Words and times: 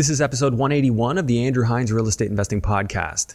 This 0.00 0.08
is 0.08 0.22
episode 0.22 0.54
181 0.54 1.18
of 1.18 1.26
the 1.26 1.44
Andrew 1.44 1.64
Hines 1.64 1.92
Real 1.92 2.08
Estate 2.08 2.30
Investing 2.30 2.62
Podcast. 2.62 3.34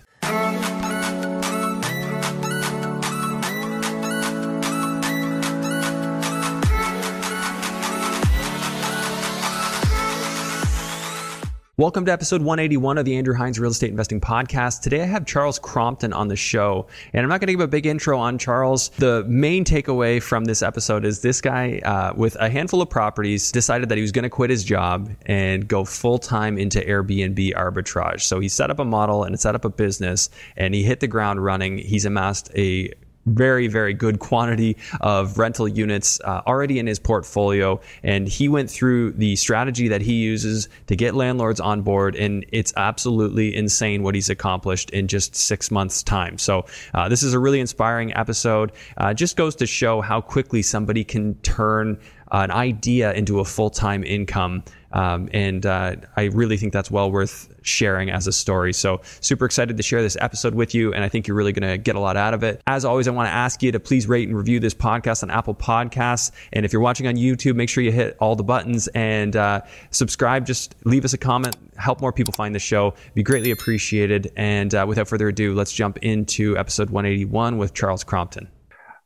Welcome 11.77 12.05
to 12.05 12.11
episode 12.13 12.41
181 12.41 12.97
of 12.99 13.03
the 13.03 13.17
Andrew 13.17 13.35
Hines 13.35 13.59
Real 13.59 13.69
Estate 13.69 13.89
Investing 13.89 14.21
Podcast. 14.21 14.79
Today 14.79 15.01
I 15.01 15.05
have 15.07 15.25
Charles 15.25 15.59
Crompton 15.59 16.13
on 16.13 16.29
the 16.29 16.37
show, 16.37 16.87
and 17.11 17.21
I'm 17.21 17.27
not 17.27 17.41
going 17.41 17.47
to 17.47 17.53
give 17.53 17.59
a 17.59 17.67
big 17.67 17.85
intro 17.85 18.17
on 18.17 18.37
Charles. 18.37 18.87
The 18.97 19.25
main 19.27 19.65
takeaway 19.65 20.23
from 20.23 20.45
this 20.45 20.61
episode 20.61 21.03
is 21.03 21.19
this 21.19 21.41
guy, 21.41 21.79
uh, 21.79 22.13
with 22.15 22.37
a 22.39 22.49
handful 22.49 22.81
of 22.81 22.89
properties, 22.89 23.51
decided 23.51 23.89
that 23.89 23.97
he 23.97 24.01
was 24.01 24.13
going 24.13 24.23
to 24.23 24.29
quit 24.29 24.51
his 24.51 24.63
job 24.63 25.11
and 25.25 25.67
go 25.67 25.83
full 25.83 26.17
time 26.17 26.57
into 26.57 26.79
Airbnb 26.79 27.53
arbitrage. 27.55 28.21
So 28.21 28.39
he 28.39 28.47
set 28.47 28.71
up 28.71 28.79
a 28.79 28.85
model 28.85 29.25
and 29.25 29.37
set 29.37 29.53
up 29.53 29.65
a 29.65 29.69
business, 29.69 30.29
and 30.55 30.73
he 30.73 30.81
hit 30.81 31.01
the 31.01 31.07
ground 31.07 31.43
running. 31.43 31.77
He's 31.77 32.05
amassed 32.05 32.51
a 32.55 32.93
very, 33.25 33.67
very 33.67 33.93
good 33.93 34.19
quantity 34.19 34.77
of 35.01 35.37
rental 35.37 35.67
units 35.67 36.19
uh, 36.23 36.41
already 36.45 36.79
in 36.79 36.87
his 36.87 36.99
portfolio. 36.99 37.79
And 38.03 38.27
he 38.27 38.47
went 38.47 38.69
through 38.69 39.13
the 39.13 39.35
strategy 39.35 39.87
that 39.87 40.01
he 40.01 40.13
uses 40.13 40.69
to 40.87 40.95
get 40.95 41.15
landlords 41.15 41.59
on 41.59 41.81
board. 41.81 42.15
And 42.15 42.45
it's 42.51 42.73
absolutely 42.77 43.55
insane 43.55 44.03
what 44.03 44.15
he's 44.15 44.29
accomplished 44.29 44.89
in 44.91 45.07
just 45.07 45.35
six 45.35 45.71
months' 45.71 46.03
time. 46.03 46.37
So, 46.37 46.65
uh, 46.93 47.09
this 47.09 47.23
is 47.23 47.33
a 47.33 47.39
really 47.39 47.59
inspiring 47.59 48.15
episode. 48.15 48.71
Uh, 48.97 49.13
just 49.13 49.35
goes 49.35 49.55
to 49.57 49.65
show 49.65 50.01
how 50.01 50.21
quickly 50.21 50.61
somebody 50.61 51.03
can 51.03 51.35
turn 51.35 51.99
an 52.31 52.51
idea 52.51 53.13
into 53.13 53.39
a 53.39 53.45
full 53.45 53.69
time 53.69 54.03
income. 54.03 54.63
Um, 54.95 55.29
and 55.33 55.65
uh, 55.65 55.97
I 56.15 56.23
really 56.25 56.55
think 56.57 56.71
that's 56.71 56.89
well 56.89 57.11
worth 57.11 57.53
sharing 57.61 58.09
as 58.09 58.27
a 58.27 58.31
story. 58.31 58.71
So, 58.73 59.01
super 59.19 59.45
excited 59.45 59.75
to 59.75 59.83
share 59.83 60.01
this 60.01 60.17
episode 60.21 60.55
with 60.55 60.73
you. 60.73 60.93
And 60.93 61.03
I 61.03 61.09
think 61.09 61.27
you're 61.27 61.35
really 61.35 61.51
going 61.51 61.69
to 61.69 61.77
get 61.77 61.95
a 61.95 61.99
lot 61.99 62.15
out 62.15 62.33
of 62.33 62.43
it. 62.43 62.61
As 62.65 62.85
always, 62.85 63.07
I 63.07 63.11
want 63.11 63.27
to 63.27 63.33
ask 63.33 63.61
you 63.61 63.73
to 63.73 63.79
please 63.79 64.07
rate 64.07 64.27
and 64.29 64.37
review 64.37 64.59
this 64.61 64.73
podcast 64.73 65.21
on 65.21 65.29
Apple 65.29 65.53
Podcasts. 65.53 66.31
And 66.53 66.65
if 66.65 66.71
you're 66.71 66.81
watching 66.81 67.07
on 67.07 67.15
YouTube, 67.15 67.55
make 67.55 67.67
sure 67.67 67.83
you 67.83 67.91
hit 67.91 68.15
all 68.19 68.35
the 68.37 68.43
buttons 68.43 68.87
and 68.89 69.35
uh, 69.35 69.61
subscribe. 69.91 70.45
Just 70.45 70.75
leave 70.85 71.03
us 71.03 71.13
a 71.13 71.17
comment, 71.17 71.57
help 71.75 71.99
more 71.99 72.13
people 72.13 72.33
find 72.33 72.55
the 72.55 72.59
show. 72.59 72.93
Be 73.13 73.23
greatly 73.23 73.51
appreciated. 73.51 74.31
And 74.37 74.73
uh, 74.73 74.85
without 74.87 75.09
further 75.09 75.27
ado, 75.27 75.53
let's 75.53 75.73
jump 75.73 75.97
into 75.97 76.57
episode 76.57 76.89
181 76.89 77.57
with 77.57 77.73
Charles 77.73 78.05
Crompton. 78.05 78.49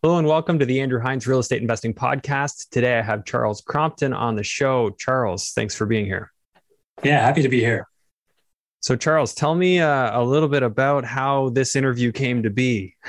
Hello 0.01 0.17
and 0.17 0.25
welcome 0.25 0.57
to 0.59 0.65
the 0.65 0.79
Andrew 0.79 1.01
Hines 1.01 1.27
Real 1.27 1.39
Estate 1.39 1.61
Investing 1.61 1.93
Podcast. 1.93 2.69
Today 2.69 2.97
I 2.97 3.01
have 3.01 3.25
Charles 3.25 3.59
Crompton 3.59 4.13
on 4.13 4.37
the 4.37 4.45
show. 4.45 4.91
Charles, 4.91 5.51
thanks 5.51 5.75
for 5.75 5.85
being 5.85 6.05
here. 6.05 6.31
Yeah, 7.03 7.19
happy 7.19 7.41
to 7.41 7.49
be 7.49 7.59
here. 7.59 7.85
So, 8.79 8.95
Charles, 8.95 9.33
tell 9.33 9.53
me 9.53 9.81
uh, 9.81 10.17
a 10.17 10.23
little 10.23 10.47
bit 10.47 10.63
about 10.63 11.03
how 11.03 11.49
this 11.49 11.75
interview 11.75 12.13
came 12.13 12.43
to 12.43 12.49
be. 12.49 12.95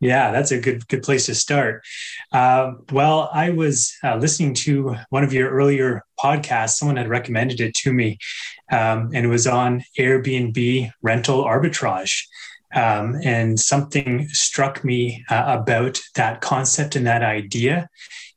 Yeah, 0.00 0.32
that's 0.32 0.50
a 0.50 0.58
good 0.58 0.88
good 0.88 1.04
place 1.04 1.26
to 1.26 1.34
start. 1.36 1.84
Uh, 2.32 2.72
well, 2.90 3.30
I 3.32 3.50
was 3.50 3.94
uh, 4.02 4.16
listening 4.16 4.52
to 4.54 4.96
one 5.10 5.22
of 5.22 5.32
your 5.32 5.48
earlier 5.50 6.02
podcasts. 6.18 6.70
Someone 6.70 6.96
had 6.96 7.08
recommended 7.08 7.60
it 7.60 7.72
to 7.74 7.92
me, 7.92 8.18
um, 8.72 9.10
and 9.14 9.24
it 9.24 9.28
was 9.28 9.46
on 9.46 9.84
Airbnb 9.96 10.90
rental 11.02 11.44
arbitrage. 11.44 12.24
Um, 12.74 13.16
and 13.22 13.58
something 13.60 14.28
struck 14.28 14.84
me 14.84 15.24
uh, 15.30 15.58
about 15.60 16.00
that 16.14 16.40
concept 16.40 16.96
and 16.96 17.06
that 17.06 17.22
idea. 17.22 17.88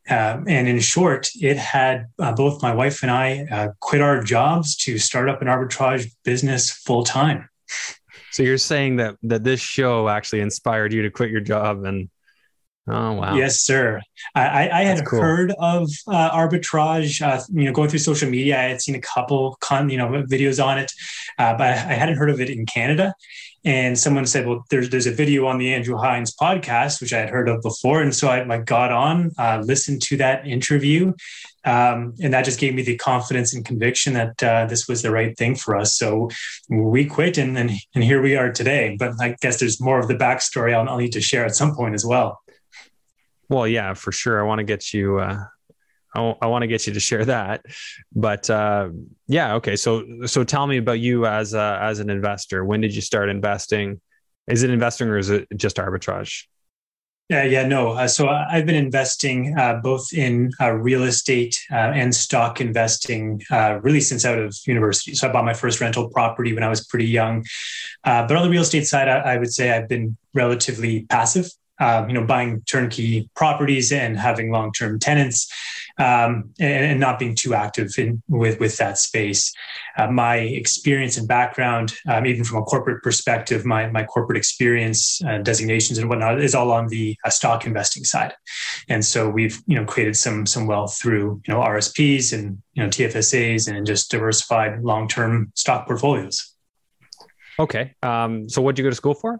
Uh, 0.09 0.41
and 0.47 0.67
in 0.67 0.79
short, 0.79 1.29
it 1.35 1.57
had 1.57 2.07
uh, 2.19 2.33
both 2.33 2.61
my 2.61 2.73
wife 2.73 3.01
and 3.01 3.11
I 3.11 3.47
uh, 3.51 3.67
quit 3.79 4.01
our 4.01 4.21
jobs 4.21 4.75
to 4.77 4.97
start 4.97 5.29
up 5.29 5.41
an 5.41 5.47
arbitrage 5.47 6.11
business 6.23 6.71
full 6.71 7.03
time. 7.03 7.49
So 8.31 8.43
you're 8.43 8.57
saying 8.57 8.97
that 8.97 9.15
that 9.23 9.43
this 9.43 9.61
show 9.61 10.09
actually 10.09 10.41
inspired 10.41 10.93
you 10.93 11.01
to 11.03 11.09
quit 11.09 11.31
your 11.31 11.41
job 11.41 11.85
and 11.85 12.09
Oh 12.87 13.13
wow! 13.13 13.35
Yes, 13.35 13.61
sir. 13.61 13.99
I, 14.35 14.69
I 14.69 14.83
had 14.83 15.03
cool. 15.07 15.19
heard 15.19 15.51
of 15.57 15.89
uh, 16.07 16.29
arbitrage. 16.29 17.19
Uh, 17.19 17.41
you 17.51 17.65
know, 17.65 17.71
going 17.71 17.89
through 17.89 17.99
social 17.99 18.29
media, 18.29 18.59
I 18.59 18.63
had 18.63 18.79
seen 18.79 18.93
a 18.93 19.01
couple 19.01 19.57
con 19.59 19.89
you 19.89 19.97
know 19.97 20.07
videos 20.29 20.63
on 20.63 20.77
it, 20.77 20.91
uh, 21.39 21.53
but 21.57 21.67
I 21.67 21.93
hadn't 21.93 22.17
heard 22.17 22.29
of 22.29 22.39
it 22.39 22.51
in 22.51 22.67
Canada. 22.67 23.15
And 23.65 23.97
someone 23.97 24.27
said, 24.27 24.45
"Well, 24.45 24.63
there's 24.69 24.89
there's 24.91 25.07
a 25.07 25.11
video 25.11 25.47
on 25.47 25.57
the 25.57 25.73
Andrew 25.73 25.97
Hines 25.97 26.33
podcast, 26.35 27.01
which 27.01 27.13
I 27.13 27.19
had 27.19 27.29
heard 27.29 27.49
of 27.49 27.61
before." 27.63 28.01
And 28.01 28.13
so 28.13 28.27
I, 28.27 28.47
I 28.47 28.59
got 28.59 28.91
on, 28.91 29.31
uh, 29.39 29.63
listened 29.65 30.03
to 30.03 30.17
that 30.17 30.47
interview, 30.47 31.13
um, 31.63 32.13
and 32.21 32.31
that 32.33 32.45
just 32.45 32.59
gave 32.59 32.75
me 32.75 32.83
the 32.83 32.95
confidence 32.97 33.55
and 33.55 33.65
conviction 33.65 34.13
that 34.13 34.43
uh, 34.43 34.67
this 34.67 34.87
was 34.87 35.01
the 35.01 35.09
right 35.09 35.35
thing 35.35 35.55
for 35.55 35.75
us. 35.75 35.97
So 35.97 36.29
we 36.69 37.05
quit, 37.05 37.39
and 37.39 37.57
and, 37.57 37.71
and 37.95 38.03
here 38.03 38.21
we 38.21 38.37
are 38.37 38.51
today. 38.51 38.95
But 38.99 39.13
I 39.19 39.35
guess 39.41 39.59
there's 39.59 39.81
more 39.81 39.99
of 39.99 40.07
the 40.07 40.15
backstory 40.15 40.75
I'll, 40.75 40.87
I'll 40.87 40.97
need 40.97 41.13
to 41.13 41.21
share 41.21 41.43
at 41.43 41.55
some 41.55 41.75
point 41.75 41.95
as 41.95 42.05
well. 42.05 42.39
Well, 43.49 43.67
yeah, 43.67 43.93
for 43.95 44.11
sure. 44.11 44.39
I 44.39 44.43
want 44.43 44.59
to 44.59 44.63
get 44.63 44.93
you. 44.93 45.19
Uh, 45.19 45.45
I, 46.15 46.47
want 46.47 46.63
to 46.63 46.67
get 46.67 46.87
you 46.87 46.93
to 46.93 46.99
share 46.99 47.25
that, 47.25 47.65
but 48.15 48.49
uh, 48.49 48.89
yeah, 49.27 49.55
okay. 49.55 49.75
So, 49.75 50.25
so 50.25 50.43
tell 50.43 50.65
me 50.67 50.77
about 50.77 50.99
you 50.99 51.25
as 51.25 51.53
a, 51.53 51.79
as 51.81 51.99
an 51.99 52.09
investor. 52.09 52.63
When 52.63 52.81
did 52.81 52.95
you 52.95 53.01
start 53.01 53.29
investing? 53.29 54.01
Is 54.47 54.63
it 54.63 54.69
investing 54.69 55.07
or 55.07 55.17
is 55.17 55.29
it 55.29 55.47
just 55.55 55.77
arbitrage? 55.77 56.45
Yeah, 57.29 57.43
yeah, 57.43 57.67
no. 57.67 57.93
Uh, 57.93 58.07
so 58.07 58.27
I've 58.29 58.67
been 58.67 58.75
investing 58.75 59.57
uh, 59.57 59.79
both 59.81 60.13
in 60.13 60.51
uh, 60.61 60.73
real 60.73 61.03
estate 61.03 61.59
uh, 61.71 61.75
and 61.75 62.13
stock 62.13 62.61
investing 62.61 63.41
uh, 63.49 63.79
really 63.81 63.99
since 63.99 64.25
out 64.25 64.37
of 64.37 64.55
university. 64.67 65.15
So 65.15 65.27
I 65.27 65.31
bought 65.31 65.43
my 65.43 65.55
first 65.55 65.81
rental 65.81 66.09
property 66.11 66.53
when 66.53 66.61
I 66.61 66.69
was 66.69 66.85
pretty 66.85 67.07
young. 67.07 67.43
Uh, 68.03 68.27
but 68.27 68.37
on 68.37 68.43
the 68.43 68.49
real 68.51 68.61
estate 68.61 68.85
side, 68.85 69.07
I, 69.07 69.33
I 69.33 69.37
would 69.37 69.51
say 69.51 69.71
I've 69.71 69.89
been 69.89 70.15
relatively 70.35 71.07
passive 71.09 71.49
um, 71.79 72.09
you 72.09 72.13
know, 72.13 72.25
buying 72.25 72.61
turnkey 72.61 73.29
properties 73.35 73.91
and 73.91 74.17
having 74.17 74.51
long-term 74.51 74.99
tenants, 74.99 75.51
um, 75.97 76.51
and, 76.59 76.85
and, 76.85 76.99
not 76.99 77.19
being 77.19 77.35
too 77.35 77.53
active 77.53 77.91
in 77.97 78.21
with 78.27 78.59
with 78.59 78.77
that 78.77 78.97
space. 78.97 79.53
Uh, 79.97 80.07
my 80.07 80.37
experience 80.37 81.17
and 81.17 81.27
background, 81.27 81.93
um, 82.07 82.25
even 82.25 82.43
from 82.43 82.59
a 82.59 82.63
corporate 82.63 83.03
perspective, 83.03 83.65
my 83.65 83.89
my 83.89 84.03
corporate 84.03 84.37
experience, 84.37 85.21
uh, 85.27 85.39
designations 85.39 85.97
and 85.97 86.09
whatnot, 86.09 86.39
is 86.41 86.55
all 86.55 86.71
on 86.71 86.87
the 86.87 87.15
uh, 87.25 87.29
stock 87.29 87.65
investing 87.65 88.03
side, 88.03 88.33
and 88.87 89.03
so 89.03 89.29
we've 89.29 89.61
you 89.67 89.75
know 89.75 89.85
created 89.85 90.15
some 90.15 90.45
some 90.45 90.67
wealth 90.67 90.97
through 90.97 91.41
you 91.45 91.53
know 91.53 91.59
RSPs 91.59 92.33
and 92.33 92.61
you 92.73 92.83
know 92.83 92.89
TFSAs 92.89 93.73
and 93.73 93.85
just 93.85 94.09
diversified 94.11 94.81
long-term 94.81 95.51
stock 95.55 95.87
portfolios. 95.87 96.53
Okay, 97.59 97.93
um, 98.01 98.49
so 98.49 98.61
what 98.61 98.75
did 98.75 98.81
you 98.81 98.85
go 98.85 98.89
to 98.89 98.95
school 98.95 99.13
for? 99.13 99.39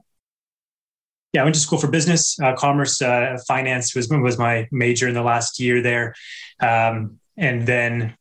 Yeah, 1.36 1.42
I 1.42 1.44
went 1.44 1.56
to 1.56 1.62
school 1.62 1.78
for 1.78 1.88
business, 1.88 2.40
uh, 2.40 2.54
commerce, 2.56 3.02
uh, 3.02 3.38
finance 3.46 3.94
was 3.94 4.08
was 4.10 4.38
my 4.38 4.70
major 4.72 5.08
in 5.10 5.14
the 5.14 5.22
last 5.22 5.60
year 5.60 5.82
there, 5.82 6.16
um, 6.62 7.20
and 7.36 7.68
then 7.68 8.16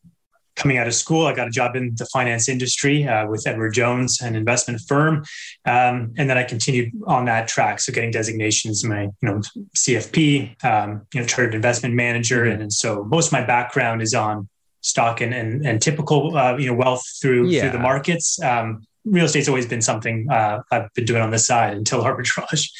coming 0.56 0.78
out 0.78 0.88
of 0.88 0.94
school, 0.94 1.26
I 1.26 1.32
got 1.32 1.46
a 1.46 1.50
job 1.50 1.76
in 1.76 1.94
the 1.96 2.06
finance 2.06 2.48
industry 2.48 3.06
uh, 3.06 3.28
with 3.28 3.46
Edward 3.46 3.72
Jones, 3.72 4.20
an 4.20 4.34
investment 4.34 4.80
firm, 4.88 5.24
um, 5.64 6.12
and 6.16 6.28
then 6.28 6.36
I 6.36 6.42
continued 6.42 6.90
on 7.06 7.24
that 7.26 7.46
track. 7.46 7.80
So 7.80 7.92
getting 7.92 8.10
designations, 8.10 8.84
my 8.84 9.04
you 9.04 9.12
know 9.22 9.40
CFP, 9.76 10.64
um, 10.64 11.06
you 11.14 11.20
know 11.20 11.26
chartered 11.26 11.54
investment 11.54 11.94
manager, 11.94 12.42
mm-hmm. 12.42 12.52
and, 12.52 12.62
and, 12.62 12.72
so 12.72 13.04
most 13.04 13.26
of 13.26 13.32
my 13.32 13.44
background 13.44 14.02
is 14.02 14.12
on 14.12 14.48
stock 14.80 15.20
and 15.20 15.32
and, 15.32 15.64
and 15.64 15.80
typical 15.80 16.36
uh, 16.36 16.56
you 16.56 16.66
know 16.66 16.74
wealth 16.74 17.04
through 17.22 17.46
yeah. 17.46 17.60
through 17.60 17.70
the 17.70 17.78
markets. 17.78 18.42
Um, 18.42 18.84
real 19.04 19.26
estate's 19.26 19.48
always 19.48 19.66
been 19.66 19.82
something 19.82 20.26
uh, 20.30 20.60
I've 20.70 20.92
been 20.94 21.04
doing 21.04 21.22
on 21.22 21.30
the 21.30 21.38
side 21.38 21.76
until 21.76 22.02
arbitrage. 22.04 22.70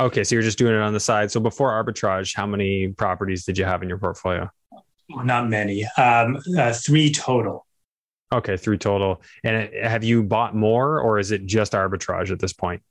Okay, 0.00 0.22
so 0.22 0.34
you're 0.34 0.42
just 0.42 0.58
doing 0.58 0.74
it 0.74 0.80
on 0.80 0.92
the 0.92 1.00
side. 1.00 1.30
So 1.30 1.40
before 1.40 1.70
arbitrage, 1.72 2.34
how 2.34 2.46
many 2.46 2.88
properties 2.88 3.44
did 3.44 3.58
you 3.58 3.64
have 3.64 3.82
in 3.82 3.88
your 3.88 3.98
portfolio? 3.98 4.50
Not 5.08 5.48
many. 5.48 5.84
Um, 5.96 6.38
uh, 6.56 6.72
three 6.72 7.10
total. 7.10 7.66
Okay, 8.32 8.56
three 8.56 8.78
total. 8.78 9.22
And 9.42 9.70
have 9.74 10.04
you 10.04 10.22
bought 10.22 10.54
more, 10.54 11.00
or 11.00 11.18
is 11.18 11.32
it 11.32 11.46
just 11.46 11.72
arbitrage 11.72 12.30
at 12.30 12.38
this 12.38 12.52
point? 12.52 12.82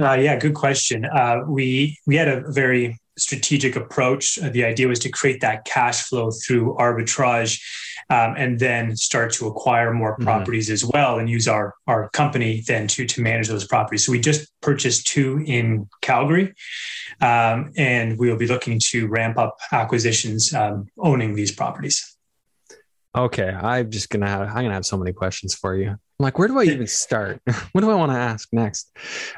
Uh, 0.00 0.14
yeah, 0.14 0.36
good 0.36 0.54
question. 0.54 1.04
Uh, 1.04 1.42
we 1.46 1.96
we 2.06 2.16
had 2.16 2.28
a 2.28 2.42
very 2.50 2.98
strategic 3.16 3.76
approach. 3.76 4.38
Uh, 4.38 4.48
the 4.48 4.64
idea 4.64 4.88
was 4.88 4.98
to 5.00 5.10
create 5.10 5.40
that 5.42 5.64
cash 5.64 6.02
flow 6.02 6.30
through 6.30 6.76
arbitrage 6.78 7.62
um, 8.10 8.34
and 8.36 8.58
then 8.58 8.96
start 8.96 9.32
to 9.34 9.46
acquire 9.46 9.92
more 9.92 10.14
mm-hmm. 10.14 10.24
properties 10.24 10.66
mm-hmm. 10.66 10.74
as 10.74 10.84
well 10.84 11.18
and 11.18 11.28
use 11.28 11.48
our, 11.48 11.74
our 11.86 12.08
company 12.10 12.62
then 12.66 12.86
to, 12.88 13.06
to 13.06 13.20
manage 13.20 13.48
those 13.48 13.66
properties. 13.66 14.06
So 14.06 14.12
we 14.12 14.20
just 14.20 14.52
purchased 14.60 15.06
two 15.06 15.42
in 15.46 15.88
Calgary 16.00 16.54
um, 17.20 17.72
and 17.76 18.18
we 18.18 18.30
will 18.30 18.36
be 18.36 18.46
looking 18.46 18.80
to 18.90 19.06
ramp 19.08 19.38
up 19.38 19.58
acquisitions 19.72 20.52
um, 20.54 20.86
owning 20.98 21.34
these 21.34 21.52
properties. 21.52 22.11
Okay, 23.14 23.48
I'm 23.48 23.90
just 23.90 24.08
gonna 24.08 24.28
have 24.28 24.48
I'm 24.48 24.64
gonna 24.64 24.72
have 24.72 24.86
so 24.86 24.96
many 24.96 25.12
questions 25.12 25.54
for 25.54 25.76
you. 25.76 25.90
I'm 25.90 25.98
like, 26.18 26.38
where 26.38 26.48
do 26.48 26.58
I 26.58 26.64
even 26.64 26.86
start? 26.86 27.40
what 27.72 27.82
do 27.82 27.90
I 27.90 27.94
want 27.94 28.10
to 28.10 28.16
ask 28.16 28.48
next? 28.52 28.90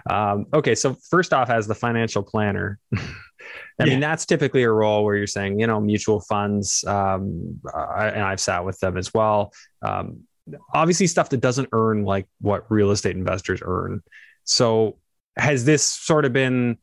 Um, 0.09 0.47
okay, 0.55 0.77
so 0.77 0.97
first 1.11 1.33
off, 1.33 1.51
as 1.51 1.67
the 1.67 1.75
financial 1.75 2.23
planner, 2.23 2.79
I 2.95 2.99
yeah. 3.81 3.85
mean 3.87 4.01
that's 4.01 4.27
typically 4.27 4.63
a 4.63 4.71
role 4.71 5.05
where 5.05 5.17
you're 5.17 5.27
saying, 5.27 5.59
you 5.59 5.67
know, 5.67 5.81
mutual 5.81 6.21
funds, 6.21 6.85
um, 6.85 7.61
I, 7.75 8.09
and 8.11 8.23
I've 8.23 8.41
sat 8.41 8.65
with 8.65 8.79
them 8.79 8.97
as 8.97 9.13
well. 9.13 9.53
Um, 9.83 10.21
obviously, 10.73 11.09
stuff 11.09 11.31
that 11.31 11.41
doesn't 11.41 11.71
earn 11.73 12.05
like 12.05 12.27
what 12.41 12.71
real 12.71 12.93
estate 12.93 13.17
investors 13.17 13.61
earn. 13.65 14.03
So, 14.45 14.99
has 15.37 15.65
this 15.65 15.83
sort 15.83 16.25
of 16.25 16.33
been 16.33 16.79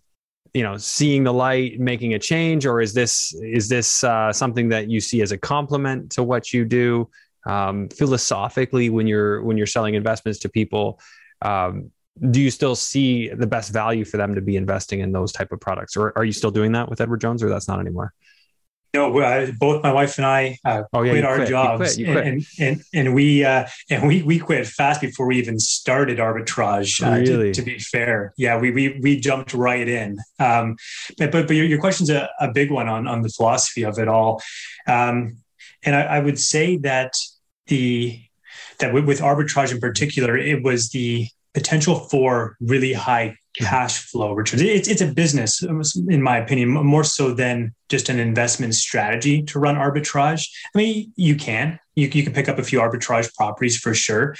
you 0.53 0.63
know 0.63 0.77
seeing 0.77 1.23
the 1.23 1.33
light 1.33 1.79
making 1.79 2.13
a 2.13 2.19
change 2.19 2.65
or 2.65 2.81
is 2.81 2.93
this 2.93 3.33
is 3.41 3.69
this 3.69 4.03
uh, 4.03 4.31
something 4.33 4.69
that 4.69 4.89
you 4.89 4.99
see 4.99 5.21
as 5.21 5.31
a 5.31 5.37
complement 5.37 6.11
to 6.11 6.23
what 6.23 6.53
you 6.53 6.65
do? 6.65 7.09
Um, 7.47 7.89
philosophically 7.89 8.91
when 8.91 9.07
you're 9.07 9.41
when 9.41 9.57
you're 9.57 9.65
selling 9.65 9.95
investments 9.95 10.39
to 10.41 10.49
people 10.49 10.99
um, 11.41 11.89
do 12.29 12.39
you 12.39 12.51
still 12.51 12.75
see 12.75 13.29
the 13.29 13.47
best 13.47 13.73
value 13.73 14.05
for 14.05 14.17
them 14.17 14.35
to 14.35 14.41
be 14.41 14.57
investing 14.57 14.99
in 14.99 15.11
those 15.11 15.31
type 15.31 15.51
of 15.51 15.59
products? 15.59 15.97
Or 15.97 16.15
are 16.15 16.23
you 16.23 16.33
still 16.33 16.51
doing 16.51 16.73
that 16.73 16.87
with 16.87 17.01
edward 17.01 17.19
jones 17.21 17.41
or 17.41 17.49
that's 17.49 17.67
not 17.67 17.79
anymore 17.79 18.13
no, 18.93 19.17
uh, 19.19 19.51
both 19.57 19.83
my 19.83 19.93
wife 19.93 20.17
and 20.17 20.25
I 20.25 20.57
uh, 20.65 20.83
oh, 20.91 21.03
yeah, 21.03 21.11
quit 21.11 21.25
our 21.25 21.35
quit. 21.37 21.49
jobs, 21.49 21.97
you 21.97 22.11
quit. 22.11 22.17
You 22.17 22.21
quit. 22.21 22.27
And, 22.27 22.45
and, 22.59 22.83
and 22.93 23.15
we 23.15 23.45
uh, 23.45 23.65
and 23.89 24.07
we 24.07 24.21
we 24.23 24.37
quit 24.37 24.67
fast 24.67 24.99
before 24.99 25.27
we 25.27 25.37
even 25.37 25.59
started 25.59 26.17
arbitrage. 26.17 27.01
Uh, 27.01 27.19
really? 27.19 27.51
To, 27.53 27.61
to, 27.61 27.65
be 27.65 27.79
fair, 27.79 28.33
yeah, 28.37 28.57
we 28.57 28.71
we 28.71 28.99
we 29.01 29.19
jumped 29.19 29.53
right 29.53 29.87
in. 29.87 30.17
Um, 30.39 30.75
but 31.17 31.31
but, 31.31 31.47
but 31.47 31.55
your, 31.55 31.65
your 31.65 31.79
question's 31.79 32.09
a, 32.09 32.29
a 32.39 32.51
big 32.51 32.69
one 32.71 32.89
on 32.89 33.07
on 33.07 33.21
the 33.21 33.29
philosophy 33.29 33.83
of 33.83 33.97
it 33.97 34.09
all, 34.09 34.41
um, 34.87 35.37
and 35.83 35.95
I, 35.95 36.01
I 36.01 36.19
would 36.19 36.39
say 36.39 36.77
that 36.77 37.13
the 37.67 38.21
that 38.79 38.93
with, 38.93 39.05
with 39.05 39.21
arbitrage 39.21 39.71
in 39.71 39.79
particular, 39.79 40.37
it 40.37 40.63
was 40.63 40.89
the 40.89 41.27
potential 41.53 41.95
for 41.95 42.57
really 42.59 42.93
high 42.93 43.37
cash 43.57 43.99
flow 43.99 44.33
returns. 44.33 44.61
It's, 44.61 44.87
it's 44.87 45.01
a 45.01 45.07
business, 45.07 45.63
in 45.63 46.21
my 46.21 46.37
opinion, 46.37 46.69
more 46.69 47.03
so 47.03 47.33
than 47.33 47.73
just 47.89 48.09
an 48.09 48.19
investment 48.19 48.75
strategy 48.75 49.43
to 49.43 49.59
run 49.59 49.75
arbitrage. 49.75 50.49
I 50.73 50.77
mean, 50.77 51.11
you 51.15 51.35
can, 51.35 51.79
you, 52.01 52.09
you 52.11 52.23
can 52.23 52.33
pick 52.33 52.49
up 52.49 52.59
a 52.59 52.63
few 52.63 52.79
arbitrage 52.79 53.33
properties 53.35 53.77
for 53.77 53.93
sure. 53.93 54.35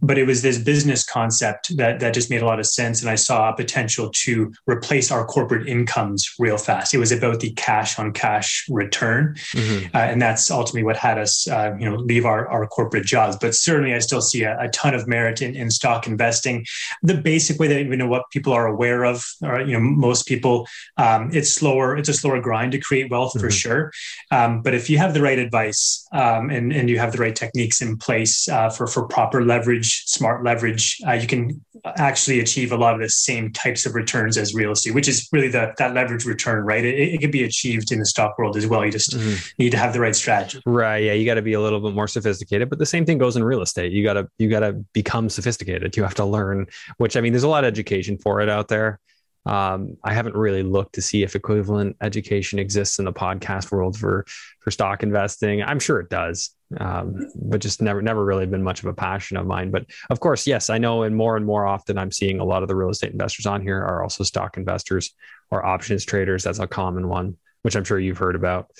But 0.00 0.18
it 0.18 0.26
was 0.26 0.42
this 0.42 0.58
business 0.58 1.04
concept 1.04 1.76
that, 1.76 2.00
that 2.00 2.14
just 2.14 2.30
made 2.30 2.42
a 2.42 2.46
lot 2.46 2.58
of 2.58 2.66
sense. 2.66 3.02
And 3.02 3.10
I 3.10 3.14
saw 3.14 3.50
a 3.50 3.56
potential 3.56 4.10
to 4.24 4.52
replace 4.66 5.10
our 5.10 5.24
corporate 5.24 5.68
incomes 5.68 6.28
real 6.38 6.56
fast. 6.56 6.94
It 6.94 6.98
was 6.98 7.12
about 7.12 7.40
the 7.40 7.52
cash 7.52 7.98
on 7.98 8.12
cash 8.12 8.66
return. 8.68 9.34
Mm-hmm. 9.54 9.94
Uh, 9.94 10.00
and 10.00 10.20
that's 10.20 10.50
ultimately 10.50 10.82
what 10.82 10.96
had 10.96 11.18
us, 11.18 11.46
uh, 11.48 11.74
you 11.78 11.88
know, 11.88 11.96
leave 11.96 12.26
our, 12.26 12.48
our 12.48 12.66
corporate 12.66 13.04
jobs. 13.04 13.36
But 13.36 13.54
certainly 13.54 13.94
I 13.94 14.00
still 14.00 14.20
see 14.20 14.42
a, 14.42 14.58
a 14.58 14.68
ton 14.70 14.94
of 14.94 15.06
merit 15.06 15.42
in, 15.42 15.54
in 15.54 15.70
stock 15.70 16.06
investing. 16.06 16.66
The 17.02 17.14
basic 17.14 17.60
way 17.60 17.68
that, 17.68 17.84
you 17.84 17.96
know, 17.96 18.08
what 18.08 18.24
people 18.30 18.52
are 18.52 18.66
aware 18.66 19.04
of, 19.04 19.24
or, 19.42 19.60
you 19.60 19.72
know, 19.72 19.80
most 19.80 20.26
people, 20.26 20.66
um, 20.96 21.30
it's 21.32 21.50
slower, 21.50 21.96
it's 21.96 22.08
a 22.08 22.14
slower 22.14 22.40
grind 22.40 22.72
to 22.72 22.78
create 22.78 23.10
wealth 23.10 23.32
mm-hmm. 23.32 23.46
for 23.46 23.50
sure. 23.50 23.92
Um, 24.30 24.62
but 24.62 24.74
if 24.74 24.88
you 24.90 24.98
have 24.98 25.14
the 25.14 25.22
right 25.22 25.38
advice 25.38 26.06
um, 26.12 26.50
and, 26.50 26.72
and 26.72 26.88
you 26.88 26.98
have 27.02 27.12
the 27.12 27.18
right 27.18 27.34
techniques 27.34 27.82
in 27.82 27.96
place 27.96 28.48
uh, 28.48 28.70
for 28.70 28.86
for 28.86 29.06
proper 29.06 29.44
leverage, 29.44 30.04
smart 30.06 30.44
leverage, 30.44 31.00
uh, 31.06 31.12
you 31.12 31.26
can 31.26 31.60
actually 31.96 32.40
achieve 32.40 32.72
a 32.72 32.76
lot 32.76 32.94
of 32.94 33.00
the 33.00 33.08
same 33.08 33.52
types 33.52 33.86
of 33.86 33.94
returns 33.94 34.36
as 34.38 34.54
real 34.54 34.72
estate, 34.72 34.94
which 34.94 35.08
is 35.08 35.28
really 35.32 35.48
the 35.48 35.72
that 35.78 35.94
leverage 35.94 36.24
return, 36.24 36.64
right? 36.64 36.84
It, 36.84 37.14
it 37.14 37.20
can 37.20 37.30
be 37.30 37.44
achieved 37.44 37.92
in 37.92 37.98
the 37.98 38.06
stock 38.06 38.38
world 38.38 38.56
as 38.56 38.66
well. 38.66 38.84
You 38.84 38.92
just 38.92 39.12
mm-hmm. 39.12 39.34
need 39.58 39.70
to 39.70 39.78
have 39.78 39.92
the 39.92 40.00
right 40.00 40.14
strategy. 40.14 40.62
Right. 40.64 41.04
Yeah. 41.04 41.12
You 41.12 41.26
got 41.26 41.34
to 41.34 41.42
be 41.42 41.54
a 41.54 41.60
little 41.60 41.80
bit 41.80 41.94
more 41.94 42.08
sophisticated, 42.08 42.70
but 42.70 42.78
the 42.78 42.86
same 42.86 43.04
thing 43.04 43.18
goes 43.18 43.36
in 43.36 43.44
real 43.44 43.62
estate. 43.62 43.92
You 43.92 44.02
got 44.04 44.14
to 44.14 44.28
you 44.38 44.48
got 44.48 44.60
to 44.60 44.72
become 44.92 45.28
sophisticated. 45.28 45.96
You 45.96 46.02
have 46.04 46.14
to 46.14 46.24
learn. 46.24 46.66
Which 46.98 47.16
I 47.16 47.20
mean, 47.20 47.32
there's 47.32 47.42
a 47.42 47.48
lot 47.48 47.64
of 47.64 47.68
education 47.68 48.18
for 48.18 48.40
it 48.40 48.48
out 48.48 48.68
there. 48.68 49.00
Um, 49.44 49.96
I 50.04 50.14
haven't 50.14 50.36
really 50.36 50.62
looked 50.62 50.94
to 50.94 51.02
see 51.02 51.22
if 51.22 51.34
equivalent 51.34 51.96
education 52.00 52.58
exists 52.58 52.98
in 52.98 53.04
the 53.04 53.12
podcast 53.12 53.72
world 53.72 53.96
for 53.98 54.24
for 54.60 54.70
stock 54.70 55.02
investing. 55.02 55.62
I'm 55.62 55.80
sure 55.80 55.98
it 55.98 56.10
does, 56.10 56.50
um, 56.78 57.28
but 57.34 57.60
just 57.60 57.82
never 57.82 58.00
never 58.00 58.24
really 58.24 58.46
been 58.46 58.62
much 58.62 58.80
of 58.80 58.86
a 58.86 58.94
passion 58.94 59.36
of 59.36 59.46
mine. 59.46 59.70
But 59.70 59.86
of 60.10 60.20
course, 60.20 60.46
yes, 60.46 60.70
I 60.70 60.78
know, 60.78 61.02
and 61.02 61.16
more 61.16 61.36
and 61.36 61.44
more 61.44 61.66
often, 61.66 61.98
I'm 61.98 62.12
seeing 62.12 62.38
a 62.38 62.44
lot 62.44 62.62
of 62.62 62.68
the 62.68 62.76
real 62.76 62.90
estate 62.90 63.12
investors 63.12 63.46
on 63.46 63.62
here 63.62 63.78
are 63.78 64.02
also 64.02 64.22
stock 64.22 64.56
investors 64.56 65.10
or 65.50 65.66
options 65.66 66.04
traders. 66.04 66.44
That's 66.44 66.60
a 66.60 66.66
common 66.68 67.08
one, 67.08 67.36
which 67.62 67.74
I'm 67.74 67.84
sure 67.84 67.98
you've 67.98 68.18
heard 68.18 68.36
about. 68.36 68.70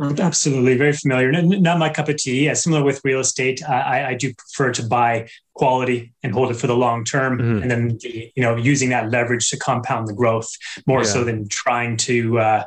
Absolutely, 0.00 0.76
very 0.76 0.92
familiar. 0.92 1.32
Not 1.32 1.80
my 1.80 1.88
cup 1.88 2.08
of 2.08 2.16
tea. 2.16 2.44
Yeah, 2.44 2.54
similar 2.54 2.84
with 2.84 3.00
real 3.02 3.18
estate, 3.18 3.60
I, 3.68 4.10
I 4.10 4.14
do 4.14 4.32
prefer 4.34 4.72
to 4.74 4.86
buy 4.86 5.28
quality 5.60 6.10
and 6.22 6.32
hold 6.32 6.50
it 6.50 6.54
for 6.54 6.66
the 6.66 6.76
long 6.86 7.04
term, 7.04 7.38
mm-hmm. 7.38 7.62
and 7.62 7.70
then 7.70 7.82
you 8.02 8.42
know 8.44 8.56
using 8.56 8.88
that 8.88 9.10
leverage 9.10 9.50
to 9.50 9.58
compound 9.58 10.08
the 10.08 10.14
growth 10.14 10.48
more 10.86 11.02
yeah. 11.02 11.12
so 11.14 11.22
than 11.22 11.46
trying 11.48 11.98
to 11.98 12.38
uh, 12.38 12.64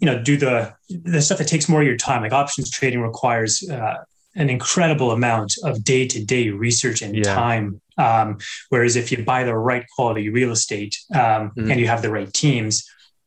you 0.00 0.06
know 0.08 0.22
do 0.22 0.36
the 0.36 0.74
the 0.90 1.22
stuff 1.22 1.38
that 1.38 1.48
takes 1.48 1.66
more 1.66 1.80
of 1.80 1.86
your 1.86 1.96
time. 1.96 2.20
Like 2.22 2.32
options 2.32 2.70
trading 2.70 3.00
requires 3.00 3.52
uh, 3.70 3.96
an 4.34 4.50
incredible 4.50 5.10
amount 5.12 5.54
of 5.64 5.82
day 5.82 6.06
to 6.06 6.22
day 6.22 6.50
research 6.50 7.00
and 7.00 7.16
yeah. 7.16 7.34
time. 7.34 7.80
Um, 7.96 8.38
whereas 8.68 8.96
if 8.96 9.10
you 9.10 9.24
buy 9.24 9.44
the 9.44 9.56
right 9.56 9.84
quality 9.94 10.28
real 10.28 10.52
estate 10.52 10.94
um, 11.14 11.20
mm-hmm. 11.20 11.70
and 11.70 11.80
you 11.80 11.86
have 11.86 12.02
the 12.02 12.10
right 12.10 12.32
teams, 12.32 12.84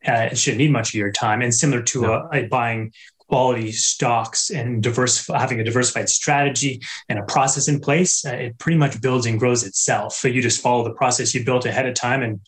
uh, 0.07 0.29
it 0.31 0.37
shouldn't 0.37 0.59
need 0.59 0.71
much 0.71 0.89
of 0.89 0.95
your 0.95 1.11
time. 1.11 1.41
And 1.41 1.53
similar 1.53 1.81
to 1.81 2.01
no. 2.01 2.13
a, 2.31 2.39
a, 2.39 2.47
buying 2.47 2.91
quality 3.27 3.71
stocks 3.71 4.49
and 4.49 4.81
diverse, 4.81 5.27
having 5.27 5.59
a 5.59 5.63
diversified 5.63 6.09
strategy 6.09 6.81
and 7.09 7.19
a 7.19 7.23
process 7.23 7.67
in 7.67 7.79
place, 7.79 8.25
uh, 8.25 8.31
it 8.31 8.57
pretty 8.59 8.77
much 8.77 9.01
builds 9.01 9.25
and 9.25 9.39
grows 9.39 9.63
itself. 9.63 10.13
So 10.13 10.27
you 10.27 10.41
just 10.41 10.61
follow 10.61 10.83
the 10.83 10.93
process 10.93 11.33
you 11.33 11.43
built 11.43 11.65
ahead 11.65 11.87
of 11.87 11.95
time 11.95 12.21
and 12.21 12.39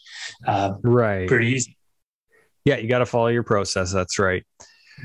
uh, 0.47 0.73
right, 0.83 1.27
pretty 1.27 1.47
easy. 1.47 1.77
Yeah, 2.65 2.77
you 2.77 2.87
got 2.87 2.99
to 2.99 3.05
follow 3.05 3.27
your 3.27 3.43
process. 3.43 3.91
That's 3.91 4.17
right. 4.17 4.43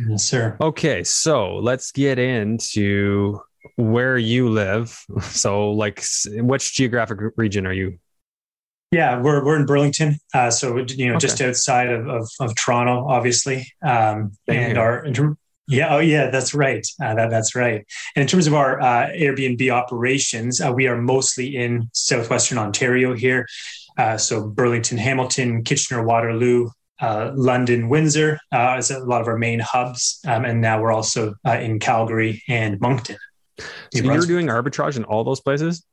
Yes, 0.08 0.24
sir. 0.24 0.56
Okay, 0.60 1.04
so 1.04 1.56
let's 1.56 1.92
get 1.92 2.18
into 2.18 3.40
where 3.76 4.16
you 4.16 4.48
live. 4.48 4.98
So, 5.20 5.70
like, 5.70 6.02
which 6.26 6.74
geographic 6.74 7.18
region 7.36 7.66
are 7.66 7.72
you 7.72 7.98
yeah, 8.92 9.20
we're 9.20 9.44
we're 9.44 9.56
in 9.56 9.66
Burlington, 9.66 10.18
uh, 10.34 10.50
so 10.50 10.76
you 10.78 11.06
know, 11.06 11.12
okay. 11.12 11.20
just 11.20 11.40
outside 11.40 11.90
of, 11.90 12.08
of, 12.08 12.28
of 12.40 12.56
Toronto, 12.56 13.06
obviously, 13.06 13.72
um, 13.82 14.32
and 14.48 14.76
our 14.76 15.04
yeah, 15.70 15.94
oh 15.94 16.00
yeah, 16.00 16.30
that's 16.30 16.52
right. 16.52 16.86
Uh, 17.02 17.14
that, 17.14 17.30
that's 17.30 17.54
right. 17.54 17.86
And 18.14 18.22
in 18.22 18.26
terms 18.26 18.46
of 18.46 18.54
our 18.54 18.80
uh, 18.80 19.08
Airbnb 19.08 19.70
operations, 19.70 20.60
uh, 20.60 20.72
we 20.72 20.86
are 20.86 21.00
mostly 21.00 21.56
in 21.56 21.88
southwestern 21.92 22.58
Ontario 22.58 23.14
here. 23.14 23.46
Uh, 23.96 24.16
so 24.16 24.46
Burlington, 24.46 24.98
Hamilton, 24.98 25.62
Kitchener, 25.64 26.02
Waterloo, 26.02 26.70
uh, 27.00 27.32
London, 27.34 27.88
Windsor 27.88 28.38
uh, 28.52 28.76
is 28.78 28.90
a 28.90 28.98
lot 28.98 29.20
of 29.20 29.28
our 29.28 29.38
main 29.38 29.60
hubs. 29.60 30.20
Um, 30.26 30.44
and 30.44 30.60
now 30.60 30.80
we're 30.80 30.92
also 30.92 31.34
in 31.44 31.78
Calgary 31.78 32.42
and 32.48 32.80
Moncton. 32.80 33.16
So 33.94 34.04
you're 34.04 34.26
doing 34.26 34.46
arbitrage 34.46 34.96
in 34.96 35.04
all 35.04 35.24
those 35.24 35.40
places? 35.40 35.84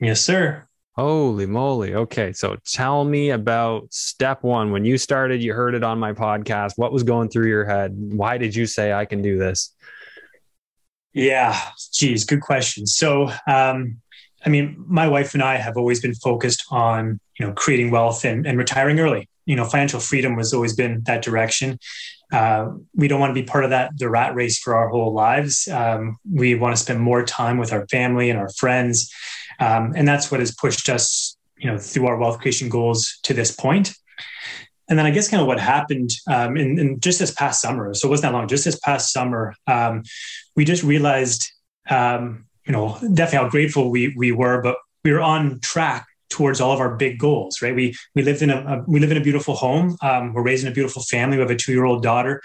Yes, 0.00 0.20
sir. 0.20 0.66
Holy 0.96 1.44
moly. 1.44 1.94
Okay. 1.94 2.32
So 2.32 2.56
tell 2.64 3.04
me 3.04 3.30
about 3.30 3.92
step 3.92 4.42
one. 4.42 4.72
When 4.72 4.86
you 4.86 4.96
started, 4.96 5.42
you 5.42 5.52
heard 5.52 5.74
it 5.74 5.84
on 5.84 5.98
my 5.98 6.14
podcast. 6.14 6.72
What 6.76 6.90
was 6.90 7.02
going 7.02 7.28
through 7.28 7.48
your 7.48 7.66
head? 7.66 7.92
Why 7.94 8.38
did 8.38 8.54
you 8.56 8.64
say 8.66 8.94
I 8.94 9.04
can 9.04 9.20
do 9.20 9.36
this? 9.36 9.74
Yeah. 11.12 11.58
Geez, 11.92 12.24
good 12.24 12.40
question. 12.40 12.86
So, 12.86 13.30
um, 13.46 13.98
I 14.44 14.48
mean, 14.48 14.82
my 14.86 15.06
wife 15.06 15.34
and 15.34 15.42
I 15.42 15.56
have 15.56 15.76
always 15.76 16.00
been 16.00 16.14
focused 16.14 16.64
on, 16.70 17.20
you 17.38 17.46
know, 17.46 17.52
creating 17.52 17.90
wealth 17.90 18.24
and, 18.24 18.46
and 18.46 18.56
retiring 18.56 18.98
early. 18.98 19.28
You 19.44 19.56
know, 19.56 19.64
financial 19.64 20.00
freedom 20.00 20.36
has 20.38 20.54
always 20.54 20.74
been 20.74 21.02
that 21.04 21.22
direction. 21.22 21.78
Uh, 22.32 22.70
we 22.94 23.06
don't 23.06 23.20
want 23.20 23.30
to 23.30 23.40
be 23.40 23.46
part 23.46 23.64
of 23.64 23.70
that 23.70 23.92
the 23.96 24.08
rat 24.08 24.34
race 24.34 24.58
for 24.58 24.74
our 24.74 24.88
whole 24.88 25.12
lives. 25.12 25.68
Um, 25.68 26.16
we 26.30 26.54
want 26.54 26.76
to 26.76 26.82
spend 26.82 27.00
more 27.00 27.24
time 27.24 27.58
with 27.58 27.72
our 27.72 27.86
family 27.88 28.30
and 28.30 28.38
our 28.38 28.48
friends. 28.50 29.12
Um, 29.58 29.92
and 29.96 30.06
that's 30.06 30.30
what 30.30 30.40
has 30.40 30.54
pushed 30.54 30.88
us, 30.88 31.36
you 31.56 31.70
know, 31.70 31.78
through 31.78 32.06
our 32.06 32.16
wealth 32.16 32.40
creation 32.40 32.68
goals 32.68 33.18
to 33.22 33.34
this 33.34 33.50
point. 33.50 33.94
And 34.88 34.98
then 34.98 35.06
I 35.06 35.10
guess 35.10 35.28
kind 35.28 35.40
of 35.40 35.46
what 35.46 35.58
happened 35.58 36.10
um, 36.28 36.56
in, 36.56 36.78
in, 36.78 37.00
just 37.00 37.18
this 37.18 37.32
past 37.32 37.60
summer. 37.60 37.92
So 37.94 38.06
it 38.06 38.10
wasn't 38.10 38.32
that 38.32 38.38
long. 38.38 38.48
Just 38.48 38.64
this 38.64 38.78
past 38.78 39.12
summer, 39.12 39.54
um, 39.66 40.04
we 40.54 40.64
just 40.64 40.84
realized, 40.84 41.50
um, 41.90 42.46
you 42.66 42.72
know, 42.72 42.96
definitely 43.00 43.44
how 43.44 43.48
grateful 43.48 43.90
we 43.90 44.14
we 44.16 44.32
were, 44.32 44.62
but 44.62 44.76
we 45.02 45.12
were 45.12 45.20
on 45.20 45.60
track 45.60 46.06
towards 46.28 46.60
all 46.60 46.72
of 46.72 46.80
our 46.80 46.94
big 46.94 47.18
goals. 47.18 47.62
Right? 47.62 47.74
We 47.74 47.96
we 48.14 48.22
lived 48.22 48.42
in 48.42 48.50
a, 48.50 48.58
a 48.58 48.84
we 48.86 49.00
live 49.00 49.10
in 49.10 49.16
a 49.16 49.20
beautiful 49.20 49.54
home. 49.54 49.96
Um, 50.02 50.32
we're 50.32 50.42
raising 50.42 50.70
a 50.70 50.74
beautiful 50.74 51.02
family. 51.02 51.36
We 51.36 51.42
have 51.42 51.50
a 51.50 51.56
two 51.56 51.72
year 51.72 51.84
old 51.84 52.02
daughter, 52.02 52.40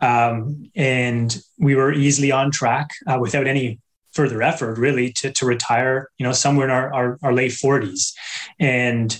um, 0.00 0.70
and 0.74 1.36
we 1.58 1.74
were 1.74 1.92
easily 1.92 2.32
on 2.32 2.50
track 2.50 2.88
uh, 3.06 3.18
without 3.20 3.46
any 3.46 3.80
further 4.12 4.42
effort 4.42 4.78
really 4.78 5.12
to, 5.12 5.32
to 5.32 5.46
retire, 5.46 6.08
you 6.18 6.24
know, 6.24 6.32
somewhere 6.32 6.66
in 6.66 6.70
our, 6.70 6.92
our, 6.92 7.18
our 7.22 7.32
late 7.32 7.52
40s. 7.52 8.12
And 8.58 9.18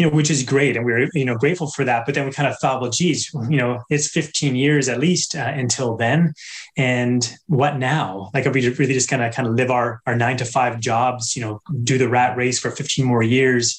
you 0.00 0.06
know, 0.08 0.16
which 0.16 0.30
is 0.30 0.42
great, 0.42 0.78
and 0.78 0.86
we 0.86 0.92
are 0.92 1.08
you 1.12 1.26
know 1.26 1.36
grateful 1.36 1.70
for 1.70 1.84
that. 1.84 2.06
But 2.06 2.14
then 2.14 2.24
we 2.24 2.32
kind 2.32 2.48
of 2.48 2.56
thought, 2.58 2.80
well, 2.80 2.90
geez, 2.90 3.30
you 3.50 3.58
know, 3.58 3.82
it's 3.90 4.08
15 4.08 4.56
years 4.56 4.88
at 4.88 4.98
least 4.98 5.36
uh, 5.36 5.52
until 5.54 5.94
then, 5.94 6.32
and 6.76 7.30
what 7.48 7.76
now? 7.76 8.30
Like, 8.32 8.46
are 8.46 8.50
we 8.50 8.66
really 8.66 8.94
just 8.94 9.10
gonna 9.10 9.30
kind 9.30 9.46
of 9.46 9.54
live 9.54 9.70
our 9.70 10.00
our 10.06 10.16
nine 10.16 10.38
to 10.38 10.46
five 10.46 10.80
jobs? 10.80 11.36
You 11.36 11.42
know, 11.42 11.60
do 11.84 11.98
the 11.98 12.08
rat 12.08 12.34
race 12.34 12.58
for 12.58 12.70
15 12.70 13.04
more 13.04 13.22
years? 13.22 13.78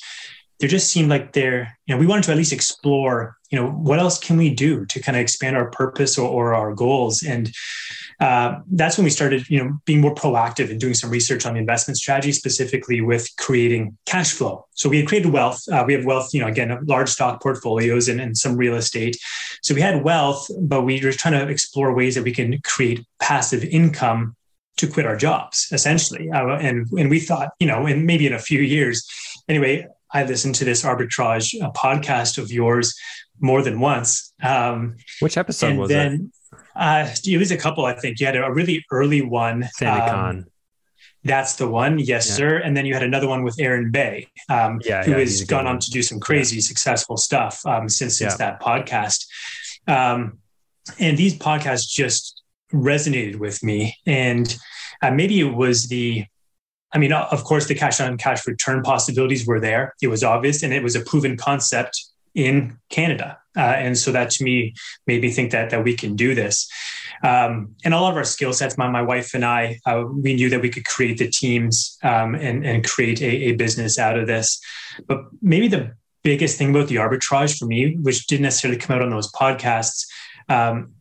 There 0.62 0.70
just 0.70 0.90
seemed 0.90 1.10
like 1.10 1.34
there, 1.34 1.78
you 1.86 1.94
know, 1.94 2.00
we 2.00 2.08
wanted 2.08 2.24
to 2.26 2.32
at 2.32 2.38
least 2.38 2.54
explore, 2.54 3.36
you 3.50 3.60
know, 3.60 3.70
what 3.70 4.00
else 4.00 4.18
can 4.18 4.38
we 4.38 4.54
do 4.54 4.86
to 4.86 5.02
kind 5.02 5.18
of 5.18 5.22
expand 5.22 5.58
our 5.58 5.70
purpose 5.72 6.18
or, 6.18 6.30
or 6.30 6.54
our 6.54 6.74
goals 6.74 7.24
and 7.24 7.52
uh, 8.22 8.60
that's 8.74 8.98
when 8.98 9.04
we 9.04 9.10
started, 9.10 9.50
you 9.50 9.58
know, 9.58 9.80
being 9.86 10.00
more 10.00 10.14
proactive 10.14 10.70
and 10.70 10.80
doing 10.80 10.94
some 10.94 11.10
research 11.10 11.44
on 11.44 11.56
the 11.56 11.60
investment 11.60 11.98
strategy, 11.98 12.32
specifically 12.32 13.02
with 13.02 13.28
creating 13.40 13.98
cash 14.06 14.32
flow. 14.32 14.64
So 14.76 14.90
we 14.90 14.98
had 14.98 15.08
created 15.08 15.34
wealth. 15.34 15.64
Uh, 15.68 15.84
we 15.88 15.94
have 15.94 16.06
wealth, 16.06 16.32
you 16.32 16.40
know, 16.40 16.46
again, 16.46 16.78
large 16.86 17.10
stock 17.10 17.42
portfolios 17.42 18.08
and, 18.08 18.22
and 18.22 18.38
some 18.38 18.56
real 18.58 18.76
estate. 18.76 19.18
So 19.64 19.74
we 19.74 19.82
had 19.82 20.04
wealth, 20.04 20.48
but 20.60 20.84
we 20.84 21.04
were 21.04 21.12
trying 21.14 21.34
to 21.34 21.52
explore 21.52 21.96
ways 21.96 22.14
that 22.14 22.24
we 22.24 22.32
can 22.32 22.62
create 22.62 23.04
passive 23.20 23.64
income 23.64 24.36
to 24.78 24.88
quit 24.88 25.08
our 25.08 25.18
jobs, 25.18 25.68
essentially. 25.72 26.30
Uh, 26.30 26.58
and 26.58 26.88
and 26.92 27.10
we 27.10 27.20
thought, 27.20 27.50
you 27.60 27.66
know, 27.66 27.88
and 27.88 28.06
maybe 28.06 28.28
in 28.28 28.34
a 28.34 28.40
few 28.40 28.62
years, 28.62 29.04
anyway. 29.50 29.88
I 30.14 30.24
listened 30.24 30.56
to 30.56 30.66
this 30.66 30.84
arbitrage 30.84 31.60
uh, 31.62 31.72
podcast 31.72 32.38
of 32.38 32.52
yours 32.52 32.96
more 33.40 33.62
than 33.62 33.80
once. 33.80 34.34
Um, 34.44 34.98
Which 35.20 35.38
episode 35.38 35.78
was 35.78 35.90
then, 35.90 36.32
it? 36.52 36.60
Uh, 36.76 37.10
it 37.26 37.38
was 37.38 37.52
a 37.52 37.58
couple, 37.58 37.86
I 37.86 37.94
think. 37.94 38.20
You 38.20 38.26
had 38.26 38.36
a 38.36 38.52
really 38.52 38.86
early 38.92 39.22
one. 39.22 39.68
Um, 39.84 40.46
That's 41.24 41.56
the 41.56 41.68
one, 41.68 42.00
yes, 42.00 42.28
yeah. 42.28 42.36
sir. 42.36 42.58
And 42.58 42.76
then 42.76 42.86
you 42.86 42.94
had 42.94 43.04
another 43.04 43.28
one 43.28 43.44
with 43.44 43.60
Aaron 43.60 43.92
Bay, 43.92 44.28
um, 44.50 44.80
yeah, 44.84 45.04
who 45.04 45.12
yeah, 45.12 45.20
has 45.20 45.44
gone 45.44 45.68
on 45.68 45.80
to 45.80 45.92
do 45.92 46.02
some 46.02 46.20
crazy 46.20 46.56
yeah. 46.56 46.62
successful 46.62 47.18
stuff 47.18 47.64
um, 47.66 47.88
since 47.90 48.18
since 48.18 48.36
that 48.38 48.60
podcast. 48.62 49.26
Um, 49.88 50.40
and 51.00 51.18
these 51.18 51.38
podcasts 51.38 51.88
just 51.88 52.42
resonated 52.74 53.36
with 53.36 53.62
me, 53.64 53.96
and 54.08 54.58
uh, 55.02 55.12
maybe 55.12 55.40
it 55.40 55.54
was 55.54 55.88
the 55.88 56.26
I 56.94 56.98
mean, 56.98 57.14
of 57.14 57.44
course, 57.44 57.68
the 57.68 57.76
cash 57.76 58.00
on 58.02 58.18
cash 58.18 58.46
return 58.46 58.84
possibilities 58.84 59.48
were 59.48 59.60
there. 59.60 59.94
It 60.02 60.08
was 60.08 60.24
obvious, 60.24 60.64
and 60.64 60.74
it 60.74 60.84
was 60.84 60.96
a 60.96 61.02
proven 61.02 61.38
concept 61.38 62.06
in 62.36 62.78
Canada. 62.90 63.38
Uh, 63.58 63.62
and 63.62 63.98
so 63.98 64.12
that 64.12 64.30
to 64.32 64.44
me 64.44 64.74
made 65.08 65.22
me 65.22 65.30
think 65.30 65.52
that 65.52 65.70
that 65.72 65.84
we 65.84 65.96
can 65.96 66.16
do 66.16 66.34
this. 66.34 66.70
Um, 67.24 67.76
and 67.84 67.94
all 67.94 68.08
of 68.08 68.16
our 68.16 68.24
skill 68.24 68.54
sets, 68.54 68.78
my, 68.78 68.90
my 68.90 69.02
wife 69.02 69.34
and 69.34 69.44
I, 69.44 69.80
uh, 69.86 70.06
we 70.10 70.34
knew 70.34 70.50
that 70.50 70.62
we 70.62 70.70
could 70.70 70.86
create 70.86 71.18
the 71.18 71.30
teams 71.30 71.98
um, 72.04 72.34
and, 72.36 72.66
and 72.66 72.88
create 72.88 73.22
a, 73.22 73.50
a 73.50 73.52
business 73.54 74.00
out 74.00 74.18
of 74.18 74.28
this. 74.28 74.60
But 75.08 75.26
maybe 75.42 75.68
the 75.68 75.94
biggest 76.24 76.58
thing 76.58 76.70
about 76.70 76.88
the 76.88 76.96
arbitrage 76.96 77.58
for 77.58 77.66
me, 77.66 77.98
which 77.98 78.28
didn't 78.28 78.44
necessarily 78.44 78.80
come 78.80 78.96
out 78.96 79.02
on 79.02 79.10
those 79.10 79.32
podcasts, 79.34 80.06
um, 80.50 80.94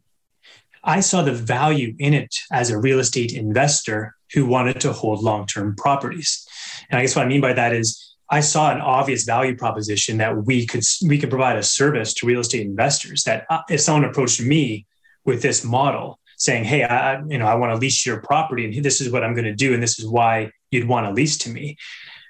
I 0.83 1.01
saw 1.01 1.23
the 1.23 1.33
value 1.33 1.95
in 1.99 2.15
it 2.15 2.35
as 2.53 2.71
a 2.71 2.79
real 2.79 2.99
estate 2.99 3.33
investor 3.33 4.15
who 4.33 4.47
wanted 4.47 4.81
to 4.81 4.93
hold 4.93 5.23
long 5.23 5.47
term 5.47 5.75
properties. 5.77 6.47
And 6.89 6.99
I 6.99 7.03
guess 7.03 7.17
what 7.17 7.25
I 7.25 7.29
mean 7.29 7.41
by 7.41 7.53
that 7.53 7.73
is 7.73 8.17
I 8.31 8.41
saw 8.41 8.71
an 8.71 8.81
obvious 8.81 9.25
value 9.25 9.57
proposition 9.57 10.19
that 10.19 10.47
we 10.47 10.67
could 10.67 10.85
we 11.05 11.19
could 11.19 11.31
provide 11.31 11.57
a 11.57 11.63
service 11.63 12.15
to 12.15 12.27
real 12.27 12.41
estate 12.41 12.65
investors. 12.65 13.25
That 13.25 13.45
uh, 13.51 13.63
if 13.69 13.81
someone 13.81 14.09
approached 14.09 14.41
me 14.41 14.87
with 15.25 15.43
this 15.43 15.65
model, 15.65 16.21
saying, 16.37 16.65
"Hey, 16.65 16.85
I 16.85 17.21
you 17.27 17.39
know 17.39 17.47
I 17.47 17.57
want 17.57 17.73
to 17.73 17.79
lease 17.79 18.07
your 18.07 18.21
property, 18.23 18.65
and 18.65 18.85
this 18.85 19.01
is 19.01 19.11
what 19.11 19.25
I'm 19.25 19.35
going 19.35 19.47
to 19.47 19.55
do, 19.55 19.75
and 19.75 19.83
this 19.83 19.99
is 19.99 20.07
why 20.07 20.53
you'd 20.71 20.87
want 20.87 21.07
to 21.07 21.13
lease 21.13 21.39
to 21.39 21.51
me," 21.51 21.77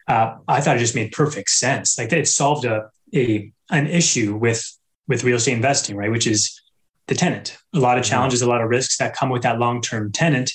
uh, 0.08 0.36
I 0.48 0.62
thought 0.62 0.76
it 0.76 0.80
just 0.80 0.94
made 0.94 1.12
perfect 1.12 1.50
sense. 1.50 1.98
Like 1.98 2.12
it 2.12 2.26
solved 2.28 2.64
a 2.64 2.88
a 3.14 3.52
an 3.70 3.86
issue 3.86 4.36
with 4.36 4.64
with 5.06 5.22
real 5.22 5.36
estate 5.36 5.52
investing, 5.52 5.96
right? 5.96 6.10
Which 6.10 6.26
is 6.26 6.60
the 7.08 7.14
tenant. 7.14 7.58
A 7.74 7.78
lot 7.78 7.98
of 7.98 8.04
mm-hmm. 8.04 8.10
challenges, 8.10 8.40
a 8.40 8.48
lot 8.48 8.62
of 8.62 8.70
risks 8.70 8.96
that 8.98 9.14
come 9.14 9.28
with 9.28 9.42
that 9.42 9.58
long 9.58 9.82
term 9.82 10.12
tenant, 10.12 10.50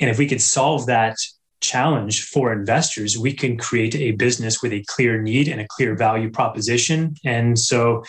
and 0.00 0.10
if 0.10 0.18
we 0.18 0.26
could 0.26 0.40
solve 0.40 0.86
that 0.86 1.16
challenge 1.60 2.24
for 2.24 2.52
investors, 2.52 3.18
we 3.18 3.32
can 3.32 3.56
create 3.56 3.94
a 3.94 4.12
business 4.12 4.62
with 4.62 4.72
a 4.72 4.84
clear 4.86 5.20
need 5.20 5.48
and 5.48 5.60
a 5.60 5.66
clear 5.68 5.96
value 5.96 6.30
proposition. 6.30 7.14
And 7.24 7.58
so 7.58 8.04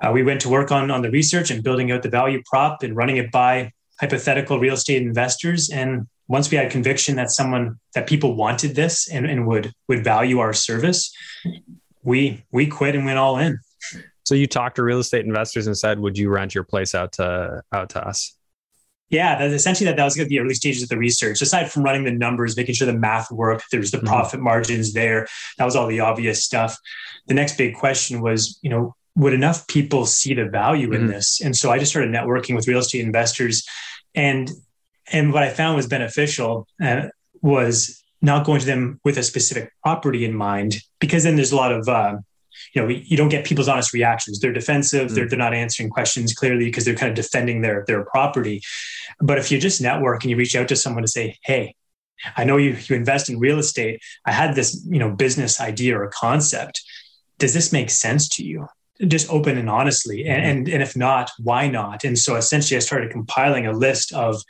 uh, 0.00 0.10
we 0.12 0.22
went 0.22 0.40
to 0.42 0.48
work 0.48 0.72
on, 0.72 0.90
on 0.90 1.02
the 1.02 1.10
research 1.10 1.50
and 1.50 1.62
building 1.62 1.92
out 1.92 2.02
the 2.02 2.08
value 2.08 2.42
prop 2.46 2.82
and 2.82 2.96
running 2.96 3.16
it 3.16 3.30
by 3.30 3.72
hypothetical 4.00 4.58
real 4.58 4.74
estate 4.74 5.02
investors. 5.02 5.70
And 5.70 6.08
once 6.28 6.50
we 6.50 6.56
had 6.56 6.70
conviction 6.70 7.16
that 7.16 7.30
someone 7.30 7.78
that 7.94 8.06
people 8.06 8.34
wanted 8.34 8.74
this 8.74 9.08
and, 9.08 9.26
and 9.26 9.46
would 9.46 9.72
would 9.88 10.02
value 10.02 10.38
our 10.38 10.52
service, 10.52 11.14
we 12.02 12.44
we 12.50 12.66
quit 12.66 12.94
and 12.94 13.04
went 13.04 13.18
all 13.18 13.38
in. 13.38 13.58
So 14.24 14.34
you 14.34 14.46
talked 14.46 14.76
to 14.76 14.82
real 14.82 14.98
estate 14.98 15.24
investors 15.26 15.66
and 15.66 15.76
said, 15.76 15.98
"Would 15.98 16.16
you 16.16 16.30
rent 16.30 16.54
your 16.54 16.64
place 16.64 16.94
out 16.94 17.12
to 17.12 17.62
out 17.72 17.90
to 17.90 18.06
us?" 18.06 18.36
Yeah, 19.12 19.38
that's 19.38 19.52
essentially 19.52 19.86
that. 19.88 19.98
That 19.98 20.04
was 20.04 20.14
the 20.14 20.40
early 20.40 20.54
stages 20.54 20.82
of 20.82 20.88
the 20.88 20.96
research. 20.96 21.42
Aside 21.42 21.70
from 21.70 21.82
running 21.82 22.04
the 22.04 22.12
numbers, 22.12 22.56
making 22.56 22.74
sure 22.74 22.86
the 22.86 22.94
math 22.94 23.30
worked, 23.30 23.66
there's 23.70 23.90
the 23.90 23.98
mm-hmm. 23.98 24.06
profit 24.06 24.40
margins 24.40 24.94
there. 24.94 25.28
That 25.58 25.66
was 25.66 25.76
all 25.76 25.86
the 25.86 26.00
obvious 26.00 26.42
stuff. 26.42 26.78
The 27.26 27.34
next 27.34 27.58
big 27.58 27.76
question 27.76 28.22
was, 28.22 28.58
you 28.62 28.70
know, 28.70 28.96
would 29.14 29.34
enough 29.34 29.66
people 29.66 30.06
see 30.06 30.32
the 30.32 30.46
value 30.46 30.88
mm-hmm. 30.88 31.02
in 31.02 31.06
this? 31.08 31.42
And 31.42 31.54
so 31.54 31.70
I 31.70 31.78
just 31.78 31.90
started 31.90 32.10
networking 32.10 32.56
with 32.56 32.66
real 32.66 32.78
estate 32.78 33.04
investors, 33.04 33.66
and 34.14 34.50
and 35.12 35.30
what 35.30 35.42
I 35.42 35.50
found 35.50 35.76
was 35.76 35.86
beneficial 35.86 36.66
uh, 36.82 37.08
was 37.42 38.02
not 38.22 38.46
going 38.46 38.60
to 38.60 38.66
them 38.66 38.98
with 39.04 39.18
a 39.18 39.22
specific 39.22 39.70
property 39.82 40.24
in 40.24 40.34
mind, 40.34 40.78
because 41.00 41.24
then 41.24 41.36
there's 41.36 41.52
a 41.52 41.56
lot 41.56 41.70
of 41.70 41.86
uh, 41.86 42.16
you 42.74 42.82
know, 42.82 42.88
you 42.88 43.16
don't 43.16 43.28
get 43.28 43.44
people's 43.44 43.68
honest 43.68 43.92
reactions. 43.92 44.38
They're 44.38 44.52
defensive. 44.52 45.10
Mm. 45.10 45.14
They're, 45.14 45.28
they're 45.28 45.38
not 45.38 45.54
answering 45.54 45.90
questions 45.90 46.32
clearly 46.32 46.64
because 46.66 46.84
they're 46.84 46.94
kind 46.94 47.10
of 47.10 47.16
defending 47.16 47.60
their, 47.62 47.84
their 47.86 48.04
property. 48.04 48.62
But 49.20 49.38
if 49.38 49.50
you 49.50 49.58
just 49.58 49.80
network 49.80 50.22
and 50.22 50.30
you 50.30 50.36
reach 50.36 50.56
out 50.56 50.68
to 50.68 50.76
someone 50.76 51.02
to 51.02 51.08
say, 51.08 51.38
Hey, 51.42 51.74
I 52.36 52.44
know 52.44 52.56
you, 52.56 52.76
you 52.86 52.96
invest 52.96 53.28
in 53.28 53.38
real 53.38 53.58
estate. 53.58 54.00
I 54.24 54.32
had 54.32 54.54
this, 54.54 54.84
you 54.88 54.98
know, 54.98 55.10
business 55.10 55.60
idea 55.60 55.98
or 55.98 56.08
concept. 56.08 56.82
Does 57.38 57.54
this 57.54 57.72
make 57.72 57.90
sense 57.90 58.28
to 58.36 58.44
you? 58.44 58.68
Just 59.08 59.30
open 59.30 59.58
and 59.58 59.68
honestly. 59.68 60.26
And, 60.26 60.44
and, 60.44 60.68
and 60.68 60.82
if 60.82 60.96
not, 60.96 61.30
why 61.38 61.66
not? 61.68 62.04
And 62.04 62.16
so 62.16 62.36
essentially 62.36 62.76
I 62.76 62.80
started 62.80 63.10
compiling 63.10 63.66
a 63.66 63.72
list 63.72 64.12
of 64.12 64.40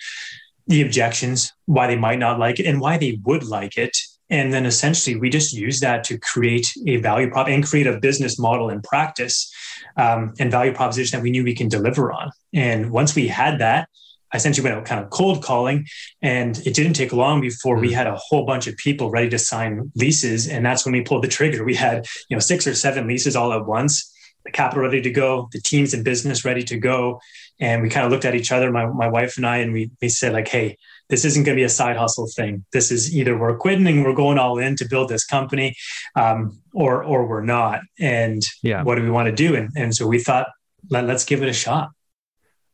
the 0.66 0.82
objections, 0.82 1.52
why 1.64 1.86
they 1.86 1.96
might 1.96 2.18
not 2.18 2.38
like 2.38 2.60
it 2.60 2.66
and 2.66 2.80
why 2.80 2.98
they 2.98 3.18
would 3.24 3.44
like 3.44 3.78
it 3.78 3.96
and 4.32 4.50
then 4.50 4.64
essentially, 4.64 5.16
we 5.16 5.28
just 5.28 5.52
use 5.52 5.80
that 5.80 6.04
to 6.04 6.16
create 6.16 6.72
a 6.86 6.96
value 6.96 7.30
prop 7.30 7.48
and 7.48 7.62
create 7.62 7.86
a 7.86 8.00
business 8.00 8.38
model 8.38 8.70
and 8.70 8.82
practice 8.82 9.52
um, 9.98 10.32
and 10.40 10.50
value 10.50 10.72
proposition 10.72 11.18
that 11.18 11.22
we 11.22 11.30
knew 11.30 11.44
we 11.44 11.54
can 11.54 11.68
deliver 11.68 12.10
on. 12.10 12.30
And 12.54 12.90
once 12.90 13.14
we 13.14 13.28
had 13.28 13.58
that, 13.58 13.90
I 14.32 14.36
essentially 14.36 14.64
went 14.64 14.76
out 14.78 14.84
kind 14.84 15.02
of 15.02 15.10
cold 15.10 15.42
calling, 15.42 15.86
and 16.22 16.58
it 16.66 16.74
didn't 16.74 16.94
take 16.94 17.12
long 17.12 17.40
before 17.40 17.78
we 17.78 17.90
mm. 17.90 17.94
had 17.94 18.06
a 18.06 18.16
whole 18.16 18.46
bunch 18.46 18.66
of 18.66 18.76
people 18.76 19.10
ready 19.10 19.28
to 19.30 19.38
sign 19.38 19.92
leases. 19.94 20.48
And 20.48 20.64
that's 20.64 20.84
when 20.84 20.92
we 20.92 21.02
pulled 21.02 21.24
the 21.24 21.28
trigger. 21.28 21.64
We 21.64 21.74
had 21.74 22.06
you 22.28 22.36
know 22.36 22.40
six 22.40 22.66
or 22.66 22.74
seven 22.74 23.06
leases 23.06 23.36
all 23.36 23.52
at 23.52 23.66
once, 23.66 24.12
the 24.44 24.50
capital 24.50 24.84
ready 24.84 25.02
to 25.02 25.10
go, 25.10 25.48
the 25.52 25.60
teams 25.60 25.94
and 25.94 26.04
business 26.04 26.44
ready 26.44 26.62
to 26.64 26.78
go, 26.78 27.20
and 27.60 27.82
we 27.82 27.88
kind 27.88 28.04
of 28.06 28.10
looked 28.10 28.24
at 28.24 28.34
each 28.34 28.52
other, 28.52 28.70
my 28.70 28.86
my 28.86 29.08
wife 29.08 29.36
and 29.36 29.46
I, 29.46 29.58
and 29.58 29.72
we 29.72 29.90
we 30.00 30.08
said 30.08 30.32
like, 30.32 30.48
hey, 30.48 30.76
this 31.08 31.24
isn't 31.24 31.44
going 31.44 31.54
to 31.56 31.60
be 31.60 31.64
a 31.64 31.68
side 31.68 31.96
hustle 31.96 32.26
thing. 32.26 32.64
This 32.72 32.90
is 32.90 33.14
either 33.14 33.38
we're 33.38 33.58
quitting 33.58 33.86
and 33.86 34.04
we're 34.04 34.14
going 34.14 34.38
all 34.38 34.58
in 34.58 34.76
to 34.76 34.88
build 34.88 35.10
this 35.10 35.24
company, 35.24 35.76
um, 36.16 36.58
or 36.72 37.04
or 37.04 37.26
we're 37.26 37.44
not. 37.44 37.80
And 38.00 38.42
yeah. 38.62 38.82
what 38.82 38.94
do 38.94 39.02
we 39.02 39.10
want 39.10 39.26
to 39.26 39.34
do? 39.34 39.54
And 39.54 39.70
and 39.76 39.94
so 39.94 40.06
we 40.06 40.18
thought, 40.18 40.48
Let, 40.90 41.04
let's 41.04 41.24
give 41.24 41.42
it 41.42 41.48
a 41.48 41.52
shot. 41.52 41.90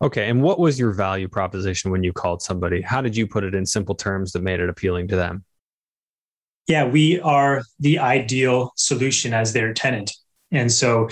Okay. 0.01 0.29
And 0.29 0.43
what 0.43 0.61
was 0.61 0.79
your 0.79 0.93
value 0.93 1.29
proposition 1.29 1.91
when 1.91 2.03
you 2.03 2.13
called 2.13 2.41
somebody? 2.41 2.81
How 2.81 3.01
did 3.01 3.17
you 3.17 3.27
put 3.27 3.45
it 3.45 3.55
in 3.55 3.67
simple 3.67 3.95
terms 3.95 4.33
that 4.33 4.43
made 4.43 4.61
it 4.61 4.69
appealing 4.69 5.09
to 5.09 5.17
them? 5.17 5.45
Yeah, 6.69 6.85
we 6.85 7.19
are 7.21 7.63
the 7.81 7.99
ideal 7.99 8.73
solution 8.77 9.33
as 9.33 9.53
their 9.53 9.73
tenant. 9.73 10.13
And 10.51 10.71
so, 10.71 11.09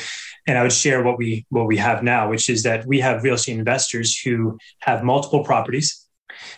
and 0.46 0.56
I 0.56 0.62
would 0.62 0.72
share 0.72 1.02
what 1.02 1.18
we 1.18 1.46
what 1.48 1.66
we 1.66 1.76
have 1.78 2.02
now, 2.02 2.30
which 2.30 2.48
is 2.48 2.62
that 2.62 2.86
we 2.86 3.00
have 3.00 3.22
real 3.22 3.34
estate 3.34 3.58
investors 3.58 4.18
who 4.18 4.58
have 4.80 5.02
multiple 5.02 5.44
properties 5.44 6.06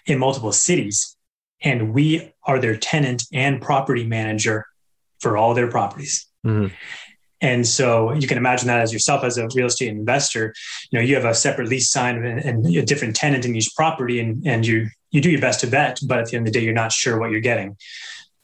in 0.07 0.19
multiple 0.19 0.53
cities. 0.53 1.17
And 1.61 1.93
we 1.93 2.33
are 2.45 2.61
their 2.61 2.77
tenant 2.77 3.25
and 3.33 3.61
property 3.61 4.07
manager 4.07 4.67
for 5.21 5.37
all 5.37 5.55
their 5.55 5.69
properties. 5.69 6.27
Mm-hmm. 6.47 6.75
And 7.41 7.67
so 7.67 8.13
you 8.13 8.27
can 8.27 8.39
imagine 8.39 8.67
that 8.69 8.81
as 8.81 8.93
yourself 8.93 9.23
as 9.25 9.39
a 9.39 9.49
real 9.55 9.67
estate 9.67 9.89
investor, 9.89 10.55
you 10.91 10.99
know, 10.99 11.05
you 11.05 11.15
have 11.15 11.25
a 11.25 11.35
separate 11.35 11.69
lease 11.69 11.91
signed 11.91 12.25
and, 12.25 12.41
and 12.41 12.67
a 12.77 12.85
different 12.85 13.15
tenant 13.17 13.45
in 13.45 13.55
each 13.55 13.71
property 13.77 14.21
and, 14.21 14.47
and 14.47 14.67
you 14.67 14.89
you 15.11 15.23
do 15.23 15.31
your 15.31 15.41
best 15.41 15.61
to 15.61 15.67
vet, 15.67 15.99
but 16.07 16.19
at 16.19 16.27
the 16.27 16.37
end 16.37 16.47
of 16.47 16.53
the 16.53 16.59
day, 16.59 16.65
you're 16.65 16.75
not 16.75 16.93
sure 16.93 17.19
what 17.19 17.31
you're 17.31 17.41
getting. 17.41 17.79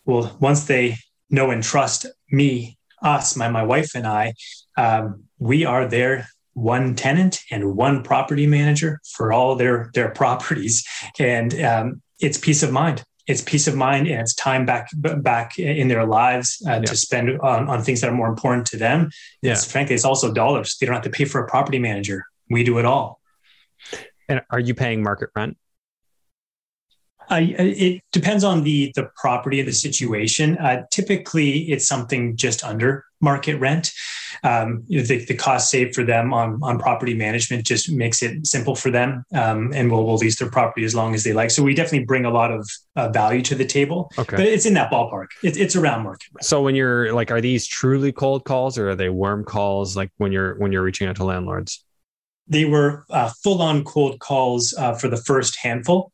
Well, 0.06 0.34
once 0.40 0.64
they 0.64 0.96
know 1.28 1.50
and 1.50 1.62
trust 1.62 2.06
me, 2.30 2.78
us, 3.02 3.36
my, 3.36 3.50
my 3.50 3.62
wife 3.62 3.94
and 3.94 4.06
I, 4.06 4.32
um, 4.78 5.24
we 5.38 5.66
are 5.66 5.86
their 5.86 6.26
one 6.54 6.94
tenant 6.94 7.40
and 7.50 7.76
one 7.76 8.02
property 8.02 8.46
manager 8.46 9.00
for 9.12 9.32
all 9.32 9.56
their 9.56 9.90
their 9.92 10.10
properties 10.10 10.86
and 11.18 11.60
um, 11.60 12.02
it's 12.20 12.38
peace 12.38 12.62
of 12.62 12.70
mind 12.70 13.02
it's 13.26 13.42
peace 13.42 13.66
of 13.66 13.74
mind 13.74 14.06
and 14.06 14.20
it's 14.20 14.34
time 14.34 14.66
back 14.66 14.90
back 14.94 15.58
in 15.58 15.88
their 15.88 16.04
lives 16.04 16.62
uh, 16.66 16.72
yeah. 16.72 16.80
to 16.80 16.96
spend 16.96 17.40
on, 17.40 17.68
on 17.68 17.82
things 17.82 18.00
that 18.00 18.10
are 18.10 18.14
more 18.14 18.28
important 18.28 18.66
to 18.66 18.76
them. 18.76 19.10
Yeah. 19.40 19.52
It's, 19.52 19.70
frankly, 19.70 19.94
it's 19.94 20.04
also 20.04 20.32
dollars. 20.32 20.76
They 20.78 20.86
don't 20.86 20.94
have 20.94 21.04
to 21.04 21.10
pay 21.10 21.24
for 21.24 21.42
a 21.42 21.48
property 21.48 21.78
manager. 21.78 22.26
We 22.50 22.64
do 22.64 22.78
it 22.78 22.84
all. 22.84 23.20
And 24.28 24.42
are 24.50 24.60
you 24.60 24.74
paying 24.74 25.02
market 25.02 25.30
rent? 25.34 25.56
Uh, 27.30 27.40
it 27.40 28.02
depends 28.12 28.44
on 28.44 28.64
the 28.64 28.92
the 28.94 29.08
property 29.16 29.58
and 29.58 29.68
the 29.68 29.72
situation. 29.72 30.58
Uh, 30.58 30.82
typically, 30.90 31.70
it's 31.72 31.86
something 31.86 32.36
just 32.36 32.62
under 32.62 33.06
market 33.20 33.56
rent. 33.56 33.92
Um, 34.42 34.84
the, 34.88 35.24
the 35.24 35.34
cost 35.34 35.70
saved 35.70 35.94
for 35.94 36.04
them 36.04 36.32
on, 36.32 36.58
on 36.62 36.78
property 36.78 37.14
management 37.14 37.66
just 37.66 37.90
makes 37.90 38.22
it 38.22 38.46
simple 38.46 38.74
for 38.74 38.90
them 38.90 39.24
um, 39.34 39.72
and 39.74 39.90
will, 39.90 40.06
will 40.06 40.16
lease 40.16 40.38
their 40.38 40.50
property 40.50 40.84
as 40.84 40.94
long 40.94 41.14
as 41.14 41.24
they 41.24 41.32
like. 41.32 41.50
So 41.50 41.62
we 41.62 41.74
definitely 41.74 42.06
bring 42.06 42.24
a 42.24 42.30
lot 42.30 42.50
of 42.50 42.68
uh, 42.96 43.08
value 43.10 43.42
to 43.42 43.54
the 43.54 43.64
table, 43.64 44.10
okay. 44.18 44.36
but 44.36 44.46
it's 44.46 44.66
in 44.66 44.74
that 44.74 44.90
ballpark. 44.90 45.28
It, 45.42 45.56
it's 45.56 45.76
around 45.76 46.02
market. 46.04 46.28
So 46.40 46.62
when 46.62 46.74
you're 46.74 47.12
like, 47.12 47.30
are 47.30 47.40
these 47.40 47.66
truly 47.66 48.12
cold 48.12 48.44
calls 48.44 48.78
or 48.78 48.90
are 48.90 48.96
they 48.96 49.10
warm 49.10 49.44
calls? 49.44 49.96
Like 49.96 50.10
when 50.16 50.32
you're, 50.32 50.56
when 50.58 50.72
you're 50.72 50.82
reaching 50.82 51.08
out 51.08 51.16
to 51.16 51.24
landlords? 51.24 51.84
They 52.46 52.64
were 52.64 53.04
uh, 53.10 53.30
full 53.42 53.62
on 53.62 53.84
cold 53.84 54.18
calls 54.20 54.74
uh, 54.76 54.94
for 54.94 55.08
the 55.08 55.16
first 55.16 55.56
handful 55.56 56.12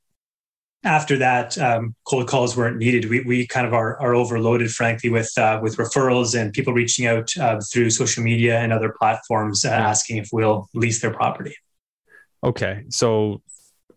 after 0.82 1.18
that, 1.18 1.58
um, 1.58 1.94
cold 2.04 2.26
calls 2.26 2.56
weren't 2.56 2.78
needed. 2.78 3.10
We, 3.10 3.20
we 3.20 3.46
kind 3.46 3.66
of 3.66 3.74
are, 3.74 4.00
are 4.00 4.14
overloaded, 4.14 4.70
frankly, 4.70 5.10
with 5.10 5.30
uh, 5.36 5.60
with 5.62 5.76
referrals 5.76 6.38
and 6.38 6.52
people 6.52 6.72
reaching 6.72 7.06
out 7.06 7.30
uh, 7.38 7.60
through 7.72 7.90
social 7.90 8.22
media 8.22 8.58
and 8.58 8.72
other 8.72 8.94
platforms 8.98 9.64
uh, 9.64 9.68
asking 9.68 10.18
if 10.18 10.30
we'll 10.32 10.68
lease 10.74 11.00
their 11.02 11.12
property. 11.12 11.54
Okay, 12.42 12.84
so 12.88 13.42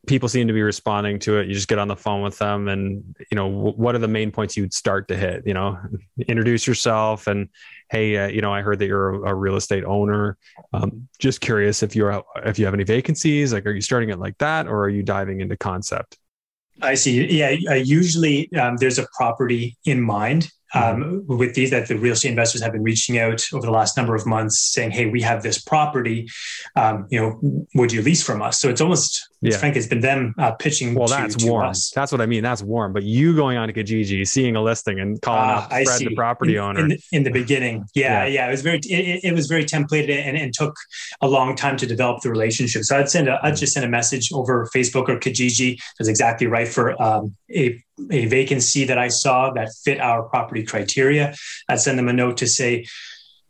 people 0.06 0.28
seem 0.28 0.48
to 0.48 0.54
be 0.54 0.62
responding 0.62 1.20
to 1.20 1.38
it. 1.38 1.48
You 1.48 1.54
just 1.54 1.70
get 1.70 1.80
on 1.80 1.88
the 1.88 1.96
phone 1.96 2.22
with 2.22 2.38
them, 2.38 2.68
and 2.68 3.16
you 3.32 3.36
know 3.36 3.48
what 3.48 3.96
are 3.96 4.00
the 4.00 4.10
main 4.10 4.32
points 4.32 4.58
you'd 4.58 4.74
start 4.74 5.08
to 5.08 5.16
hit? 5.16 5.48
You 5.48 5.54
know, 5.54 5.80
introduce 6.28 6.68
yourself 6.68 7.28
and 7.28 7.48
hey, 7.90 8.18
uh, 8.18 8.28
you 8.28 8.42
know, 8.42 8.54
I 8.54 8.62
heard 8.62 8.80
that 8.80 8.88
you're 8.88 9.26
a, 9.26 9.34
real 9.34 9.56
estate 9.56 9.84
owner. 9.86 10.38
Um, 10.74 11.08
just 11.20 11.40
curious 11.40 11.84
if 11.84 11.96
you're 11.96 12.24
if 12.44 12.60
you 12.60 12.66
have 12.66 12.74
any 12.74 12.84
vacancies. 12.84 13.54
Like, 13.54 13.66
are 13.66 13.72
you 13.72 13.82
starting 13.82 14.10
it 14.10 14.20
like 14.20 14.38
that, 14.40 14.68
or 14.68 14.84
are 14.84 14.90
you 14.90 15.04
diving 15.04 15.40
into 15.40 15.56
concept? 15.56 16.18
I 16.82 16.96
see. 16.96 17.26
Yeah, 17.32 17.56
uh, 17.70 17.76
usually 17.76 18.52
um, 18.54 18.78
there's 18.78 19.00
a 19.00 19.08
property 19.16 19.78
in 19.86 20.02
mind 20.02 20.50
um, 20.74 21.04
mm-hmm. 21.04 21.38
with 21.38 21.54
these 21.54 21.70
that 21.72 21.88
the 21.88 21.98
real 21.98 22.14
estate 22.14 22.30
investors 22.30 22.62
have 22.62 22.72
been 22.72 22.84
reaching 22.84 23.20
out 23.20 23.44
over 23.54 23.66
the 23.66 23.72
last 23.72 23.96
number 23.96 24.16
of 24.16 24.26
months 24.26 24.60
saying, 24.60 24.92
Hey, 24.92 25.06
we 25.06 25.22
have 25.22 25.44
this 25.44 25.62
property. 25.62 26.28
Um, 26.76 27.08
you 27.10 27.20
know, 27.20 27.68
would 27.76 27.92
you 27.92 28.02
lease 28.02 28.24
from 28.24 28.42
us? 28.42 28.60
So 28.60 28.70
it's 28.70 28.82
almost, 28.82 29.30
yeah. 29.52 29.58
frankly, 29.58 29.80
it's 29.80 29.88
been 29.88 30.02
them 30.02 30.34
uh, 30.38 30.52
pitching. 30.54 30.96
Well, 30.96 31.08
to, 31.08 31.14
that's 31.14 31.44
warm. 31.46 31.70
Us. 31.70 31.92
That's 31.94 32.12
what 32.12 32.22
I 32.22 32.26
mean. 32.26 32.44
That's 32.44 32.62
warm. 32.62 32.94
But 32.94 33.04
you 33.04 33.36
going 33.36 33.58
on 33.58 33.68
to 33.68 33.74
Kijiji, 33.74 34.28
seeing 34.28 34.56
a 34.56 34.62
listing 34.62 35.00
and 35.00 35.22
calling 35.22 35.50
uh, 35.50 35.54
up 35.54 35.70
Fred, 35.70 36.00
the 36.00 36.16
property 36.16 36.56
in, 36.56 36.62
owner. 36.62 36.80
In 36.80 36.88
the, 36.90 37.00
in 37.12 37.24
the 37.24 37.32
beginning. 37.32 37.86
Yeah, 37.94 38.26
yeah. 38.26 38.34
Yeah. 38.34 38.48
It 38.48 38.52
was 38.52 38.62
very, 38.62 38.80
it, 38.80 39.24
it 39.24 39.34
was 39.34 39.48
very 39.48 39.66
templated 39.66 40.18
and, 40.18 40.38
and, 40.38 40.54
took 40.54 40.76
a 41.22 41.28
long 41.28 41.56
time 41.56 41.78
to 41.78 41.88
develop 41.88 42.22
the 42.22 42.30
relationship. 42.30 42.84
So 42.84 42.98
I'd 42.98 43.10
send 43.10 43.28
a, 43.28 43.40
I'd 43.44 43.56
mm. 43.56 43.60
just 43.60 43.74
send 43.74 43.86
a 43.86 43.90
message 43.90 44.32
over 44.32 44.70
Facebook 44.74 45.10
or 45.10 45.20
Kijiji. 45.20 45.80
That's 45.98 46.10
exactly 46.10 46.48
right 46.48 46.68
for 46.68 47.02
um, 47.02 47.36
a 47.54 47.84
a 48.12 48.26
vacancy 48.26 48.86
that 48.86 48.98
I 48.98 49.08
saw 49.08 49.52
that 49.52 49.70
fit 49.84 50.00
our 50.00 50.24
property 50.24 50.64
criteria. 50.64 51.34
I'd 51.70 51.80
send 51.80 51.98
them 51.98 52.08
a 52.08 52.14
note 52.14 52.38
to 52.38 52.48
say, 52.48 52.86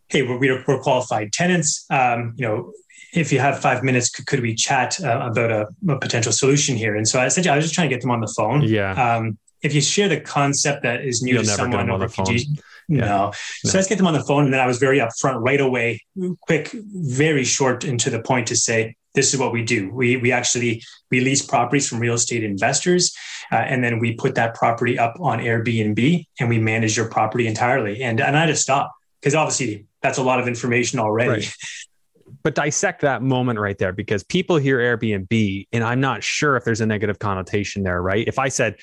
"Hey, 0.07 0.21
we're, 0.21 0.63
we're 0.67 0.81
qualified 0.81 1.33
tenants. 1.33 1.85
Um, 1.89 2.33
you 2.35 2.47
know, 2.47 2.73
if 3.13 3.31
you 3.31 3.39
have 3.39 3.59
five 3.59 3.83
minutes, 3.83 4.09
could, 4.09 4.25
could 4.25 4.39
we 4.41 4.55
chat 4.55 4.99
uh, 5.03 5.29
about 5.31 5.51
a, 5.51 5.67
a, 5.89 5.99
potential 5.99 6.31
solution 6.31 6.75
here?" 6.75 6.95
And 6.95 7.07
so 7.07 7.19
I 7.19 7.27
said, 7.27 7.47
I 7.47 7.55
was 7.55 7.65
just 7.65 7.75
trying 7.75 7.89
to 7.89 7.95
get 7.95 8.01
them 8.01 8.11
on 8.11 8.21
the 8.21 8.33
phone. 8.35 8.63
Yeah. 8.63 8.91
Um, 8.93 9.37
if 9.61 9.73
you 9.73 9.81
share 9.81 10.09
the 10.09 10.19
concept 10.19 10.83
that 10.83 11.05
is 11.05 11.21
new 11.21 11.35
You'll 11.35 11.43
to 11.43 11.49
someone 11.49 11.89
over 11.89 12.07
Kijiji, 12.07 12.59
no. 12.89 13.05
no. 13.05 13.31
So 13.63 13.77
let's 13.77 13.87
get 13.87 13.97
them 13.97 14.07
on 14.07 14.13
the 14.13 14.23
phone. 14.23 14.45
And 14.45 14.53
then 14.53 14.59
I 14.59 14.67
was 14.67 14.77
very 14.77 14.99
upfront 14.99 15.41
right 15.41 15.61
away, 15.61 16.01
quick, 16.41 16.71
very 16.73 17.45
short 17.45 17.85
and 17.85 17.99
to 18.01 18.09
the 18.09 18.21
point 18.21 18.47
to 18.47 18.57
say, 18.57 18.95
this 19.15 19.33
is 19.33 19.39
what 19.39 19.53
we 19.53 19.63
do. 19.63 19.89
We, 19.93 20.17
we 20.17 20.31
actually 20.31 20.83
release 21.11 21.45
properties 21.45 21.87
from 21.87 21.99
real 21.99 22.15
estate 22.15 22.43
investors, 22.43 23.15
uh, 23.51 23.57
and 23.57 23.83
then 23.83 23.99
we 23.99 24.15
put 24.15 24.35
that 24.35 24.55
property 24.55 24.97
up 24.97 25.15
on 25.19 25.39
Airbnb 25.39 26.25
and 26.39 26.49
we 26.49 26.57
manage 26.57 26.97
your 26.97 27.07
property 27.09 27.47
entirely. 27.47 28.01
And, 28.01 28.19
and 28.19 28.35
I 28.35 28.47
just 28.47 28.63
stop 28.63 28.91
because 29.21 29.35
obviously 29.35 29.85
that's 30.01 30.17
a 30.17 30.23
lot 30.23 30.39
of 30.39 30.47
information 30.47 30.99
already. 30.99 31.29
Right. 31.29 31.55
But 32.41 32.55
dissect 32.55 33.01
that 33.01 33.21
moment 33.21 33.59
right 33.59 33.77
there 33.77 33.93
because 33.93 34.23
people 34.23 34.57
hear 34.57 34.79
Airbnb, 34.79 35.67
and 35.71 35.83
I'm 35.83 35.99
not 35.99 36.23
sure 36.23 36.55
if 36.57 36.63
there's 36.63 36.81
a 36.81 36.85
negative 36.85 37.19
connotation 37.19 37.83
there, 37.83 38.01
right? 38.01 38.27
If 38.27 38.39
I 38.39 38.49
said, 38.49 38.77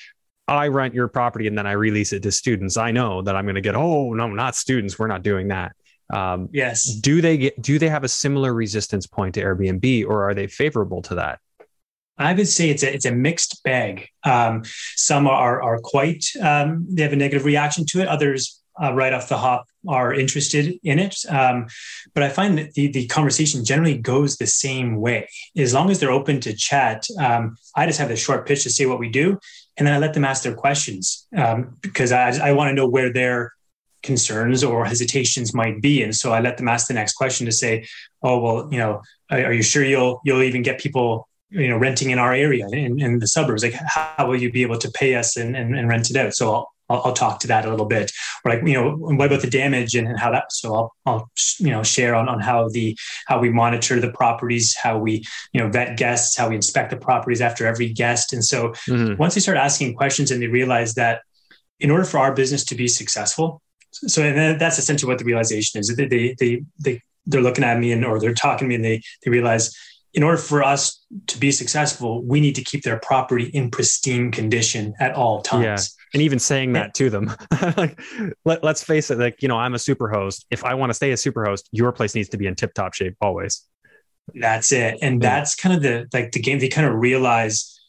I 0.47 0.67
rent 0.67 0.93
your 0.93 1.07
property 1.07 1.47
and 1.47 1.57
then 1.57 1.67
I 1.67 1.73
release 1.73 2.13
it 2.13 2.23
to 2.23 2.31
students, 2.31 2.77
I 2.77 2.91
know 2.91 3.21
that 3.21 3.35
I'm 3.35 3.45
going 3.45 3.55
to 3.55 3.61
get, 3.61 3.75
oh, 3.75 4.13
no, 4.13 4.27
not 4.27 4.55
students. 4.55 4.97
We're 4.97 5.07
not 5.07 5.23
doing 5.23 5.49
that. 5.49 5.73
Um, 6.11 6.49
yes. 6.51 6.95
Do 6.95 7.21
they 7.21 7.37
get? 7.37 7.61
Do 7.61 7.79
they 7.79 7.89
have 7.89 8.03
a 8.03 8.09
similar 8.09 8.53
resistance 8.53 9.07
point 9.07 9.35
to 9.35 9.43
Airbnb, 9.43 10.05
or 10.05 10.29
are 10.29 10.33
they 10.33 10.47
favorable 10.47 11.01
to 11.03 11.15
that? 11.15 11.39
I 12.17 12.33
would 12.33 12.47
say 12.47 12.69
it's 12.69 12.83
a 12.83 12.93
it's 12.93 13.05
a 13.05 13.11
mixed 13.11 13.63
bag. 13.63 14.07
Um, 14.23 14.63
some 14.95 15.27
are 15.27 15.61
are 15.61 15.79
quite 15.79 16.25
um, 16.41 16.85
they 16.89 17.03
have 17.03 17.13
a 17.13 17.15
negative 17.15 17.45
reaction 17.45 17.85
to 17.87 18.01
it. 18.01 18.07
Others 18.07 18.60
uh, 18.81 18.93
right 18.93 19.13
off 19.13 19.29
the 19.29 19.37
hop 19.37 19.65
are 19.87 20.13
interested 20.13 20.79
in 20.83 20.99
it. 20.99 21.15
Um, 21.29 21.67
but 22.13 22.23
I 22.23 22.29
find 22.29 22.57
that 22.57 22.73
the 22.73 22.87
the 22.87 23.07
conversation 23.07 23.65
generally 23.65 23.97
goes 23.97 24.37
the 24.37 24.47
same 24.47 24.97
way. 24.97 25.27
As 25.57 25.73
long 25.73 25.89
as 25.89 25.99
they're 25.99 26.11
open 26.11 26.39
to 26.41 26.55
chat, 26.55 27.05
um, 27.19 27.57
I 27.75 27.85
just 27.85 27.99
have 27.99 28.09
the 28.09 28.15
short 28.15 28.47
pitch 28.47 28.63
to 28.63 28.69
say 28.69 28.85
what 28.85 28.99
we 28.99 29.09
do, 29.09 29.39
and 29.77 29.87
then 29.87 29.93
I 29.93 29.99
let 29.99 30.13
them 30.13 30.25
ask 30.25 30.43
their 30.43 30.55
questions 30.55 31.27
um, 31.35 31.77
because 31.81 32.11
I 32.11 32.49
I 32.49 32.51
want 32.53 32.69
to 32.69 32.75
know 32.75 32.87
where 32.87 33.11
they're 33.11 33.53
concerns 34.03 34.63
or 34.63 34.83
hesitations 34.83 35.53
might 35.53 35.79
be 35.79 36.01
and 36.01 36.15
so 36.15 36.33
i 36.33 36.39
let 36.39 36.57
them 36.57 36.67
ask 36.67 36.87
the 36.87 36.93
next 36.93 37.13
question 37.13 37.45
to 37.45 37.51
say 37.51 37.85
oh 38.23 38.39
well 38.39 38.67
you 38.71 38.79
know 38.79 38.99
are 39.29 39.53
you 39.53 39.61
sure 39.61 39.83
you'll 39.83 40.19
you'll 40.25 40.41
even 40.41 40.63
get 40.63 40.79
people 40.79 41.27
you 41.51 41.67
know 41.67 41.77
renting 41.77 42.09
in 42.09 42.17
our 42.17 42.33
area 42.33 42.65
in, 42.71 42.99
in 42.99 43.19
the 43.19 43.27
suburbs 43.27 43.63
like 43.63 43.73
how 43.73 44.27
will 44.27 44.41
you 44.41 44.51
be 44.51 44.63
able 44.63 44.77
to 44.77 44.89
pay 44.91 45.15
us 45.15 45.37
and, 45.37 45.55
and, 45.55 45.77
and 45.77 45.87
rent 45.87 46.09
it 46.09 46.15
out 46.15 46.33
so 46.33 46.65
I'll, 46.91 47.01
I'll, 47.05 47.13
talk 47.13 47.39
to 47.41 47.47
that 47.47 47.65
a 47.65 47.69
little 47.69 47.85
bit 47.85 48.11
or 48.43 48.51
like 48.51 48.65
you 48.65 48.73
know 48.73 48.95
what 48.95 49.27
about 49.27 49.41
the 49.41 49.49
damage 49.49 49.95
and, 49.95 50.07
and 50.07 50.19
how 50.19 50.31
that 50.31 50.51
so 50.51 50.73
I'll, 50.73 50.95
I'll 51.05 51.31
you 51.59 51.69
know 51.69 51.83
share 51.83 52.15
on, 52.15 52.27
on 52.27 52.39
how 52.39 52.69
the 52.69 52.97
how 53.27 53.39
we 53.39 53.49
monitor 53.49 53.99
the 53.99 54.11
properties 54.11 54.75
how 54.75 54.97
we 54.97 55.23
you 55.53 55.61
know 55.61 55.69
vet 55.69 55.97
guests 55.97 56.35
how 56.35 56.49
we 56.49 56.55
inspect 56.55 56.89
the 56.89 56.97
properties 56.97 57.41
after 57.41 57.67
every 57.67 57.89
guest 57.89 58.33
and 58.33 58.43
so 58.43 58.69
mm-hmm. 58.89 59.15
once 59.15 59.35
they 59.35 59.41
start 59.41 59.57
asking 59.57 59.95
questions 59.95 60.31
and 60.31 60.41
they 60.41 60.47
realize 60.47 60.95
that 60.95 61.21
in 61.79 61.91
order 61.91 62.03
for 62.03 62.19
our 62.19 62.33
business 62.33 62.63
to 62.65 62.75
be 62.75 62.87
successful 62.87 63.61
so 63.91 64.23
and 64.23 64.59
that's 64.59 64.77
essentially 64.77 65.09
what 65.09 65.19
the 65.19 65.25
realization 65.25 65.79
is. 65.79 65.93
They 65.95 66.07
they 66.07 66.35
they, 66.39 66.63
they 66.79 67.01
they're 67.25 67.41
looking 67.41 67.63
at 67.63 67.79
me 67.79 67.91
and 67.91 68.05
or 68.05 68.19
they're 68.19 68.33
talking 68.33 68.65
to 68.65 68.69
me 68.69 68.75
and 68.75 68.85
they 68.85 69.01
they 69.23 69.31
realize 69.31 69.75
in 70.13 70.23
order 70.23 70.37
for 70.37 70.61
us 70.63 71.05
to 71.27 71.39
be 71.39 71.51
successful, 71.51 72.21
we 72.23 72.41
need 72.41 72.55
to 72.55 72.63
keep 72.63 72.83
their 72.83 72.99
property 72.99 73.45
in 73.45 73.71
pristine 73.71 74.31
condition 74.31 74.93
at 74.99 75.13
all 75.15 75.41
times. 75.41 75.95
Yeah. 76.13 76.17
And 76.17 76.21
even 76.23 76.39
saying 76.39 76.73
that 76.73 76.93
to 76.95 77.09
them, 77.09 77.31
like, 77.77 77.99
let, 78.45 78.63
let's 78.63 78.83
face 78.83 79.11
it, 79.11 79.17
like, 79.17 79.41
you 79.41 79.47
know, 79.47 79.57
I'm 79.57 79.73
a 79.73 79.79
super 79.79 80.09
host. 80.09 80.45
If 80.51 80.63
I 80.63 80.73
want 80.73 80.89
to 80.89 80.93
stay 80.93 81.11
a 81.11 81.17
super 81.17 81.45
host, 81.45 81.69
your 81.71 81.91
place 81.91 82.15
needs 82.15 82.29
to 82.29 82.37
be 82.37 82.47
in 82.47 82.55
tip 82.55 82.73
top 82.73 82.93
shape 82.93 83.15
always. 83.21 83.65
That's 84.33 84.71
it. 84.71 84.99
And 85.01 85.21
that's 85.21 85.55
kind 85.55 85.75
of 85.75 85.81
the, 85.81 86.07
like 86.13 86.31
the 86.31 86.39
game 86.39 86.59
they 86.59 86.69
kind 86.69 86.87
of 86.87 86.95
realize 86.95 87.81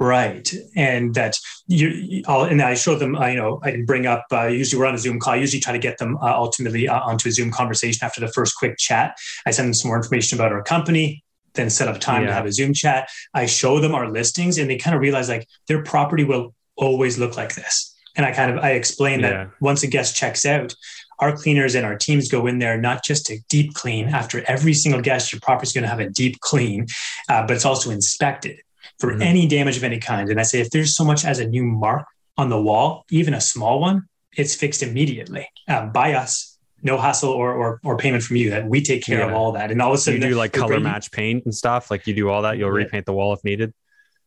Right, 0.00 0.52
and 0.76 1.12
that 1.14 1.36
you, 1.66 2.22
I'll, 2.28 2.44
and 2.44 2.62
I 2.62 2.74
show 2.74 2.94
them. 2.94 3.16
Uh, 3.16 3.26
you 3.26 3.36
know, 3.36 3.58
I 3.64 3.82
bring 3.84 4.06
up. 4.06 4.26
Uh, 4.30 4.46
usually, 4.46 4.78
we're 4.78 4.86
on 4.86 4.94
a 4.94 4.98
Zoom 4.98 5.18
call. 5.18 5.32
I 5.34 5.38
usually 5.38 5.60
try 5.60 5.72
to 5.72 5.78
get 5.78 5.98
them 5.98 6.16
uh, 6.18 6.34
ultimately 6.34 6.88
uh, 6.88 7.00
onto 7.00 7.28
a 7.28 7.32
Zoom 7.32 7.50
conversation 7.50 8.04
after 8.04 8.20
the 8.20 8.28
first 8.28 8.56
quick 8.56 8.78
chat. 8.78 9.16
I 9.44 9.50
send 9.50 9.66
them 9.66 9.74
some 9.74 9.88
more 9.88 9.96
information 9.96 10.38
about 10.38 10.52
our 10.52 10.62
company, 10.62 11.24
then 11.54 11.68
set 11.68 11.88
up 11.88 11.98
time 11.98 12.22
yeah. 12.22 12.28
to 12.28 12.34
have 12.34 12.46
a 12.46 12.52
Zoom 12.52 12.74
chat. 12.74 13.08
I 13.34 13.46
show 13.46 13.80
them 13.80 13.92
our 13.92 14.08
listings, 14.08 14.56
and 14.56 14.70
they 14.70 14.76
kind 14.76 14.94
of 14.94 15.02
realize 15.02 15.28
like 15.28 15.48
their 15.66 15.82
property 15.82 16.22
will 16.22 16.54
always 16.78 17.18
look 17.18 17.36
like 17.36 17.54
this. 17.54 17.94
And 18.16 18.24
I 18.24 18.32
kind 18.32 18.50
of 18.50 18.64
I 18.64 18.70
explain 18.70 19.20
yeah. 19.20 19.30
that 19.30 19.50
once 19.60 19.82
a 19.82 19.86
guest 19.86 20.16
checks 20.16 20.46
out, 20.46 20.74
our 21.18 21.36
cleaners 21.36 21.74
and 21.74 21.84
our 21.84 21.96
teams 21.96 22.28
go 22.28 22.46
in 22.46 22.58
there 22.58 22.78
not 22.78 23.04
just 23.04 23.26
to 23.26 23.38
deep 23.48 23.74
clean 23.74 24.08
after 24.08 24.42
every 24.48 24.74
single 24.74 25.00
guest. 25.00 25.32
Your 25.32 25.40
property 25.40 25.66
is 25.66 25.72
going 25.72 25.82
to 25.82 25.88
have 25.88 26.00
a 26.00 26.08
deep 26.08 26.40
clean, 26.40 26.86
uh, 27.28 27.46
but 27.46 27.56
it's 27.56 27.64
also 27.64 27.90
inspected 27.90 28.60
for 28.98 29.12
mm-hmm. 29.12 29.22
any 29.22 29.46
damage 29.46 29.76
of 29.76 29.84
any 29.84 29.98
kind. 29.98 30.30
And 30.30 30.40
I 30.40 30.44
say, 30.44 30.60
if 30.60 30.70
there's 30.70 30.96
so 30.96 31.04
much 31.04 31.24
as 31.24 31.38
a 31.38 31.46
new 31.46 31.64
mark 31.64 32.06
on 32.36 32.48
the 32.48 32.60
wall, 32.60 33.04
even 33.10 33.34
a 33.34 33.40
small 33.40 33.80
one, 33.80 34.08
it's 34.36 34.54
fixed 34.54 34.82
immediately 34.82 35.48
um, 35.68 35.92
by 35.92 36.14
us. 36.14 36.56
No 36.80 36.96
hassle 36.96 37.30
or, 37.30 37.52
or, 37.52 37.80
or 37.82 37.96
payment 37.96 38.22
from 38.22 38.36
you. 38.36 38.50
That 38.50 38.68
we 38.68 38.80
take 38.80 39.04
care 39.04 39.18
yeah. 39.18 39.26
of 39.26 39.34
all 39.34 39.50
that. 39.52 39.72
And 39.72 39.82
all 39.82 39.90
of 39.90 39.96
a 39.96 39.98
sudden, 39.98 40.22
you 40.22 40.28
do 40.28 40.34
like 40.36 40.52
color 40.52 40.78
match 40.78 41.10
paint 41.10 41.44
and 41.44 41.52
stuff. 41.52 41.90
Like 41.90 42.06
you 42.06 42.14
do 42.14 42.28
all 42.28 42.42
that. 42.42 42.56
You'll 42.56 42.68
yeah. 42.68 42.84
repaint 42.84 43.04
the 43.04 43.12
wall 43.12 43.32
if 43.32 43.42
needed 43.42 43.74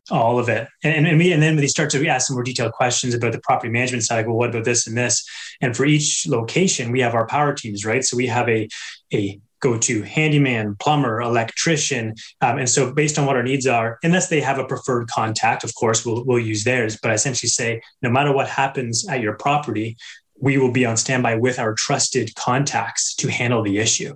all 0.09 0.39
of 0.39 0.49
it. 0.49 0.67
And, 0.83 1.07
and, 1.07 1.17
we, 1.17 1.31
and 1.31 1.41
then 1.41 1.55
when 1.55 1.61
they 1.61 1.67
start 1.67 1.89
to 1.91 2.07
ask 2.07 2.27
some 2.27 2.35
more 2.35 2.43
detailed 2.43 2.73
questions 2.73 3.13
about 3.13 3.33
the 3.33 3.41
property 3.41 3.71
management 3.71 4.03
side, 4.03 4.17
like, 4.17 4.27
well, 4.27 4.37
what 4.37 4.49
about 4.49 4.65
this 4.65 4.87
and 4.87 4.97
this? 4.97 5.23
And 5.61 5.75
for 5.75 5.85
each 5.85 6.27
location, 6.27 6.91
we 6.91 7.01
have 7.01 7.13
our 7.13 7.27
power 7.27 7.53
teams, 7.53 7.85
right? 7.85 8.03
So 8.03 8.17
we 8.17 8.27
have 8.27 8.49
a, 8.49 8.67
a 9.13 9.39
go 9.61 9.77
to 9.77 10.01
handyman, 10.01 10.75
plumber, 10.79 11.21
electrician. 11.21 12.15
Um, 12.41 12.57
and 12.57 12.69
so, 12.69 12.91
based 12.91 13.17
on 13.17 13.25
what 13.25 13.35
our 13.35 13.43
needs 13.43 13.67
are, 13.67 13.99
unless 14.03 14.27
they 14.27 14.41
have 14.41 14.57
a 14.57 14.65
preferred 14.65 15.07
contact, 15.07 15.63
of 15.63 15.73
course, 15.75 16.05
we'll, 16.05 16.25
we'll 16.25 16.39
use 16.39 16.63
theirs. 16.63 16.97
But 17.01 17.11
I 17.11 17.13
essentially 17.13 17.49
say, 17.49 17.81
no 18.01 18.09
matter 18.09 18.33
what 18.33 18.49
happens 18.49 19.07
at 19.07 19.21
your 19.21 19.35
property, 19.35 19.95
we 20.41 20.57
will 20.57 20.71
be 20.71 20.85
on 20.85 20.97
standby 20.97 21.35
with 21.35 21.59
our 21.59 21.73
trusted 21.73 22.33
contacts 22.35 23.15
to 23.15 23.29
handle 23.29 23.61
the 23.61 23.77
issue. 23.77 24.15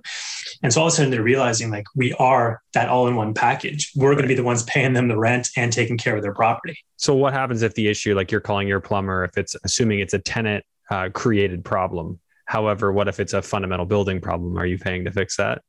And 0.62 0.72
so 0.72 0.80
all 0.80 0.88
of 0.88 0.92
a 0.92 0.96
sudden 0.96 1.10
they're 1.10 1.22
realizing 1.22 1.70
like 1.70 1.86
we 1.94 2.12
are 2.14 2.60
that 2.74 2.88
all 2.88 3.06
in 3.06 3.14
one 3.14 3.32
package. 3.32 3.92
We're 3.94 4.12
going 4.12 4.24
to 4.24 4.28
be 4.28 4.34
the 4.34 4.42
ones 4.42 4.64
paying 4.64 4.92
them 4.92 5.08
the 5.08 5.18
rent 5.18 5.48
and 5.56 5.72
taking 5.72 5.96
care 5.96 6.16
of 6.16 6.22
their 6.22 6.34
property. 6.34 6.78
So 6.96 7.14
what 7.14 7.32
happens 7.32 7.62
if 7.62 7.74
the 7.74 7.88
issue, 7.88 8.14
like 8.14 8.30
you're 8.30 8.40
calling 8.40 8.68
your 8.68 8.80
plumber, 8.80 9.24
if 9.24 9.38
it's 9.38 9.56
assuming 9.64 10.00
it's 10.00 10.14
a 10.14 10.18
tenant 10.18 10.64
uh, 10.90 11.10
created 11.12 11.64
problem? 11.64 12.20
However, 12.46 12.92
what 12.92 13.08
if 13.08 13.20
it's 13.20 13.32
a 13.32 13.42
fundamental 13.42 13.86
building 13.86 14.20
problem? 14.20 14.58
Are 14.58 14.66
you 14.66 14.78
paying 14.78 15.04
to 15.04 15.10
fix 15.10 15.36
that? 15.36 15.62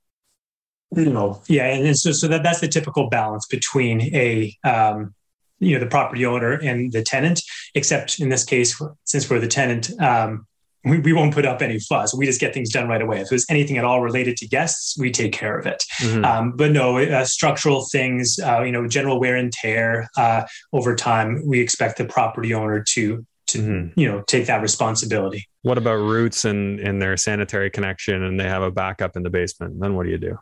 No. 0.91 1.41
Yeah, 1.47 1.65
and 1.65 1.97
so 1.97 2.11
so 2.13 2.27
that 2.29 2.43
that's 2.43 2.61
the 2.61 2.67
typical 2.67 3.09
balance 3.09 3.45
between 3.45 4.01
a 4.15 4.55
um, 4.63 5.13
you 5.59 5.73
know 5.73 5.79
the 5.79 5.89
property 5.89 6.25
owner 6.25 6.53
and 6.53 6.91
the 6.91 7.03
tenant. 7.03 7.41
Except 7.75 8.19
in 8.19 8.29
this 8.29 8.43
case, 8.43 8.81
since 9.05 9.29
we're 9.29 9.39
the 9.39 9.47
tenant, 9.47 9.89
um, 10.01 10.45
we, 10.83 10.99
we 10.99 11.13
won't 11.13 11.33
put 11.33 11.45
up 11.45 11.61
any 11.61 11.79
fuss. 11.79 12.15
We 12.15 12.25
just 12.25 12.39
get 12.39 12.53
things 12.53 12.71
done 12.71 12.87
right 12.87 13.01
away. 13.01 13.21
If 13.21 13.29
there's 13.29 13.45
anything 13.49 13.77
at 13.77 13.85
all 13.85 14.01
related 14.01 14.37
to 14.37 14.47
guests, 14.47 14.97
we 14.97 15.11
take 15.11 15.33
care 15.33 15.57
of 15.57 15.65
it. 15.65 15.83
Mm-hmm. 15.99 16.25
Um, 16.25 16.51
but 16.55 16.71
no, 16.71 16.97
uh, 16.97 17.25
structural 17.25 17.85
things, 17.91 18.39
uh, 18.39 18.61
you 18.61 18.71
know, 18.71 18.87
general 18.87 19.19
wear 19.19 19.35
and 19.35 19.51
tear 19.51 20.09
uh, 20.17 20.43
over 20.73 20.95
time, 20.95 21.41
we 21.45 21.59
expect 21.59 21.97
the 21.97 22.05
property 22.05 22.53
owner 22.53 22.83
to 22.89 23.25
to 23.47 23.59
mm-hmm. 23.59 23.99
you 23.99 24.07
know 24.07 24.23
take 24.27 24.45
that 24.47 24.61
responsibility. 24.61 25.47
What 25.61 25.77
about 25.77 25.95
roots 25.95 26.45
and 26.45 26.79
in 26.79 26.99
their 26.99 27.17
sanitary 27.17 27.69
connection, 27.69 28.23
and 28.23 28.39
they 28.39 28.47
have 28.47 28.61
a 28.61 28.71
backup 28.71 29.15
in 29.15 29.23
the 29.23 29.29
basement? 29.29 29.79
Then 29.79 29.95
what 29.95 30.03
do 30.03 30.09
you 30.11 30.17
do? 30.17 30.37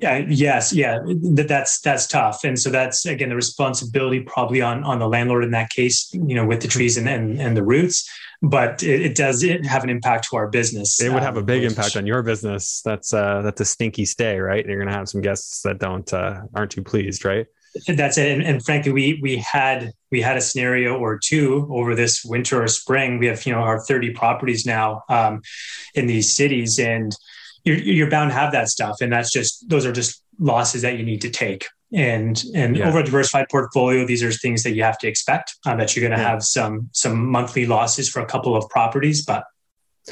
Yeah, 0.00 0.24
yes, 0.28 0.72
yeah, 0.72 0.98
that, 1.04 1.46
that's 1.48 1.80
that's 1.80 2.06
tough, 2.06 2.44
and 2.44 2.58
so 2.58 2.70
that's 2.70 3.04
again 3.04 3.28
the 3.28 3.36
responsibility 3.36 4.20
probably 4.20 4.62
on 4.62 4.82
on 4.84 4.98
the 4.98 5.06
landlord 5.06 5.44
in 5.44 5.50
that 5.50 5.70
case, 5.70 6.08
you 6.12 6.34
know, 6.34 6.46
with 6.46 6.62
the 6.62 6.68
trees 6.68 6.96
and 6.96 7.08
and, 7.08 7.40
and 7.40 7.56
the 7.56 7.62
roots. 7.62 8.10
But 8.40 8.82
it, 8.82 9.02
it 9.02 9.14
does 9.14 9.44
it 9.44 9.64
have 9.66 9.84
an 9.84 9.90
impact 9.90 10.28
to 10.30 10.36
our 10.36 10.48
business. 10.48 11.00
It 11.00 11.12
would 11.12 11.22
have 11.22 11.36
a 11.36 11.40
um, 11.40 11.46
big 11.46 11.62
impact 11.62 11.96
on 11.96 12.06
your 12.06 12.22
business. 12.22 12.80
That's 12.84 13.12
uh 13.12 13.42
that's 13.42 13.60
a 13.60 13.64
stinky 13.64 14.04
stay, 14.04 14.38
right? 14.40 14.64
You're 14.66 14.78
gonna 14.78 14.96
have 14.96 15.08
some 15.08 15.20
guests 15.20 15.62
that 15.62 15.78
don't 15.78 16.10
uh, 16.12 16.40
aren't 16.54 16.72
too 16.72 16.82
pleased, 16.82 17.24
right? 17.24 17.46
That's 17.86 18.18
it. 18.18 18.32
And, 18.32 18.42
and 18.42 18.64
frankly, 18.64 18.92
we 18.92 19.18
we 19.22 19.36
had 19.36 19.92
we 20.10 20.20
had 20.20 20.36
a 20.36 20.40
scenario 20.40 20.98
or 20.98 21.18
two 21.18 21.68
over 21.70 21.94
this 21.94 22.24
winter 22.24 22.62
or 22.62 22.68
spring. 22.68 23.18
We 23.18 23.26
have 23.26 23.46
you 23.46 23.52
know 23.52 23.60
our 23.60 23.80
30 23.80 24.12
properties 24.12 24.66
now 24.66 25.02
um, 25.08 25.42
in 25.94 26.06
these 26.06 26.34
cities, 26.34 26.78
and 26.78 27.14
you're, 27.64 27.78
you're 27.78 28.10
bound 28.10 28.30
to 28.30 28.34
have 28.34 28.52
that 28.52 28.68
stuff. 28.68 29.00
And 29.00 29.12
that's 29.12 29.32
just, 29.32 29.68
those 29.68 29.86
are 29.86 29.92
just 29.92 30.22
losses 30.38 30.82
that 30.82 30.98
you 30.98 31.04
need 31.04 31.20
to 31.22 31.30
take. 31.30 31.66
And, 31.94 32.42
and 32.54 32.76
yeah. 32.76 32.88
over 32.88 33.00
a 33.00 33.04
diversified 33.04 33.46
portfolio, 33.50 34.06
these 34.06 34.22
are 34.22 34.32
things 34.32 34.62
that 34.62 34.72
you 34.72 34.82
have 34.82 34.98
to 34.98 35.08
expect 35.08 35.54
uh, 35.66 35.76
that 35.76 35.94
you're 35.94 36.08
going 36.08 36.18
to 36.18 36.22
yeah. 36.22 36.30
have 36.30 36.42
some, 36.42 36.88
some 36.92 37.26
monthly 37.26 37.66
losses 37.66 38.08
for 38.08 38.20
a 38.20 38.26
couple 38.26 38.56
of 38.56 38.68
properties, 38.70 39.24
but 39.24 39.44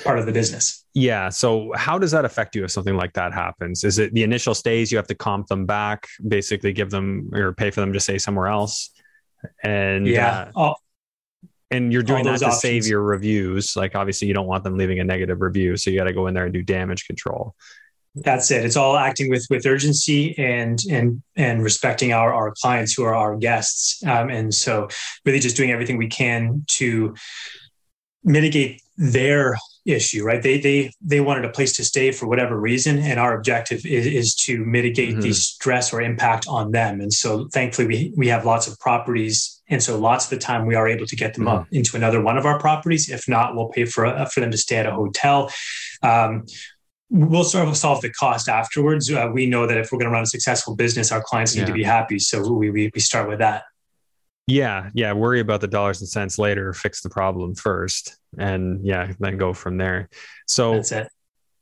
part 0.04 0.18
of 0.18 0.26
the 0.26 0.32
business. 0.32 0.84
Yeah. 0.94 1.30
So 1.30 1.72
how 1.74 1.98
does 1.98 2.10
that 2.10 2.24
affect 2.24 2.54
you 2.54 2.64
if 2.64 2.70
something 2.70 2.96
like 2.96 3.12
that 3.14 3.32
happens? 3.32 3.82
Is 3.82 3.98
it 3.98 4.12
the 4.12 4.22
initial 4.22 4.54
stays 4.54 4.92
you 4.92 4.98
have 4.98 5.06
to 5.06 5.14
comp 5.14 5.46
them 5.46 5.64
back, 5.64 6.06
basically 6.28 6.72
give 6.72 6.90
them 6.90 7.30
or 7.32 7.54
pay 7.54 7.70
for 7.70 7.80
them 7.80 7.92
to 7.92 8.00
stay 8.00 8.18
somewhere 8.18 8.48
else? 8.48 8.90
And 9.64 10.06
yeah, 10.06 10.50
uh, 10.54 10.74
and 11.70 11.92
you're 11.92 12.02
doing 12.02 12.24
that 12.24 12.38
to 12.40 12.46
options. 12.46 12.62
save 12.62 12.86
your 12.86 13.02
reviews. 13.02 13.76
Like 13.76 13.94
obviously 13.94 14.28
you 14.28 14.34
don't 14.34 14.46
want 14.46 14.64
them 14.64 14.76
leaving 14.76 14.98
a 15.00 15.04
negative 15.04 15.40
review, 15.40 15.76
so 15.76 15.90
you 15.90 15.98
got 15.98 16.04
to 16.04 16.12
go 16.12 16.26
in 16.26 16.34
there 16.34 16.44
and 16.44 16.52
do 16.52 16.62
damage 16.62 17.06
control. 17.06 17.54
That's 18.16 18.50
it. 18.50 18.64
It's 18.64 18.76
all 18.76 18.96
acting 18.96 19.30
with 19.30 19.46
with 19.50 19.64
urgency 19.66 20.36
and 20.36 20.80
and 20.90 21.22
and 21.36 21.62
respecting 21.62 22.12
our 22.12 22.32
our 22.32 22.52
clients 22.60 22.92
who 22.92 23.04
are 23.04 23.14
our 23.14 23.36
guests. 23.36 24.02
Um, 24.04 24.30
and 24.30 24.52
so 24.52 24.88
really 25.24 25.38
just 25.38 25.56
doing 25.56 25.70
everything 25.70 25.96
we 25.96 26.08
can 26.08 26.64
to 26.78 27.14
mitigate 28.24 28.82
their 28.96 29.56
issue 29.86 30.22
right 30.22 30.42
they 30.42 30.60
they 30.60 30.92
they 31.00 31.20
wanted 31.20 31.44
a 31.44 31.48
place 31.48 31.72
to 31.72 31.82
stay 31.82 32.12
for 32.12 32.26
whatever 32.26 32.60
reason 32.60 32.98
and 32.98 33.18
our 33.18 33.34
objective 33.34 33.84
is, 33.86 34.06
is 34.06 34.34
to 34.34 34.62
mitigate 34.66 35.12
mm-hmm. 35.12 35.20
the 35.20 35.32
stress 35.32 35.92
or 35.92 36.02
impact 36.02 36.46
on 36.46 36.70
them 36.70 37.00
and 37.00 37.10
so 37.10 37.48
thankfully 37.48 37.88
we 37.88 38.12
we 38.16 38.28
have 38.28 38.44
lots 38.44 38.66
of 38.66 38.78
properties 38.78 39.59
and 39.70 39.82
so 39.82 39.98
lots 39.98 40.24
of 40.24 40.30
the 40.30 40.38
time 40.38 40.66
we 40.66 40.74
are 40.74 40.88
able 40.88 41.06
to 41.06 41.16
get 41.16 41.34
them 41.34 41.44
mm-hmm. 41.44 41.58
up 41.58 41.68
into 41.72 41.96
another 41.96 42.20
one 42.20 42.36
of 42.36 42.44
our 42.44 42.58
properties 42.58 43.08
if 43.08 43.28
not 43.28 43.54
we'll 43.54 43.68
pay 43.68 43.84
for 43.84 44.04
uh, 44.04 44.24
for 44.26 44.40
them 44.40 44.50
to 44.50 44.58
stay 44.58 44.76
at 44.76 44.86
a 44.86 44.92
hotel 44.92 45.50
um, 46.02 46.44
we'll 47.10 47.44
sort 47.44 47.68
of 47.68 47.76
solve 47.76 48.00
the 48.00 48.10
cost 48.10 48.48
afterwards. 48.48 49.10
Uh, 49.12 49.28
we 49.32 49.46
know 49.46 49.66
that 49.66 49.76
if 49.76 49.90
we're 49.90 49.98
going 49.98 50.08
to 50.08 50.12
run 50.12 50.22
a 50.22 50.26
successful 50.26 50.76
business, 50.76 51.12
our 51.12 51.22
clients 51.22 51.54
need 51.54 51.62
yeah. 51.62 51.66
to 51.66 51.72
be 51.72 51.82
happy. 51.82 52.18
So 52.18 52.50
we, 52.52 52.70
we, 52.70 52.90
we 52.94 53.00
start 53.00 53.28
with 53.28 53.40
that. 53.40 53.64
Yeah, 54.46 54.90
yeah. 54.94 55.12
Worry 55.12 55.40
about 55.40 55.60
the 55.60 55.68
dollars 55.68 56.00
and 56.00 56.08
cents 56.08 56.38
later. 56.38 56.72
Fix 56.72 57.02
the 57.02 57.10
problem 57.10 57.54
first, 57.54 58.16
and 58.36 58.84
yeah, 58.84 59.12
then 59.20 59.36
go 59.36 59.52
from 59.52 59.76
there. 59.76 60.08
So 60.46 60.74
that's 60.74 60.92
it. 60.92 61.08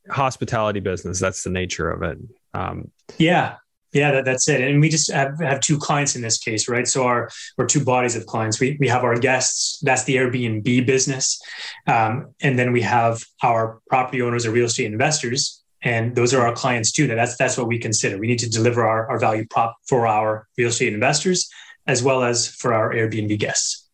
Hospitality 0.09 0.79
business. 0.79 1.19
That's 1.19 1.43
the 1.43 1.51
nature 1.51 1.91
of 1.91 2.01
it. 2.01 2.17
Um, 2.55 2.89
yeah, 3.19 3.57
yeah, 3.91 4.11
that, 4.11 4.25
that's 4.25 4.47
it. 4.47 4.61
And 4.61 4.79
we 4.79 4.89
just 4.89 5.11
have, 5.11 5.39
have 5.39 5.59
two 5.61 5.77
clients 5.77 6.15
in 6.15 6.21
this 6.21 6.37
case, 6.37 6.67
right? 6.67 6.87
So 6.87 7.05
our 7.05 7.29
or 7.57 7.65
two 7.65 7.83
bodies 7.83 8.15
of 8.15 8.25
clients. 8.25 8.59
We 8.59 8.77
we 8.79 8.87
have 8.87 9.03
our 9.03 9.17
guests. 9.17 9.79
That's 9.81 10.03
the 10.03 10.15
Airbnb 10.17 10.85
business, 10.85 11.41
um, 11.87 12.33
and 12.41 12.57
then 12.57 12.71
we 12.71 12.81
have 12.81 13.23
our 13.43 13.79
property 13.89 14.21
owners 14.21 14.45
or 14.45 14.51
real 14.51 14.65
estate 14.65 14.91
investors, 14.91 15.63
and 15.81 16.15
those 16.15 16.33
are 16.33 16.45
our 16.45 16.53
clients 16.53 16.91
too. 16.91 17.07
That's 17.07 17.37
that's 17.37 17.57
what 17.57 17.67
we 17.67 17.79
consider. 17.79 18.17
We 18.17 18.27
need 18.27 18.39
to 18.39 18.49
deliver 18.49 18.85
our, 18.85 19.09
our 19.09 19.19
value 19.19 19.45
prop 19.49 19.75
for 19.87 20.05
our 20.07 20.47
real 20.57 20.69
estate 20.69 20.93
investors 20.93 21.49
as 21.87 22.03
well 22.03 22.23
as 22.23 22.47
for 22.47 22.73
our 22.73 22.93
Airbnb 22.93 23.39
guests. 23.39 23.89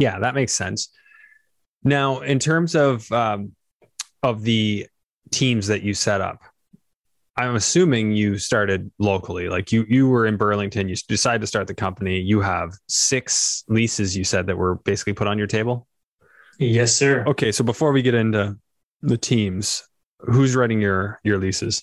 Yeah, 0.00 0.18
that 0.18 0.34
makes 0.34 0.52
sense. 0.52 0.88
Now, 1.84 2.20
in 2.20 2.40
terms 2.40 2.74
of 2.74 3.10
um, 3.12 3.52
of 4.22 4.42
the 4.42 4.88
teams 5.30 5.68
that 5.68 5.82
you 5.82 5.94
set 5.94 6.20
up, 6.20 6.42
I'm 7.36 7.56
assuming 7.56 8.12
you 8.12 8.38
started 8.38 8.90
locally. 8.98 9.48
Like 9.48 9.72
you, 9.72 9.84
you 9.88 10.08
were 10.08 10.26
in 10.26 10.36
Burlington. 10.36 10.88
You 10.88 10.94
decided 11.08 11.40
to 11.40 11.46
start 11.46 11.66
the 11.66 11.74
company. 11.74 12.20
You 12.20 12.40
have 12.40 12.72
six 12.88 13.64
leases. 13.68 14.16
You 14.16 14.24
said 14.24 14.46
that 14.46 14.56
were 14.56 14.76
basically 14.76 15.14
put 15.14 15.26
on 15.26 15.38
your 15.38 15.48
table. 15.48 15.88
Yes, 16.58 16.94
sir. 16.94 17.24
Okay, 17.26 17.50
so 17.50 17.64
before 17.64 17.92
we 17.92 18.02
get 18.02 18.14
into 18.14 18.56
the 19.02 19.18
teams, 19.18 19.82
who's 20.20 20.54
writing 20.54 20.80
your 20.80 21.20
your 21.24 21.38
leases? 21.38 21.82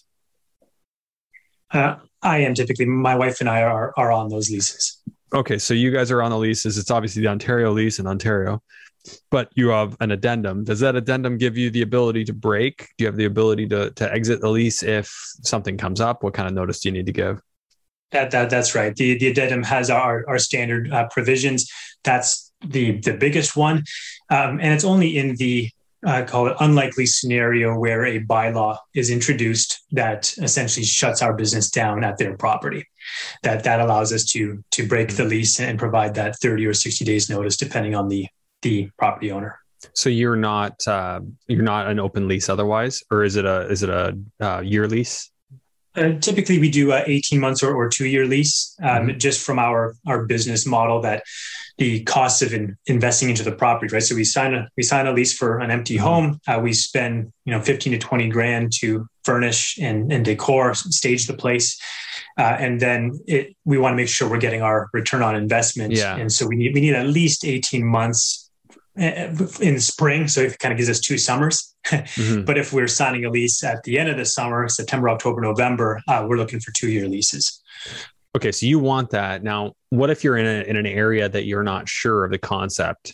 Uh, 1.71 1.97
I 2.21 2.39
am 2.39 2.53
typically. 2.53 2.85
My 2.85 3.15
wife 3.15 3.41
and 3.41 3.49
I 3.49 3.63
are 3.63 3.93
are 3.97 4.11
on 4.11 4.29
those 4.29 4.49
leases 4.49 5.01
okay, 5.33 5.57
so 5.57 5.73
you 5.73 5.91
guys 5.91 6.11
are 6.11 6.21
on 6.21 6.31
the 6.31 6.37
leases. 6.37 6.77
It's 6.77 6.91
obviously 6.91 7.21
the 7.21 7.29
Ontario 7.29 7.71
lease 7.71 7.99
in 7.99 8.07
Ontario, 8.07 8.61
but 9.29 9.49
you 9.55 9.69
have 9.69 9.97
an 9.99 10.11
addendum. 10.11 10.63
Does 10.63 10.79
that 10.81 10.95
addendum 10.95 11.37
give 11.37 11.57
you 11.57 11.69
the 11.69 11.81
ability 11.81 12.25
to 12.25 12.33
break? 12.33 12.89
Do 12.97 13.03
you 13.03 13.05
have 13.07 13.17
the 13.17 13.25
ability 13.25 13.67
to 13.67 13.91
to 13.91 14.11
exit 14.11 14.41
the 14.41 14.49
lease 14.49 14.83
if 14.83 15.13
something 15.43 15.77
comes 15.77 16.01
up? 16.01 16.23
What 16.23 16.33
kind 16.33 16.47
of 16.47 16.53
notice 16.53 16.79
do 16.81 16.89
you 16.89 16.93
need 16.93 17.05
to 17.07 17.13
give? 17.13 17.41
That, 18.11 18.31
that 18.31 18.49
that's 18.49 18.75
right. 18.75 18.95
The 18.95 19.17
the 19.17 19.27
addendum 19.27 19.63
has 19.63 19.89
our 19.89 20.25
our 20.27 20.37
standard 20.37 20.91
uh, 20.91 21.07
provisions. 21.09 21.69
That's 22.03 22.51
the 22.61 22.99
the 22.99 23.13
biggest 23.13 23.55
one, 23.55 23.83
um, 24.29 24.59
and 24.59 24.73
it's 24.73 24.83
only 24.83 25.17
in 25.17 25.35
the 25.37 25.69
uh, 26.05 26.23
call 26.25 26.47
it 26.47 26.57
unlikely 26.59 27.05
scenario 27.05 27.77
where 27.77 28.05
a 28.05 28.19
bylaw 28.23 28.77
is 28.95 29.09
introduced 29.09 29.83
that 29.91 30.33
essentially 30.39 30.85
shuts 30.85 31.21
our 31.21 31.33
business 31.33 31.69
down 31.69 32.03
at 32.03 32.17
their 32.17 32.35
property. 32.35 32.85
That 33.43 33.63
that 33.63 33.79
allows 33.79 34.11
us 34.11 34.25
to 34.31 34.63
to 34.71 34.87
break 34.87 35.15
the 35.15 35.25
lease 35.25 35.59
and 35.59 35.79
provide 35.79 36.15
that 36.15 36.37
30 36.39 36.65
or 36.65 36.73
60 36.73 37.05
days 37.05 37.29
notice 37.29 37.55
depending 37.55 37.95
on 37.95 38.09
the 38.09 38.27
the 38.62 38.89
property 38.97 39.32
owner. 39.32 39.60
So 39.93 40.10
you're 40.10 40.36
not 40.36 40.88
uh, 40.88 41.21
you're 41.47 41.63
not 41.63 41.88
an 41.88 42.00
open 42.00 42.28
lease 42.28 42.50
otherwise, 42.50 43.04
or 43.10 43.24
is 43.24 43.36
it 43.36 43.45
a 43.45 43.62
is 43.69 43.84
it 43.84 43.89
a 43.89 44.17
uh, 44.39 44.62
year 44.62 44.88
lease? 44.88 45.32
Uh, 45.95 46.13
typically, 46.19 46.58
we 46.58 46.69
do 46.69 46.93
a 46.93 47.04
18 47.06 47.39
months 47.39 47.62
or, 47.62 47.76
or 47.76 47.89
two 47.89 48.08
year 48.08 48.26
lease, 48.26 48.78
um, 48.82 49.08
mm-hmm. 49.08 49.17
just 49.17 49.45
from 49.45 49.60
our 49.60 49.95
our 50.08 50.26
business 50.26 50.65
model 50.65 51.02
that 51.02 51.24
the 51.78 52.04
cost 52.04 52.41
of 52.41 52.54
in, 52.54 52.78
investing 52.86 53.30
into 53.30 53.43
the 53.43 53.52
property, 53.52 53.91
right? 53.91 54.04
So 54.04 54.15
we 54.15 54.24
sign 54.24 54.54
a 54.54 54.69
we 54.78 54.84
sign 54.84 55.08
a 55.08 55.12
lease 55.12 55.36
for 55.36 55.60
an 55.60 55.71
empty 55.71 55.95
mm-hmm. 55.95 56.06
home. 56.06 56.39
Uh, 56.47 56.60
we 56.62 56.74
spend 56.74 57.34
you 57.45 57.52
know 57.52 57.62
15 57.62 57.93
to 57.93 58.00
20 58.00 58.30
grand 58.30 58.71
to 58.80 59.06
furnish 59.24 59.78
and, 59.82 60.12
and 60.13 60.24
decor, 60.24 60.74
stage 60.74 61.28
the 61.28 61.34
place, 61.34 61.80
uh, 62.38 62.56
and 62.60 62.80
then 62.80 63.19
it, 63.28 63.56
we 63.65 63.78
want 63.78 63.93
to 63.93 63.97
make 63.97 64.08
sure 64.08 64.30
we're 64.30 64.38
getting 64.38 64.62
our 64.62 64.89
return 64.93 65.21
on 65.21 65.36
investment. 65.36 65.93
Yeah. 65.93 66.15
And 66.15 66.32
so 66.32 66.47
we 66.47 66.56
need 66.56 66.74
we 66.74 66.82
need 66.82 66.93
at 66.93 67.08
least 67.08 67.43
18 67.43 67.86
months 67.86 68.40
in 68.95 69.80
spring. 69.80 70.27
So 70.27 70.41
it 70.41 70.60
kind 70.60 70.71
of 70.71 70.77
gives 70.77 70.89
us 70.89 70.99
two 70.99 71.17
summers 71.17 71.71
mm-hmm. 71.86 72.41
But 72.45 72.58
if 72.58 72.73
we're 72.73 72.88
signing 72.88 73.25
a 73.25 73.30
lease 73.30 73.63
at 73.63 73.84
the 73.84 73.97
end 73.97 74.10
of 74.10 74.17
the 74.17 74.25
summer, 74.25 74.67
September, 74.69 75.10
October, 75.10 75.41
November, 75.41 76.01
uh, 76.08 76.25
we're 76.27 76.38
looking 76.38 76.60
for 76.60 76.71
two 76.71 76.89
year 76.89 77.08
leases. 77.08 77.62
Okay, 78.36 78.51
so 78.51 78.65
you 78.65 78.80
want 78.80 79.10
that. 79.12 79.43
Now, 79.43 79.73
what 79.89 80.10
if 80.10 80.23
you're 80.23 80.38
in, 80.38 80.45
a, 80.45 80.63
in 80.63 80.75
an 80.77 80.86
area 80.86 81.27
that 81.27 81.45
you're 81.45 81.63
not 81.63 81.89
sure 81.89 82.23
of 82.23 82.32
the 82.32 82.38
concept? 82.38 83.13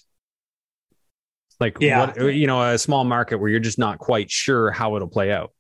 Like, 1.60 1.78
yeah. 1.80 2.14
what, 2.14 2.36
you 2.36 2.46
know, 2.46 2.62
a 2.62 2.78
small 2.78 3.04
market 3.04 3.38
where 3.38 3.50
you're 3.50 3.60
just 3.60 3.80
not 3.80 3.98
quite 3.98 4.30
sure 4.30 4.70
how 4.70 4.96
it'll 4.96 5.08
play 5.08 5.32
out. 5.32 5.54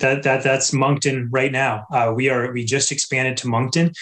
that 0.00 0.22
that 0.24 0.42
that's 0.42 0.72
Moncton 0.74 1.28
right 1.30 1.50
now. 1.50 1.86
Uh, 1.90 2.12
we 2.14 2.28
are 2.28 2.52
we 2.52 2.62
just 2.62 2.92
expanded 2.92 3.38
to 3.38 3.48
Moncton, 3.48 3.92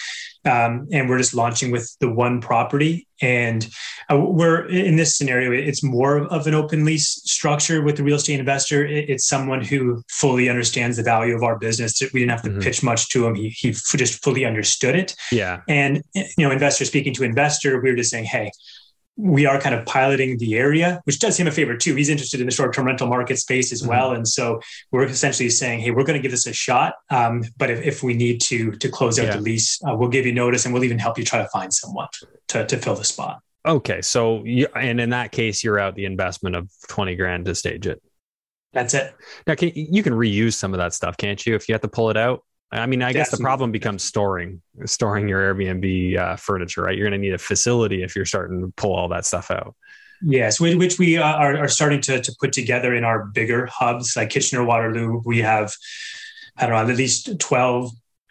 um, 0.44 0.88
and 0.92 1.08
we're 1.08 1.18
just 1.18 1.34
launching 1.34 1.70
with 1.70 1.96
the 2.00 2.10
one 2.10 2.40
property. 2.40 3.06
And 3.20 3.68
uh, 4.10 4.18
we're 4.18 4.66
in 4.68 4.96
this 4.96 5.16
scenario. 5.16 5.50
It's 5.50 5.82
more 5.82 6.18
of 6.18 6.46
an 6.46 6.54
open 6.54 6.84
lease 6.84 7.20
structure 7.24 7.82
with 7.82 7.96
the 7.96 8.04
real 8.04 8.16
estate 8.16 8.38
investor. 8.38 8.86
It's 8.86 9.26
someone 9.26 9.62
who 9.62 10.02
fully 10.08 10.48
understands 10.48 10.96
the 10.96 11.02
value 11.02 11.34
of 11.34 11.42
our 11.42 11.58
business. 11.58 12.00
We 12.00 12.20
didn't 12.20 12.30
have 12.30 12.42
to 12.42 12.50
mm-hmm. 12.50 12.60
pitch 12.60 12.82
much 12.82 13.08
to 13.10 13.26
him. 13.26 13.34
He 13.34 13.48
he 13.48 13.72
just 13.72 14.22
fully 14.22 14.44
understood 14.44 14.94
it. 14.94 15.16
Yeah. 15.32 15.62
And 15.68 16.02
you 16.14 16.24
know, 16.38 16.52
investor 16.52 16.84
speaking 16.84 17.12
to 17.14 17.24
investor, 17.24 17.80
we 17.80 17.90
were 17.90 17.96
just 17.96 18.10
saying, 18.10 18.26
hey 18.26 18.52
we 19.18 19.46
are 19.46 19.60
kind 19.60 19.74
of 19.74 19.84
piloting 19.84 20.38
the 20.38 20.54
area, 20.54 21.00
which 21.04 21.18
does 21.18 21.36
him 21.36 21.48
a 21.48 21.50
favor 21.50 21.76
too. 21.76 21.96
He's 21.96 22.08
interested 22.08 22.40
in 22.40 22.46
the 22.46 22.52
short 22.52 22.72
term 22.72 22.86
rental 22.86 23.08
market 23.08 23.38
space 23.38 23.72
as 23.72 23.80
mm-hmm. 23.80 23.90
well. 23.90 24.12
And 24.12 24.26
so 24.26 24.60
we're 24.92 25.04
essentially 25.04 25.50
saying, 25.50 25.80
hey, 25.80 25.90
we're 25.90 26.04
going 26.04 26.16
to 26.16 26.22
give 26.22 26.30
this 26.30 26.46
a 26.46 26.52
shot. 26.52 26.94
Um, 27.10 27.42
but 27.56 27.68
if, 27.68 27.84
if, 27.84 28.02
we 28.02 28.14
need 28.14 28.40
to 28.42 28.70
to 28.72 28.88
close 28.88 29.18
out 29.18 29.26
yeah. 29.26 29.34
the 29.34 29.40
lease, 29.40 29.80
uh, 29.84 29.94
we'll 29.94 30.08
give 30.08 30.24
you 30.24 30.32
notice 30.32 30.64
and 30.64 30.72
we'll 30.72 30.84
even 30.84 31.00
help 31.00 31.18
you 31.18 31.24
try 31.24 31.42
to 31.42 31.48
find 31.48 31.74
someone 31.74 32.06
to, 32.48 32.64
to 32.64 32.76
fill 32.76 32.94
the 32.94 33.04
spot. 33.04 33.40
Okay. 33.66 34.00
So, 34.02 34.44
you, 34.44 34.68
and 34.76 35.00
in 35.00 35.10
that 35.10 35.32
case, 35.32 35.64
you're 35.64 35.80
out 35.80 35.96
the 35.96 36.04
investment 36.04 36.54
of 36.54 36.70
20 36.88 37.16
grand 37.16 37.44
to 37.46 37.56
stage 37.56 37.88
it. 37.88 38.00
That's 38.72 38.94
it. 38.94 39.14
Now, 39.46 39.56
can, 39.56 39.72
you 39.74 40.02
can 40.04 40.12
reuse 40.12 40.54
some 40.54 40.74
of 40.74 40.78
that 40.78 40.94
stuff, 40.94 41.16
can't 41.16 41.44
you? 41.44 41.56
If 41.56 41.68
you 41.68 41.72
have 41.72 41.82
to 41.82 41.88
pull 41.88 42.10
it 42.10 42.16
out, 42.16 42.44
I 42.70 42.86
mean, 42.86 43.02
I 43.02 43.12
guess 43.12 43.30
the 43.30 43.38
problem 43.38 43.72
becomes 43.72 44.02
storing, 44.02 44.60
storing 44.84 45.26
your 45.28 45.54
Airbnb 45.54 46.18
uh, 46.18 46.36
furniture, 46.36 46.82
right? 46.82 46.96
You're 46.96 47.08
going 47.08 47.18
to 47.18 47.26
need 47.26 47.34
a 47.34 47.38
facility 47.38 48.02
if 48.02 48.14
you're 48.14 48.26
starting 48.26 48.60
to 48.60 48.72
pull 48.76 48.94
all 48.94 49.08
that 49.08 49.24
stuff 49.24 49.50
out. 49.50 49.74
Yes, 50.20 50.60
which 50.60 50.98
we 50.98 51.16
uh, 51.16 51.22
are, 51.24 51.56
are 51.56 51.68
starting 51.68 52.00
to, 52.02 52.20
to 52.20 52.36
put 52.40 52.52
together 52.52 52.94
in 52.94 53.04
our 53.04 53.26
bigger 53.26 53.66
hubs 53.66 54.16
like 54.16 54.30
Kitchener, 54.30 54.64
Waterloo. 54.64 55.22
We 55.24 55.38
have, 55.38 55.72
I 56.56 56.66
don't 56.66 56.74
know, 56.86 56.92
at 56.92 56.98
least 56.98 57.38
12, 57.38 57.90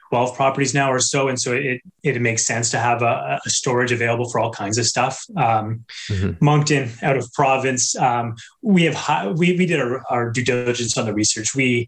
12 0.10 0.36
properties 0.36 0.74
now 0.74 0.92
or 0.92 1.00
so. 1.00 1.30
And 1.30 1.40
so 1.40 1.54
it, 1.54 1.82
it 2.04 2.22
makes 2.22 2.46
sense 2.46 2.70
to 2.72 2.78
have 2.78 3.02
a, 3.02 3.40
a 3.44 3.50
storage 3.50 3.92
available 3.92 4.30
for 4.30 4.40
all 4.40 4.52
kinds 4.52 4.78
of 4.78 4.86
stuff. 4.86 5.24
Um, 5.38 5.86
mm-hmm. 6.10 6.34
Moncton 6.46 6.92
out 7.02 7.18
of 7.18 7.32
province, 7.34 7.96
um, 7.96 8.36
we 8.62 8.84
have, 8.84 8.96
high, 8.96 9.30
we, 9.30 9.58
we 9.58 9.66
did 9.66 9.80
our, 9.80 10.04
our 10.10 10.30
due 10.30 10.44
diligence 10.44 10.98
on 10.98 11.06
the 11.06 11.14
research. 11.14 11.56
We, 11.56 11.88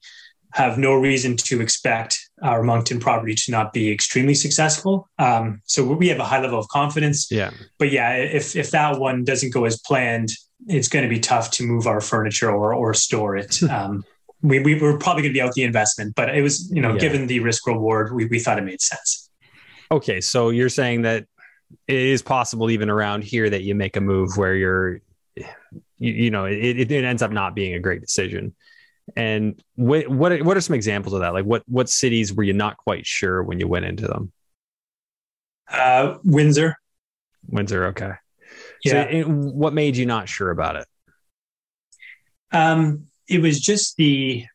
have 0.53 0.77
no 0.77 0.93
reason 0.93 1.37
to 1.37 1.61
expect 1.61 2.18
our 2.41 2.63
Moncton 2.63 2.99
property 2.99 3.35
to 3.35 3.51
not 3.51 3.73
be 3.73 3.91
extremely 3.91 4.33
successful. 4.33 5.09
Um, 5.19 5.61
so 5.65 5.83
we 5.83 6.07
have 6.07 6.19
a 6.19 6.25
high 6.25 6.41
level 6.41 6.59
of 6.59 6.67
confidence. 6.69 7.29
Yeah. 7.31 7.51
But 7.77 7.91
yeah, 7.91 8.13
if 8.15 8.55
if 8.55 8.71
that 8.71 8.99
one 8.99 9.23
doesn't 9.23 9.53
go 9.53 9.65
as 9.65 9.79
planned, 9.79 10.29
it's 10.67 10.87
going 10.87 11.03
to 11.03 11.09
be 11.09 11.19
tough 11.19 11.51
to 11.51 11.63
move 11.63 11.87
our 11.87 12.01
furniture 12.01 12.51
or 12.51 12.73
or 12.73 12.93
store 12.93 13.37
it. 13.37 13.61
Um, 13.69 14.03
we, 14.41 14.59
we 14.59 14.75
were 14.79 14.97
probably 14.97 15.23
going 15.23 15.33
to 15.33 15.37
be 15.37 15.41
out 15.41 15.53
the 15.53 15.63
investment, 15.63 16.15
but 16.15 16.33
it 16.33 16.41
was 16.41 16.71
you 16.71 16.81
know 16.81 16.93
yeah. 16.93 16.99
given 16.99 17.27
the 17.27 17.39
risk 17.41 17.67
reward, 17.67 18.13
we 18.13 18.25
we 18.25 18.39
thought 18.39 18.57
it 18.57 18.63
made 18.63 18.81
sense. 18.81 19.29
Okay, 19.91 20.21
so 20.21 20.49
you're 20.49 20.69
saying 20.69 21.01
that 21.01 21.25
it 21.87 21.95
is 21.95 22.21
possible 22.21 22.69
even 22.69 22.89
around 22.89 23.23
here 23.23 23.49
that 23.49 23.63
you 23.63 23.75
make 23.75 23.95
a 23.95 24.01
move 24.01 24.37
where 24.37 24.55
you're 24.55 25.01
you, 25.35 25.45
you 26.13 26.31
know 26.31 26.45
it, 26.45 26.91
it 26.91 26.91
ends 26.91 27.21
up 27.21 27.31
not 27.31 27.55
being 27.55 27.73
a 27.73 27.79
great 27.79 28.01
decision 28.01 28.55
and 29.15 29.61
what 29.75 30.07
what 30.07 30.41
what 30.41 30.57
are 30.57 30.61
some 30.61 30.75
examples 30.75 31.13
of 31.13 31.21
that? 31.21 31.33
Like 31.33 31.45
what 31.45 31.63
what 31.67 31.89
cities 31.89 32.33
were 32.33 32.43
you 32.43 32.53
not 32.53 32.77
quite 32.77 33.05
sure 33.05 33.43
when 33.43 33.59
you 33.59 33.67
went 33.67 33.85
into 33.85 34.07
them? 34.07 34.31
Uh, 35.69 36.17
Windsor. 36.23 36.77
Windsor, 37.47 37.87
okay. 37.87 38.13
Yeah. 38.83 39.23
So, 39.23 39.29
what 39.29 39.73
made 39.73 39.97
you 39.97 40.05
not 40.05 40.27
sure 40.29 40.51
about 40.51 40.77
it? 40.77 40.87
Um, 42.51 43.07
it 43.27 43.41
was 43.41 43.59
just 43.59 43.95
the 43.97 44.45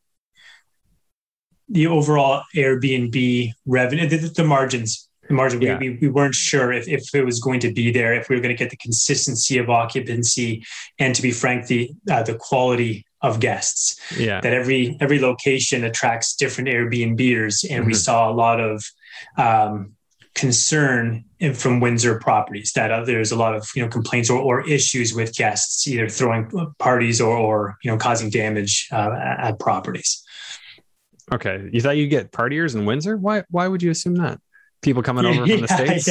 the 1.69 1.87
overall 1.87 2.43
Airbnb 2.55 3.53
revenue, 3.67 4.09
the, 4.09 4.17
the 4.17 4.45
margins. 4.45 5.09
The 5.29 5.35
margin. 5.35 5.62
Yeah. 5.62 5.79
We, 5.79 5.97
we 6.03 6.09
weren't 6.09 6.35
sure 6.35 6.71
if, 6.73 6.87
if 6.87 7.14
it 7.14 7.25
was 7.25 7.40
going 7.40 7.61
to 7.61 7.73
be 7.73 7.90
there, 7.90 8.12
if 8.12 8.29
we 8.29 8.37
were 8.37 8.43
going 8.43 8.55
to 8.55 8.59
get 8.59 8.71
the 8.71 8.77
consistency 8.77 9.57
of 9.57 9.71
occupancy, 9.71 10.64
and 10.99 11.14
to 11.14 11.23
be 11.23 11.31
frank, 11.31 11.67
the 11.67 11.90
uh, 12.11 12.23
the 12.23 12.35
quality 12.35 13.07
of 13.24 13.40
guests. 13.40 13.98
Yeah. 14.16 14.40
That 14.40 14.52
every 14.52 14.96
every 15.00 15.18
location 15.18 15.82
attracts 15.82 16.37
different 16.37 16.68
Airbnbers, 16.68 17.64
and 17.68 17.80
mm-hmm. 17.80 17.87
we 17.87 17.94
saw 17.94 18.30
a 18.30 18.34
lot 18.34 18.60
of 18.60 18.84
um, 19.38 19.94
concern 20.34 21.24
from 21.54 21.80
Windsor 21.80 22.18
properties 22.20 22.72
that 22.72 22.90
uh, 22.90 23.04
there's 23.04 23.32
a 23.32 23.37
lot 23.37 23.54
of 23.54 23.66
you 23.74 23.82
know 23.82 23.88
complaints 23.88 24.28
or, 24.28 24.38
or 24.38 24.68
issues 24.68 25.14
with 25.14 25.34
guests 25.34 25.87
either 25.88 26.08
throwing 26.08 26.50
parties 26.78 27.20
or, 27.20 27.37
or 27.37 27.76
you 27.82 27.90
know 27.90 27.96
causing 27.96 28.30
damage 28.30 28.88
uh, 28.92 29.10
at 29.38 29.58
properties. 29.58 30.22
Okay, 31.32 31.70
you 31.72 31.80
thought 31.80 31.96
you'd 31.96 32.10
get 32.10 32.30
partiers 32.30 32.74
in 32.74 32.84
Windsor? 32.84 33.16
Why? 33.16 33.44
Why 33.50 33.66
would 33.66 33.82
you 33.82 33.90
assume 33.90 34.16
that? 34.16 34.38
People 34.85 35.03
coming 35.03 35.25
over 35.25 35.47
from 35.47 35.61
the 35.61 35.68
states. 35.97 36.09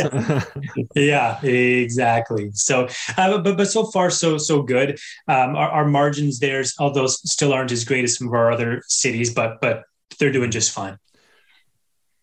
yeah. 0.95 1.39
yeah, 1.41 1.45
exactly. 1.45 2.51
So, 2.53 2.87
uh, 3.17 3.37
but 3.37 3.55
but 3.55 3.67
so 3.69 3.85
far 3.85 4.09
so 4.09 4.37
so 4.37 4.61
good. 4.61 4.99
Um, 5.27 5.55
our, 5.55 5.69
our 5.69 5.85
margins 5.85 6.39
there, 6.39 6.63
although 6.79 7.07
still 7.07 7.53
aren't 7.53 7.71
as 7.71 7.85
great 7.85 8.03
as 8.03 8.17
some 8.17 8.27
of 8.27 8.33
our 8.33 8.51
other 8.51 8.81
cities, 8.87 9.33
but 9.33 9.61
but 9.61 9.83
they're 10.19 10.31
doing 10.31 10.51
just 10.51 10.71
fine. 10.71 10.97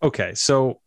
Okay, 0.03 0.35
so 0.35 0.81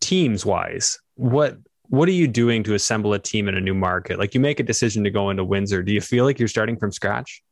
teams 0.00 0.44
wise, 0.44 0.98
what 1.14 1.58
what 1.88 2.08
are 2.08 2.12
you 2.12 2.26
doing 2.26 2.62
to 2.64 2.74
assemble 2.74 3.12
a 3.12 3.18
team 3.18 3.48
in 3.48 3.54
a 3.54 3.60
new 3.60 3.74
market? 3.74 4.18
Like 4.18 4.34
you 4.34 4.40
make 4.40 4.58
a 4.58 4.64
decision 4.64 5.04
to 5.04 5.10
go 5.10 5.30
into 5.30 5.44
Windsor. 5.44 5.82
Do 5.82 5.92
you 5.92 6.00
feel 6.00 6.24
like 6.24 6.38
you're 6.38 6.48
starting 6.48 6.76
from 6.78 6.90
scratch? 6.90 7.42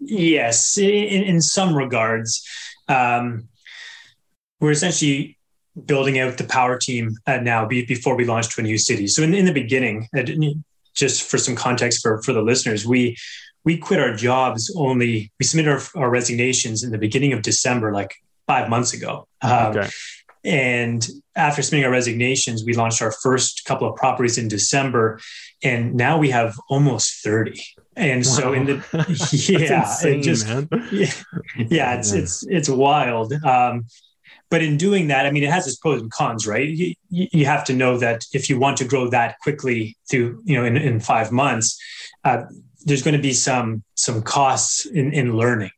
Yes, 0.00 0.78
in, 0.78 1.22
in 1.22 1.40
some 1.42 1.76
regards. 1.76 2.46
Um, 2.88 3.48
we're 4.60 4.72
essentially 4.72 5.38
building 5.86 6.18
out 6.18 6.38
the 6.38 6.44
power 6.44 6.78
team 6.78 7.16
uh, 7.26 7.38
now 7.38 7.66
be, 7.66 7.84
before 7.84 8.16
we 8.16 8.24
launch 8.24 8.54
to 8.54 8.60
a 8.60 8.64
new 8.64 8.78
city. 8.78 9.06
So 9.06 9.22
in, 9.22 9.34
in 9.34 9.44
the 9.44 9.52
beginning, 9.52 10.08
uh, 10.16 10.22
just 10.94 11.28
for 11.28 11.38
some 11.38 11.56
context 11.56 12.02
for, 12.02 12.22
for 12.22 12.32
the 12.32 12.42
listeners, 12.42 12.86
we 12.86 13.16
we 13.64 13.78
quit 13.78 13.98
our 13.98 14.14
jobs 14.14 14.72
only 14.76 15.32
we 15.38 15.46
submitted 15.46 15.70
our, 15.70 15.80
our 15.96 16.10
resignations 16.10 16.82
in 16.82 16.90
the 16.90 16.98
beginning 16.98 17.32
of 17.32 17.42
December, 17.42 17.92
like 17.92 18.14
five 18.46 18.68
months 18.68 18.92
ago. 18.92 19.26
Um, 19.42 19.76
okay. 19.76 19.88
And 20.44 21.08
after 21.34 21.62
submitting 21.62 21.86
our 21.86 21.90
resignations, 21.90 22.64
we 22.64 22.74
launched 22.74 23.00
our 23.00 23.10
first 23.10 23.64
couple 23.64 23.88
of 23.88 23.96
properties 23.96 24.36
in 24.36 24.46
December, 24.46 25.18
and 25.62 25.94
now 25.94 26.18
we 26.18 26.28
have 26.30 26.54
almost 26.68 27.22
thirty. 27.24 27.62
And 27.96 28.24
wow. 28.24 28.30
so 28.30 28.52
in 28.52 28.66
the 28.66 28.74
yeah, 29.58 29.80
insane, 29.80 30.22
just 30.22 30.46
yeah, 30.92 31.10
yeah, 31.70 31.98
it's 31.98 32.12
it's 32.12 32.46
it's 32.46 32.68
wild. 32.68 33.32
Um, 33.42 33.86
but 34.54 34.62
in 34.62 34.76
doing 34.76 35.08
that, 35.08 35.26
I 35.26 35.32
mean, 35.32 35.42
it 35.42 35.50
has 35.50 35.66
its 35.66 35.74
pros 35.74 36.00
and 36.00 36.12
cons, 36.12 36.46
right? 36.46 36.68
You, 36.68 36.94
you 37.10 37.44
have 37.44 37.64
to 37.64 37.72
know 37.74 37.98
that 37.98 38.24
if 38.32 38.48
you 38.48 38.56
want 38.56 38.76
to 38.76 38.84
grow 38.84 39.10
that 39.10 39.36
quickly 39.40 39.96
through, 40.08 40.40
you 40.44 40.54
know, 40.56 40.64
in, 40.64 40.76
in 40.76 41.00
five 41.00 41.32
months, 41.32 41.76
uh, 42.22 42.44
there's 42.84 43.02
going 43.02 43.16
to 43.16 43.20
be 43.20 43.32
some 43.32 43.82
some 43.96 44.22
costs 44.22 44.86
in, 44.86 45.12
in 45.12 45.36
learning 45.36 45.72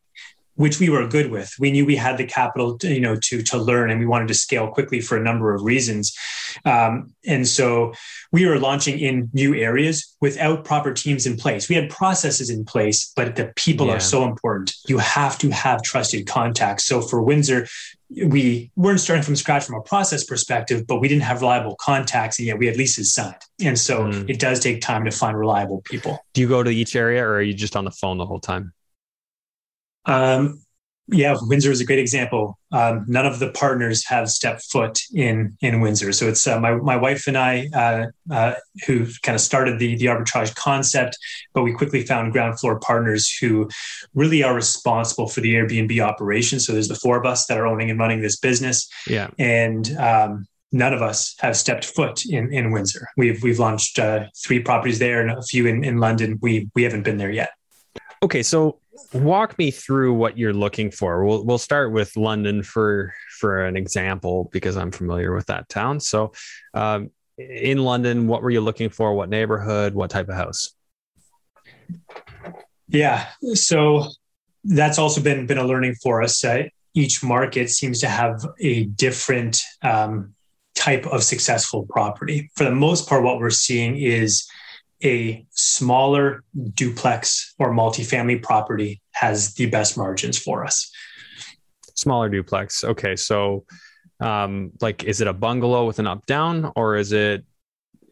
which 0.57 0.81
we 0.81 0.89
were 0.89 1.07
good 1.07 1.31
with. 1.31 1.55
We 1.59 1.71
knew 1.71 1.85
we 1.87 1.97
had 1.97 2.17
the 2.17 2.25
capital, 2.25 2.79
to, 2.79 2.93
you 2.93 3.01
know, 3.01 3.17
to 3.17 3.43
to 3.43 3.59
learn, 3.59 3.91
and 3.91 4.01
we 4.01 4.07
wanted 4.07 4.29
to 4.29 4.35
scale 4.35 4.69
quickly 4.69 5.01
for 5.01 5.17
a 5.17 5.23
number 5.23 5.55
of 5.55 5.63
reasons. 5.63 6.17
Um, 6.65 7.15
and 7.27 7.47
so 7.47 7.93
we 8.33 8.47
were 8.47 8.59
launching 8.59 8.99
in 8.99 9.31
new 9.33 9.55
areas 9.55 10.17
without 10.21 10.65
proper 10.65 10.93
teams 10.93 11.27
in 11.27 11.37
place. 11.37 11.69
We 11.69 11.77
had 11.77 11.91
processes 11.91 12.51
in 12.51 12.65
place, 12.65 13.13
but 13.15 13.37
the 13.37 13.53
people 13.57 13.87
yeah. 13.87 13.95
are 13.95 14.01
so 14.01 14.25
important. 14.25 14.75
You 14.89 14.99
have 14.99 15.39
to 15.39 15.51
have 15.51 15.83
trusted 15.83 16.27
contacts. 16.27 16.85
So 16.87 17.01
for 17.01 17.23
Windsor, 17.23 17.69
we 18.09 18.71
weren't 18.77 19.01
starting 19.01 19.25
from 19.25 19.35
scratch 19.37 19.65
from 19.65 19.75
a 19.77 19.83
process 19.83 20.25
perspective, 20.25 20.87
but 20.87 21.01
we 21.01 21.09
didn't 21.09 21.25
have 21.25 21.41
reliable 21.41 21.77
contacts, 21.81 22.39
and 22.39 22.47
yet 22.47 22.59
we 22.59 22.67
had 22.67 22.77
leases 22.77 23.13
signed. 23.13 23.43
And 23.61 23.79
so 23.79 24.05
mm. 24.05 24.31
it 24.31 24.39
does 24.39 24.61
take 24.61 24.81
time 24.81 25.05
to 25.05 25.11
find 25.11 25.37
reliable 25.37 25.83
people. 25.83 26.19
Do 26.33 26.41
you 26.41 26.49
go 26.49 26.63
to 26.63 26.71
each 26.71 26.95
area, 26.95 27.25
or 27.25 27.35
are 27.35 27.43
you 27.43 27.55
just 27.55 27.75
on 27.77 27.85
the 27.85 27.91
phone 27.91 28.19
the 28.19 28.27
whole 28.27 28.41
time? 28.41 28.73
Um, 30.05 30.63
yeah, 31.09 31.37
Windsor 31.41 31.71
is 31.71 31.81
a 31.81 31.85
great 31.85 32.01
example. 32.01 32.59
Um, 32.73 33.05
none 33.07 33.27
of 33.27 33.39
the 33.39 33.51
partners 33.53 34.05
have 34.07 34.29
stepped 34.29 34.63
foot 34.71 35.01
in 35.15 35.57
in 35.61 35.81
Windsor, 35.81 36.13
so 36.13 36.29
it's 36.29 36.47
uh, 36.47 36.59
my 36.59 36.75
my 36.75 36.97
wife 36.97 37.29
and 37.29 37.39
I 37.39 37.69
uh, 37.73 38.07
uh, 38.31 38.55
who 38.87 39.07
kind 39.23 39.37
of 39.37 39.41
started 39.41 39.79
the 39.79 39.97
the 39.97 40.07
arbitrage 40.07 40.55
concept, 40.57 41.17
but 41.55 41.63
we 41.63 41.73
quickly 41.73 42.05
found 42.05 42.33
ground 42.33 42.59
floor 42.59 42.81
partners 42.81 43.31
who 43.41 43.69
really 44.15 44.43
are 44.43 44.55
responsible 44.55 45.29
for 45.29 45.41
the 45.41 45.55
Airbnb 45.55 46.01
operation. 46.01 46.59
So 46.59 46.73
there's 46.73 46.89
the 46.89 46.97
four 46.97 47.19
of 47.19 47.25
us 47.25 47.47
that 47.47 47.57
are 47.57 47.67
owning 47.67 47.91
and 47.91 48.01
running 48.01 48.21
this 48.21 48.37
business. 48.37 48.89
Yeah, 49.07 49.31
and 49.39 49.89
um, 49.99 50.47
none 50.73 50.93
of 50.93 51.03
us 51.03 51.37
have 51.39 51.57
stepped 51.57 51.85
foot 51.85 52.25
in 52.27 52.53
in 52.53 52.73
Windsor. 52.73 53.07
We've 53.17 53.41
we've 53.45 53.61
launched 53.61 54.01
uh, 54.01 54.27
three 54.45 54.61
properties 54.61 54.99
there 54.99 55.21
and 55.21 55.31
a 55.31 55.43
few 55.43 55.67
in 55.67 55.85
in 55.85 55.99
London. 55.99 56.41
We 56.43 56.69
we 56.75 56.83
haven't 56.83 57.05
been 57.05 57.17
there 57.17 57.31
yet. 57.31 57.51
Okay, 58.23 58.43
so 58.43 58.81
walk 59.13 59.59
me 59.59 59.71
through 59.71 60.15
what 60.15 60.39
you're 60.39 60.53
looking 60.53 60.91
for. 60.91 61.25
We'll 61.25 61.45
we'll 61.45 61.59
start 61.59 61.93
with 61.93 62.17
London 62.17 62.63
for 62.63 63.15
for 63.39 63.65
an 63.65 63.77
example 63.77 64.49
because 64.53 64.77
I'm 64.77 64.91
familiar 64.91 65.35
with 65.35 65.47
that 65.47 65.69
town. 65.69 66.01
So, 66.01 66.33
um, 66.75 67.11
in 67.39 67.79
London, 67.79 68.27
what 68.27 68.43
were 68.43 68.51
you 68.51 68.61
looking 68.61 68.91
for? 68.91 69.15
What 69.15 69.29
neighborhood? 69.29 69.95
What 69.95 70.11
type 70.11 70.29
of 70.29 70.37
house? 70.37 70.75
Yeah, 72.89 73.27
so 73.55 74.09
that's 74.65 74.99
also 74.99 75.21
been 75.21 75.47
been 75.47 75.59
a 75.59 75.65
learning 75.65 75.97
for 76.03 76.23
us. 76.23 76.45
Uh, 76.45 76.65
each 76.95 77.23
market 77.23 77.71
seems 77.71 78.01
to 78.01 78.09
have 78.09 78.45
a 78.61 78.85
different 78.85 79.63
um, 79.83 80.35
type 80.75 81.07
of 81.07 81.23
successful 81.23 81.87
property. 81.91 82.51
For 82.57 82.65
the 82.65 82.71
most 82.71 83.09
part, 83.09 83.23
what 83.23 83.39
we're 83.39 83.51
seeing 83.51 83.99
is 83.99 84.49
a 85.05 85.47
smaller 85.51 86.43
duplex 86.75 87.55
or 87.59 87.73
multifamily 87.73 88.43
property 88.43 89.03
has 89.13 89.55
the 89.55 89.67
best 89.67 89.97
margins 89.97 90.39
for 90.39 90.65
us. 90.65 90.91
Smaller 91.95 92.29
duplex. 92.29 92.85
Okay, 92.85 93.17
so 93.17 93.65
um, 94.21 94.73
like, 94.81 95.05
is 95.05 95.21
it 95.21 95.29
a 95.29 95.33
bungalow 95.33 95.87
with 95.87 95.99
an 95.99 96.07
up 96.07 96.25
down, 96.27 96.73
or 96.77 96.97
is 96.97 97.13
it 97.13 97.45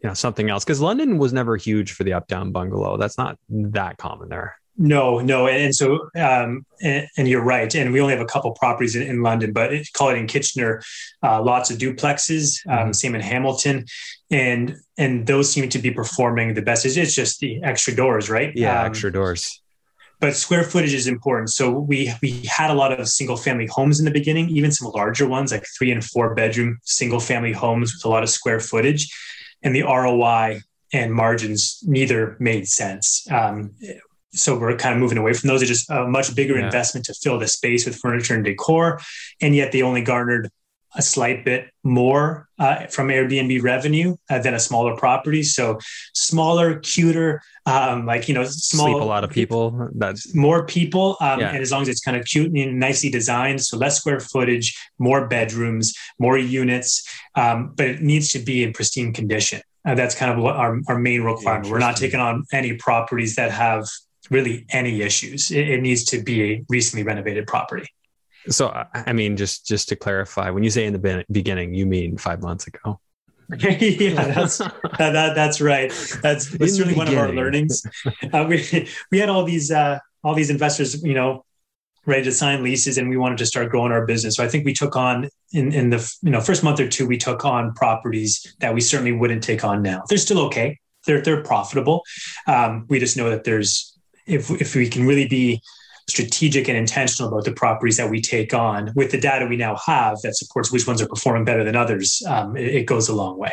you 0.02 0.08
know 0.08 0.14
something 0.14 0.50
else? 0.50 0.64
Because 0.64 0.80
London 0.80 1.18
was 1.18 1.32
never 1.32 1.56
huge 1.56 1.92
for 1.92 2.04
the 2.04 2.12
up 2.12 2.26
down 2.28 2.52
bungalow. 2.52 2.96
That's 2.96 3.18
not 3.18 3.38
that 3.48 3.96
common 3.96 4.28
there. 4.28 4.56
No, 4.76 5.20
no, 5.20 5.46
and 5.46 5.74
so 5.74 6.10
um, 6.16 6.66
and, 6.82 7.06
and, 7.16 7.28
you're 7.28 7.44
right. 7.44 7.72
And 7.72 7.92
we 7.92 8.00
only 8.00 8.12
have 8.12 8.22
a 8.22 8.26
couple 8.26 8.50
properties 8.52 8.96
in, 8.96 9.02
in 9.02 9.22
London, 9.22 9.52
but 9.52 9.72
it, 9.72 9.92
call 9.92 10.08
it 10.08 10.18
in 10.18 10.26
Kitchener, 10.26 10.82
uh, 11.22 11.40
lots 11.40 11.70
of 11.70 11.78
duplexes. 11.78 12.58
Um, 12.68 12.78
mm-hmm. 12.78 12.92
Same 12.92 13.14
in 13.14 13.20
Hamilton, 13.20 13.84
and 14.32 14.74
and 14.98 15.28
those 15.28 15.52
seem 15.52 15.68
to 15.68 15.78
be 15.78 15.92
performing 15.92 16.54
the 16.54 16.62
best. 16.62 16.84
It's, 16.84 16.96
it's 16.96 17.14
just 17.14 17.38
the 17.38 17.62
extra 17.62 17.94
doors, 17.94 18.28
right? 18.28 18.52
Yeah, 18.56 18.80
um, 18.80 18.87
extra 18.87 19.12
doors. 19.12 19.60
But 20.18 20.34
square 20.34 20.64
footage 20.64 20.94
is 20.94 21.06
important. 21.06 21.50
So 21.50 21.70
we 21.70 22.12
we 22.20 22.42
had 22.48 22.70
a 22.70 22.74
lot 22.74 22.98
of 22.98 23.08
single 23.08 23.37
family 23.37 23.66
homes 23.66 24.00
in 24.00 24.04
the 24.04 24.10
beginning, 24.10 24.48
even 24.48 24.72
some 24.72 24.90
larger 24.90 25.28
ones 25.28 25.52
like 25.52 25.64
three 25.78 25.92
and 25.92 26.04
four 26.04 26.34
bedroom 26.34 26.78
single 26.82 27.20
family 27.20 27.52
homes 27.52 27.94
with 27.94 28.04
a 28.04 28.08
lot 28.08 28.24
of 28.24 28.28
square 28.28 28.58
footage, 28.58 29.08
and 29.62 29.72
the 29.72 29.82
ROI 29.82 30.62
and 30.92 31.14
margins 31.14 31.80
neither 31.87 32.37
made 32.40 32.66
sense. 32.66 33.24
Um, 33.30 33.72
so 34.34 34.58
we're 34.58 34.76
kind 34.76 34.94
of 34.94 35.00
moving 35.00 35.18
away 35.18 35.32
from 35.32 35.48
those. 35.48 35.62
It's 35.62 35.70
just 35.70 35.90
a 35.90 36.06
much 36.06 36.34
bigger 36.34 36.58
yeah. 36.58 36.66
investment 36.66 37.06
to 37.06 37.14
fill 37.14 37.38
the 37.38 37.48
space 37.48 37.86
with 37.86 37.96
furniture 37.96 38.34
and 38.34 38.44
decor, 38.44 39.00
and 39.40 39.54
yet 39.54 39.72
they 39.72 39.82
only 39.82 40.02
garnered 40.02 40.50
a 40.96 41.02
slight 41.02 41.44
bit 41.44 41.70
more 41.82 42.48
uh, 42.58 42.86
from 42.86 43.08
Airbnb 43.08 43.62
revenue 43.62 44.16
uh, 44.30 44.38
than 44.38 44.54
a 44.54 44.60
smaller 44.60 44.96
property. 44.96 45.42
So 45.42 45.78
smaller, 46.14 46.78
cuter, 46.78 47.42
um, 47.66 48.06
like 48.06 48.28
you 48.28 48.34
know, 48.34 48.44
small. 48.44 48.86
Sleep 48.86 49.02
a 49.02 49.04
lot 49.04 49.24
of 49.24 49.30
people. 49.30 49.88
That's 49.94 50.34
more 50.34 50.64
people, 50.66 51.16
um, 51.20 51.40
yeah. 51.40 51.50
and 51.50 51.62
as 51.62 51.72
long 51.72 51.82
as 51.82 51.88
it's 51.88 52.00
kind 52.00 52.16
of 52.16 52.24
cute 52.24 52.52
and 52.54 52.78
nicely 52.78 53.10
designed, 53.10 53.62
so 53.62 53.76
less 53.76 53.98
square 53.98 54.20
footage, 54.20 54.76
more 54.98 55.26
bedrooms, 55.26 55.94
more 56.18 56.38
units, 56.38 57.02
um, 57.34 57.72
but 57.74 57.86
it 57.86 58.02
needs 58.02 58.28
to 58.30 58.38
be 58.38 58.62
in 58.62 58.72
pristine 58.72 59.12
condition. 59.12 59.60
Uh, 59.86 59.94
that's 59.94 60.14
kind 60.14 60.32
of 60.32 60.38
what 60.38 60.56
our, 60.56 60.80
our 60.88 60.98
main 60.98 61.22
requirement. 61.22 61.70
We're 61.70 61.78
not 61.78 61.96
taking 61.96 62.20
on 62.20 62.44
any 62.52 62.74
properties 62.74 63.36
that 63.36 63.50
have 63.50 63.86
really 64.30 64.66
any 64.70 65.02
issues. 65.02 65.50
It, 65.50 65.68
it 65.68 65.82
needs 65.82 66.04
to 66.04 66.22
be 66.22 66.52
a 66.52 66.64
recently 66.68 67.04
renovated 67.04 67.46
property. 67.46 67.88
So, 68.48 68.87
I 68.92 69.12
mean, 69.12 69.37
just 69.37 69.66
just 69.66 69.88
to 69.88 69.96
clarify, 69.96 70.50
when 70.50 70.62
you 70.62 70.70
say 70.70 70.84
in 70.84 70.92
the 70.92 71.24
beginning, 71.30 71.74
you 71.74 71.87
mean 71.87 72.18
five 72.18 72.42
months 72.42 72.66
ago? 72.66 73.00
yeah, 73.58 74.26
that's 74.28 74.58
that, 74.58 74.72
that, 74.98 75.34
that's 75.34 75.60
right. 75.60 75.90
That's, 76.22 76.48
that's 76.50 76.76
certainly 76.76 76.94
one 76.94 77.08
of 77.08 77.16
our 77.16 77.30
learnings. 77.32 77.82
Uh, 78.32 78.44
we 78.48 78.88
we 79.10 79.18
had 79.18 79.28
all 79.28 79.44
these 79.44 79.70
uh, 79.70 79.98
all 80.22 80.34
these 80.34 80.50
investors, 80.50 81.02
you 81.02 81.14
know, 81.14 81.44
ready 82.06 82.24
to 82.24 82.32
sign 82.32 82.62
leases, 82.62 82.98
and 82.98 83.08
we 83.08 83.16
wanted 83.16 83.38
to 83.38 83.46
start 83.46 83.70
growing 83.70 83.92
our 83.92 84.06
business. 84.06 84.37
So 84.37 84.44
I 84.44 84.48
think 84.48 84.64
we 84.64 84.72
took 84.72 84.96
on 84.96 85.28
in 85.52 85.72
in 85.72 85.90
the 85.90 86.16
you 86.22 86.30
know 86.30 86.40
first 86.40 86.62
month 86.62 86.80
or 86.80 86.88
two, 86.88 87.06
we 87.06 87.18
took 87.18 87.44
on 87.44 87.72
properties 87.74 88.54
that 88.60 88.74
we 88.74 88.80
certainly 88.80 89.12
wouldn't 89.12 89.42
take 89.42 89.64
on 89.64 89.82
now. 89.82 90.02
They're 90.08 90.18
still 90.18 90.40
okay. 90.46 90.78
They're 91.06 91.20
they're 91.20 91.42
profitable. 91.42 92.02
Um, 92.46 92.87
we 92.88 92.98
just 92.98 93.16
know 93.16 93.30
that 93.30 93.44
there's 93.44 93.93
if 94.26 94.50
if 94.50 94.74
we 94.74 94.88
can 94.88 95.06
really 95.06 95.28
be 95.28 95.60
strategic 96.08 96.68
and 96.68 96.76
intentional 96.76 97.32
about 97.32 97.44
the 97.44 97.52
properties 97.52 97.96
that 97.96 98.10
we 98.10 98.20
take 98.20 98.52
on 98.52 98.92
with 98.94 99.10
the 99.10 99.18
data 99.18 99.46
we 99.46 99.56
now 99.56 99.76
have 99.87 100.20
that 100.22 100.37
supports 100.37 100.70
which 100.70 100.87
ones 100.87 101.00
are 101.00 101.08
performing 101.08 101.44
better 101.44 101.64
than 101.64 101.74
others, 101.76 102.22
um, 102.28 102.56
it, 102.56 102.74
it 102.74 102.87
goes 102.87 103.08
a 103.08 103.14
long 103.14 103.38
way. 103.38 103.52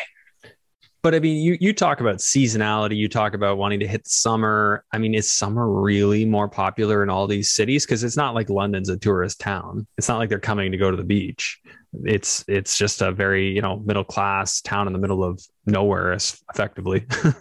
But 1.04 1.16
I 1.16 1.20
mean, 1.20 1.38
you 1.38 1.58
you 1.60 1.74
talk 1.74 2.00
about 2.00 2.18
seasonality. 2.18 2.96
You 2.96 3.10
talk 3.10 3.34
about 3.34 3.58
wanting 3.58 3.80
to 3.80 3.88
hit 3.88 4.08
summer. 4.08 4.86
I 4.92 5.00
mean, 5.00 5.16
is 5.16 5.30
summer 5.30 5.68
really 5.68 6.26
more 6.26 6.48
popular 6.48 7.02
in 7.02 7.10
all 7.10 7.26
these 7.26 7.52
cities? 7.52 7.86
Because 7.86 8.04
it's 8.04 8.18
not 8.18 8.36
like 8.36 8.50
London's 8.50 8.90
a 8.90 8.98
tourist 8.98 9.40
town. 9.40 9.88
It's 9.98 10.08
not 10.08 10.20
like 10.20 10.30
they're 10.30 10.40
coming 10.40 10.72
to 10.72 10.78
go 10.78 10.92
to 10.92 10.98
the 10.98 11.04
beach 11.04 11.60
it's 12.06 12.46
it's 12.48 12.78
just 12.78 13.02
a 13.02 13.12
very 13.12 13.50
you 13.50 13.62
know 13.62 13.80
middle 13.80 14.04
class 14.04 14.62
town 14.62 14.88
in 14.88 14.94
the 14.94 15.00
middle 15.00 15.24
of 15.24 15.42
nowhere 15.66 16.14
effectively. 16.14 17.06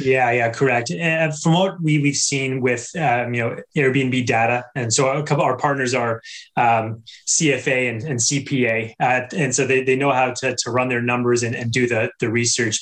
Yeah 0.00 0.30
yeah 0.32 0.50
correct. 0.50 0.90
And 0.90 1.36
from 1.38 1.54
what 1.54 1.80
we, 1.80 1.98
we've 1.98 2.16
seen 2.16 2.60
with 2.60 2.90
um, 2.96 3.32
you 3.32 3.42
know 3.42 3.56
airbnb 3.76 4.26
data 4.26 4.64
and 4.74 4.92
so 4.92 5.08
a 5.08 5.22
couple 5.22 5.44
our 5.44 5.56
partners 5.56 5.94
are 5.94 6.20
um, 6.56 7.02
cfa 7.26 7.90
and, 7.90 8.02
and 8.02 8.18
cpa 8.18 8.92
uh, 9.00 9.22
and 9.36 9.54
so 9.54 9.66
they, 9.66 9.82
they 9.82 9.96
know 9.96 10.12
how 10.12 10.32
to, 10.32 10.56
to 10.56 10.70
run 10.70 10.88
their 10.88 11.02
numbers 11.02 11.42
and, 11.42 11.54
and 11.54 11.72
do 11.72 11.86
the, 11.86 12.10
the 12.20 12.28
research. 12.28 12.80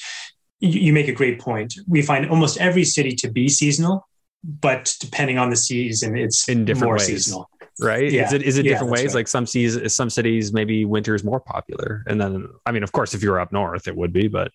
You, 0.60 0.80
you 0.80 0.92
make 0.92 1.08
a 1.08 1.12
great 1.12 1.40
point. 1.40 1.74
We 1.86 2.02
find 2.02 2.28
almost 2.28 2.58
every 2.58 2.84
city 2.84 3.12
to 3.16 3.30
be 3.30 3.48
seasonal 3.48 4.06
but 4.44 4.96
depending 5.00 5.38
on 5.38 5.50
the 5.50 5.56
season 5.56 6.16
it's 6.16 6.48
in 6.48 6.64
different 6.64 6.86
more 6.86 6.94
ways. 6.94 7.06
seasonal 7.06 7.48
right? 7.80 8.10
Yeah. 8.10 8.26
Is 8.26 8.32
it 8.32 8.42
is 8.42 8.58
it 8.58 8.62
different 8.64 8.92
ways? 8.92 9.06
Right. 9.06 9.16
Like 9.16 9.28
some 9.28 9.46
cities, 9.46 9.94
some 9.94 10.10
cities, 10.10 10.52
maybe 10.52 10.84
winter 10.84 11.14
is 11.14 11.24
more 11.24 11.40
popular, 11.40 12.04
and 12.06 12.20
then 12.20 12.48
I 12.66 12.72
mean, 12.72 12.82
of 12.82 12.92
course, 12.92 13.14
if 13.14 13.22
you're 13.22 13.40
up 13.40 13.52
north, 13.52 13.88
it 13.88 13.96
would 13.96 14.12
be, 14.12 14.28
but. 14.28 14.52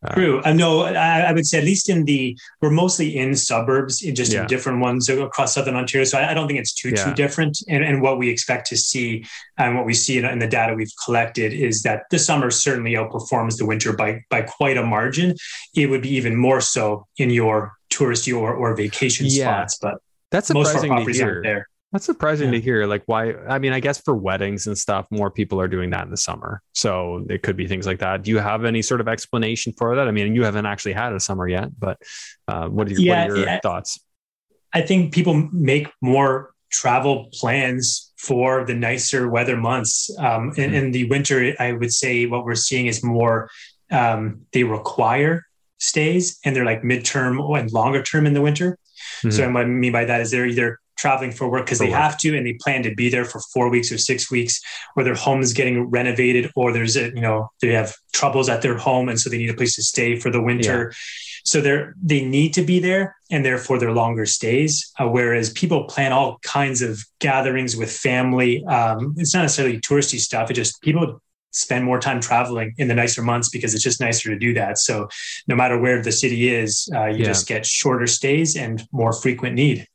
Uh, 0.00 0.14
True. 0.14 0.40
I 0.44 0.52
know. 0.52 0.82
I, 0.82 1.22
I, 1.22 1.32
would 1.32 1.44
say 1.44 1.58
at 1.58 1.64
least 1.64 1.88
in 1.88 2.04
the 2.04 2.38
we're 2.62 2.70
mostly 2.70 3.16
in 3.16 3.34
suburbs, 3.34 4.00
in 4.00 4.14
just 4.14 4.32
yeah. 4.32 4.42
in 4.42 4.46
different 4.46 4.78
ones 4.78 5.08
across 5.08 5.54
southern 5.54 5.74
Ontario. 5.74 6.04
So 6.04 6.18
I, 6.18 6.30
I 6.30 6.34
don't 6.34 6.46
think 6.46 6.60
it's 6.60 6.72
too 6.72 6.92
too 6.92 7.12
different. 7.14 7.58
And, 7.68 7.82
and 7.82 8.00
what 8.00 8.16
we 8.16 8.28
expect 8.28 8.68
to 8.68 8.76
see 8.76 9.24
and 9.56 9.74
what 9.74 9.86
we 9.86 9.94
see 9.94 10.16
in, 10.16 10.24
in 10.24 10.38
the 10.38 10.46
data 10.46 10.72
we've 10.74 10.92
collected 11.04 11.52
is 11.52 11.82
that 11.82 12.04
the 12.12 12.18
summer 12.20 12.48
certainly 12.52 12.92
outperforms 12.92 13.58
the 13.58 13.66
winter 13.66 13.92
by 13.92 14.24
by 14.30 14.42
quite 14.42 14.76
a 14.76 14.84
margin. 14.84 15.34
It 15.74 15.90
would 15.90 16.02
be 16.02 16.14
even 16.14 16.36
more 16.36 16.60
so 16.60 17.08
in 17.16 17.30
your 17.30 17.72
touristy 17.90 18.32
or, 18.38 18.54
or 18.54 18.76
vacation 18.76 19.28
spots, 19.28 19.78
but 19.82 19.96
that's 20.30 20.46
surprising 20.46 20.94
to 20.94 21.12
hear. 21.12 21.42
There. 21.42 21.68
That's 21.92 22.04
surprising 22.04 22.48
yeah. 22.48 22.58
to 22.58 22.60
hear. 22.60 22.86
Like, 22.86 23.02
why? 23.06 23.32
I 23.32 23.58
mean, 23.58 23.72
I 23.72 23.80
guess 23.80 23.98
for 23.98 24.14
weddings 24.14 24.66
and 24.66 24.76
stuff, 24.76 25.06
more 25.10 25.30
people 25.30 25.58
are 25.60 25.68
doing 25.68 25.90
that 25.90 26.04
in 26.04 26.10
the 26.10 26.18
summer. 26.18 26.62
So 26.74 27.24
it 27.30 27.42
could 27.42 27.56
be 27.56 27.66
things 27.66 27.86
like 27.86 28.00
that. 28.00 28.22
Do 28.22 28.30
you 28.30 28.38
have 28.38 28.64
any 28.66 28.82
sort 28.82 29.00
of 29.00 29.08
explanation 29.08 29.72
for 29.72 29.96
that? 29.96 30.06
I 30.06 30.10
mean, 30.10 30.34
you 30.34 30.44
haven't 30.44 30.66
actually 30.66 30.92
had 30.92 31.14
a 31.14 31.20
summer 31.20 31.48
yet, 31.48 31.70
but 31.78 31.98
uh, 32.46 32.68
what 32.68 32.88
are 32.88 32.90
your, 32.90 33.00
yeah, 33.00 33.22
what 33.22 33.30
are 33.30 33.36
your 33.36 33.46
yeah. 33.46 33.60
thoughts? 33.62 34.00
I 34.74 34.82
think 34.82 35.14
people 35.14 35.48
make 35.50 35.88
more 36.02 36.52
travel 36.70 37.30
plans 37.32 38.12
for 38.18 38.66
the 38.66 38.74
nicer 38.74 39.28
weather 39.28 39.56
months. 39.56 40.10
Um, 40.18 40.52
in, 40.56 40.70
mm-hmm. 40.70 40.74
in, 40.74 40.90
the 40.92 41.08
winter, 41.08 41.54
I 41.58 41.72
would 41.72 41.92
say 41.92 42.26
what 42.26 42.44
we're 42.44 42.54
seeing 42.54 42.86
is 42.86 43.02
more 43.02 43.48
um, 43.90 44.42
they 44.52 44.64
require 44.64 45.46
stays 45.78 46.38
and 46.44 46.54
they're 46.54 46.64
like 46.64 46.82
midterm 46.82 47.58
and 47.58 47.72
longer 47.72 48.02
term 48.02 48.26
in 48.26 48.34
the 48.34 48.42
winter. 48.42 48.76
Mm-hmm. 49.20 49.30
So 49.30 49.50
what 49.50 49.62
I 49.62 49.64
mean 49.64 49.92
by 49.92 50.04
that 50.04 50.20
is 50.20 50.30
they're 50.30 50.46
either 50.46 50.78
traveling 50.98 51.30
for 51.30 51.48
work 51.48 51.64
because 51.64 51.78
they 51.78 51.90
have 51.90 52.18
to 52.18 52.36
and 52.36 52.44
they 52.46 52.54
plan 52.54 52.82
to 52.82 52.94
be 52.94 53.08
there 53.08 53.24
for 53.24 53.40
four 53.52 53.70
weeks 53.70 53.90
or 53.90 53.96
six 53.96 54.30
weeks 54.30 54.60
or 54.96 55.04
their 55.04 55.14
home 55.14 55.40
is 55.40 55.52
getting 55.52 55.84
renovated 55.84 56.50
or 56.56 56.72
there's 56.72 56.96
a 56.96 57.06
you 57.14 57.20
know 57.20 57.48
they 57.62 57.72
have 57.72 57.94
troubles 58.12 58.48
at 58.48 58.60
their 58.60 58.76
home 58.76 59.08
and 59.08 59.18
so 59.18 59.30
they 59.30 59.38
need 59.38 59.50
a 59.50 59.54
place 59.54 59.76
to 59.76 59.82
stay 59.82 60.18
for 60.18 60.30
the 60.30 60.42
winter. 60.42 60.90
Yeah. 60.90 60.96
so 61.44 61.60
they're 61.60 61.94
they 62.02 62.24
need 62.24 62.52
to 62.54 62.62
be 62.62 62.80
there 62.80 63.16
and 63.30 63.44
therefore 63.44 63.78
they're 63.78 63.92
longer 63.92 64.26
stays. 64.26 64.92
Uh, 64.98 65.06
whereas 65.08 65.50
people 65.50 65.84
plan 65.84 66.12
all 66.12 66.38
kinds 66.42 66.82
of 66.82 67.00
gatherings 67.20 67.76
with 67.76 67.90
family 67.90 68.64
um, 68.66 69.14
it's 69.16 69.34
not 69.34 69.42
necessarily 69.42 69.80
touristy 69.80 70.18
stuff 70.18 70.50
it 70.50 70.54
just 70.54 70.82
people 70.82 71.20
spend 71.50 71.84
more 71.84 71.98
time 71.98 72.20
traveling 72.20 72.74
in 72.76 72.88
the 72.88 72.94
nicer 72.94 73.22
months 73.22 73.48
because 73.48 73.74
it's 73.74 73.82
just 73.82 74.00
nicer 74.00 74.28
to 74.28 74.38
do 74.38 74.52
that. 74.54 74.78
So 74.78 75.08
no 75.46 75.56
matter 75.56 75.80
where 75.80 76.02
the 76.02 76.12
city 76.12 76.48
is 76.54 76.88
uh, 76.94 77.06
you 77.06 77.18
yeah. 77.18 77.24
just 77.24 77.48
get 77.48 77.64
shorter 77.64 78.06
stays 78.06 78.54
and 78.54 78.86
more 78.92 79.12
frequent 79.12 79.54
need 79.54 79.86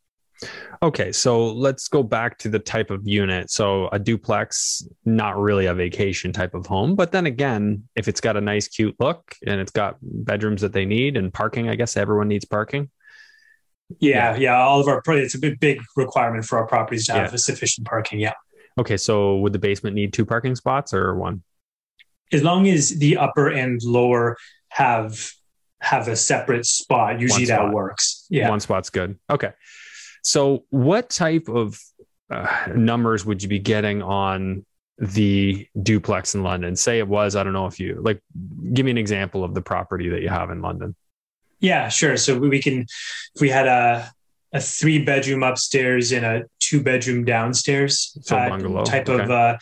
Okay, 0.84 1.14
so 1.14 1.48
let's 1.48 1.88
go 1.88 2.04
back 2.04 2.38
to 2.40 2.50
the 2.50 2.60
type 2.60 2.92
of 2.92 3.08
unit. 3.08 3.50
So 3.50 3.88
a 3.94 4.00
duplex, 4.00 4.86
not 5.06 5.40
really 5.40 5.68
a 5.68 5.74
vacation 5.74 6.34
type 6.34 6.54
of 6.54 6.66
home, 6.66 6.96
but 6.96 7.14
then 7.14 7.26
again, 7.26 7.88
if 7.96 8.10
it's 8.10 8.20
got 8.20 8.36
a 8.36 8.42
nice, 8.42 8.68
cute 8.68 8.94
look 9.00 9.34
and 9.48 9.62
it's 9.62 9.72
got 9.72 9.96
bedrooms 10.02 10.60
that 10.60 10.74
they 10.74 10.84
need 10.84 11.16
and 11.16 11.34
parking, 11.34 11.70
I 11.70 11.76
guess 11.76 11.96
everyone 11.96 12.28
needs 12.28 12.44
parking. 12.44 12.92
Yeah, 14.00 14.34
yeah, 14.34 14.40
yeah 14.40 14.58
all 14.58 14.82
of 14.82 14.90
our 14.90 15.02
it's 15.08 15.36
a 15.36 15.40
big, 15.40 15.58
big 15.62 15.82
requirement 15.96 16.44
for 16.44 16.58
our 16.58 16.68
properties 16.68 17.06
to 17.06 17.14
have 17.14 17.32
yeah. 17.32 17.38
sufficient 17.38 17.88
parking. 17.88 18.20
Yeah. 18.20 18.34
Okay, 18.78 18.98
so 18.98 19.38
would 19.38 19.54
the 19.54 19.60
basement 19.60 19.96
need 19.96 20.12
two 20.12 20.26
parking 20.26 20.54
spots 20.54 20.94
or 20.94 21.16
one? 21.16 21.44
As 22.34 22.44
long 22.44 22.68
as 22.68 22.90
the 22.90 23.16
upper 23.16 23.48
and 23.48 23.82
lower 23.84 24.36
have 24.68 25.32
have 25.80 26.10
a 26.10 26.18
separate 26.18 26.66
spot, 26.66 27.22
usually 27.22 27.46
spot. 27.46 27.68
that 27.68 27.74
works. 27.74 28.26
Yeah, 28.30 28.50
one 28.50 28.60
spot's 28.60 28.90
good. 28.90 29.18
Okay. 29.30 29.52
So, 30.24 30.66
what 30.70 31.10
type 31.10 31.48
of 31.48 31.80
uh, 32.30 32.68
numbers 32.76 33.26
would 33.26 33.44
you 33.44 33.50
be 33.50 33.60
getting 33.60 34.02
on 34.02 34.66
the 34.98 35.68
duplex 35.82 36.34
in 36.34 36.44
London? 36.44 36.76
Say 36.76 37.00
it 37.00 37.08
was, 37.08 37.36
I 37.36 37.44
don't 37.44 37.54
know 37.54 37.68
if 37.68 37.80
you 37.80 38.00
like, 38.02 38.22
give 38.74 38.86
me 38.86 38.92
an 38.92 38.98
example 38.98 39.44
of 39.44 39.54
the 39.54 39.62
property 39.62 40.10
that 40.10 40.22
you 40.22 40.30
have 40.30 40.50
in 40.50 40.62
London. 40.62 40.96
Yeah, 41.60 41.90
sure. 41.90 42.18
So 42.18 42.38
we 42.38 42.62
can, 42.62 42.82
if 43.36 43.42
we 43.42 43.50
had 43.50 43.68
a, 43.68 44.12
a 44.54 44.60
three 44.60 45.04
bedroom 45.04 45.44
upstairs 45.44 46.12
and 46.12 46.26
a 46.26 46.44
two 46.60 46.82
bedroom 46.82 47.26
downstairs 47.26 48.18
So 48.22 48.38
uh, 48.38 48.86
type 48.86 49.10
okay. 49.10 49.24
of 49.24 49.32
uh, 49.32 49.58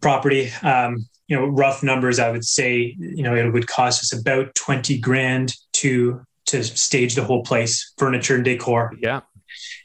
property. 0.00 0.50
Um, 0.62 1.06
you 1.28 1.36
know, 1.36 1.46
rough 1.46 1.82
numbers, 1.82 2.18
I 2.18 2.30
would 2.30 2.44
say, 2.44 2.96
you 2.98 3.22
know, 3.22 3.36
it 3.36 3.52
would 3.52 3.66
cost 3.66 4.02
us 4.02 4.18
about 4.18 4.54
20 4.54 4.98
grand 4.98 5.54
to 5.74 6.22
to 6.46 6.64
stage 6.64 7.14
the 7.14 7.22
whole 7.22 7.42
place, 7.42 7.92
furniture 7.98 8.34
and 8.34 8.44
decor. 8.44 8.94
Yeah. 9.02 9.20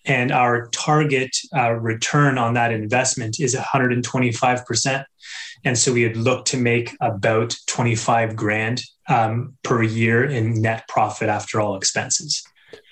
And 0.05 0.31
our 0.31 0.67
target 0.69 1.35
uh, 1.55 1.71
return 1.73 2.37
on 2.37 2.55
that 2.55 2.71
investment 2.71 3.39
is 3.39 3.55
125%. 3.55 5.05
And 5.65 5.77
so 5.77 5.93
we 5.93 6.05
would 6.05 6.17
look 6.17 6.45
to 6.45 6.57
make 6.57 6.95
about 6.99 7.55
25 7.67 8.35
grand 8.35 8.81
um, 9.07 9.55
per 9.63 9.81
year 9.81 10.25
in 10.25 10.61
net 10.61 10.87
profit 10.87 11.29
after 11.29 11.61
all 11.61 11.77
expenses. 11.77 12.43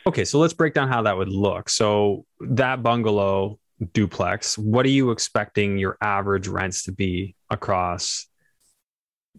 Okay, 0.08 0.26
so 0.26 0.40
let's 0.40 0.54
break 0.54 0.74
down 0.74 0.88
how 0.88 1.02
that 1.04 1.18
would 1.18 1.30
look. 1.30 1.70
So 1.70 2.26
that 2.40 2.82
bungalow 2.82 3.60
duplex, 3.94 4.58
what 4.58 4.86
are 4.86 4.90
you 4.90 5.12
expecting 5.12 5.78
your 5.78 5.98
average 6.02 6.48
rents 6.48 6.84
to 6.84 6.92
be 6.92 7.36
across 7.50 8.28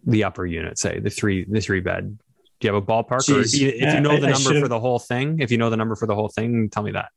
the 0.05 0.23
upper 0.25 0.45
unit, 0.45 0.77
say 0.77 0.99
the 0.99 1.09
three 1.09 1.45
the 1.49 1.61
three 1.61 1.79
bed? 1.79 2.17
Do 2.59 2.67
you 2.67 2.73
have 2.73 2.83
a 2.83 2.85
ballpark, 2.85 3.29
or 3.29 3.41
if 3.41 3.47
Jeez. 3.47 3.59
you, 3.59 3.69
if 3.69 3.93
you 3.93 3.99
know 3.99 4.11
I- 4.11 4.19
the 4.19 4.27
I 4.27 4.31
number 4.31 4.59
for 4.59 4.67
the 4.67 4.79
whole 4.79 4.99
thing? 4.99 5.39
If 5.39 5.51
you 5.51 5.57
know 5.57 5.69
the 5.69 5.77
number 5.77 5.95
for 5.95 6.07
the 6.07 6.15
whole 6.15 6.29
thing, 6.29 6.69
tell 6.69 6.83
me 6.83 6.91
that. 6.91 7.09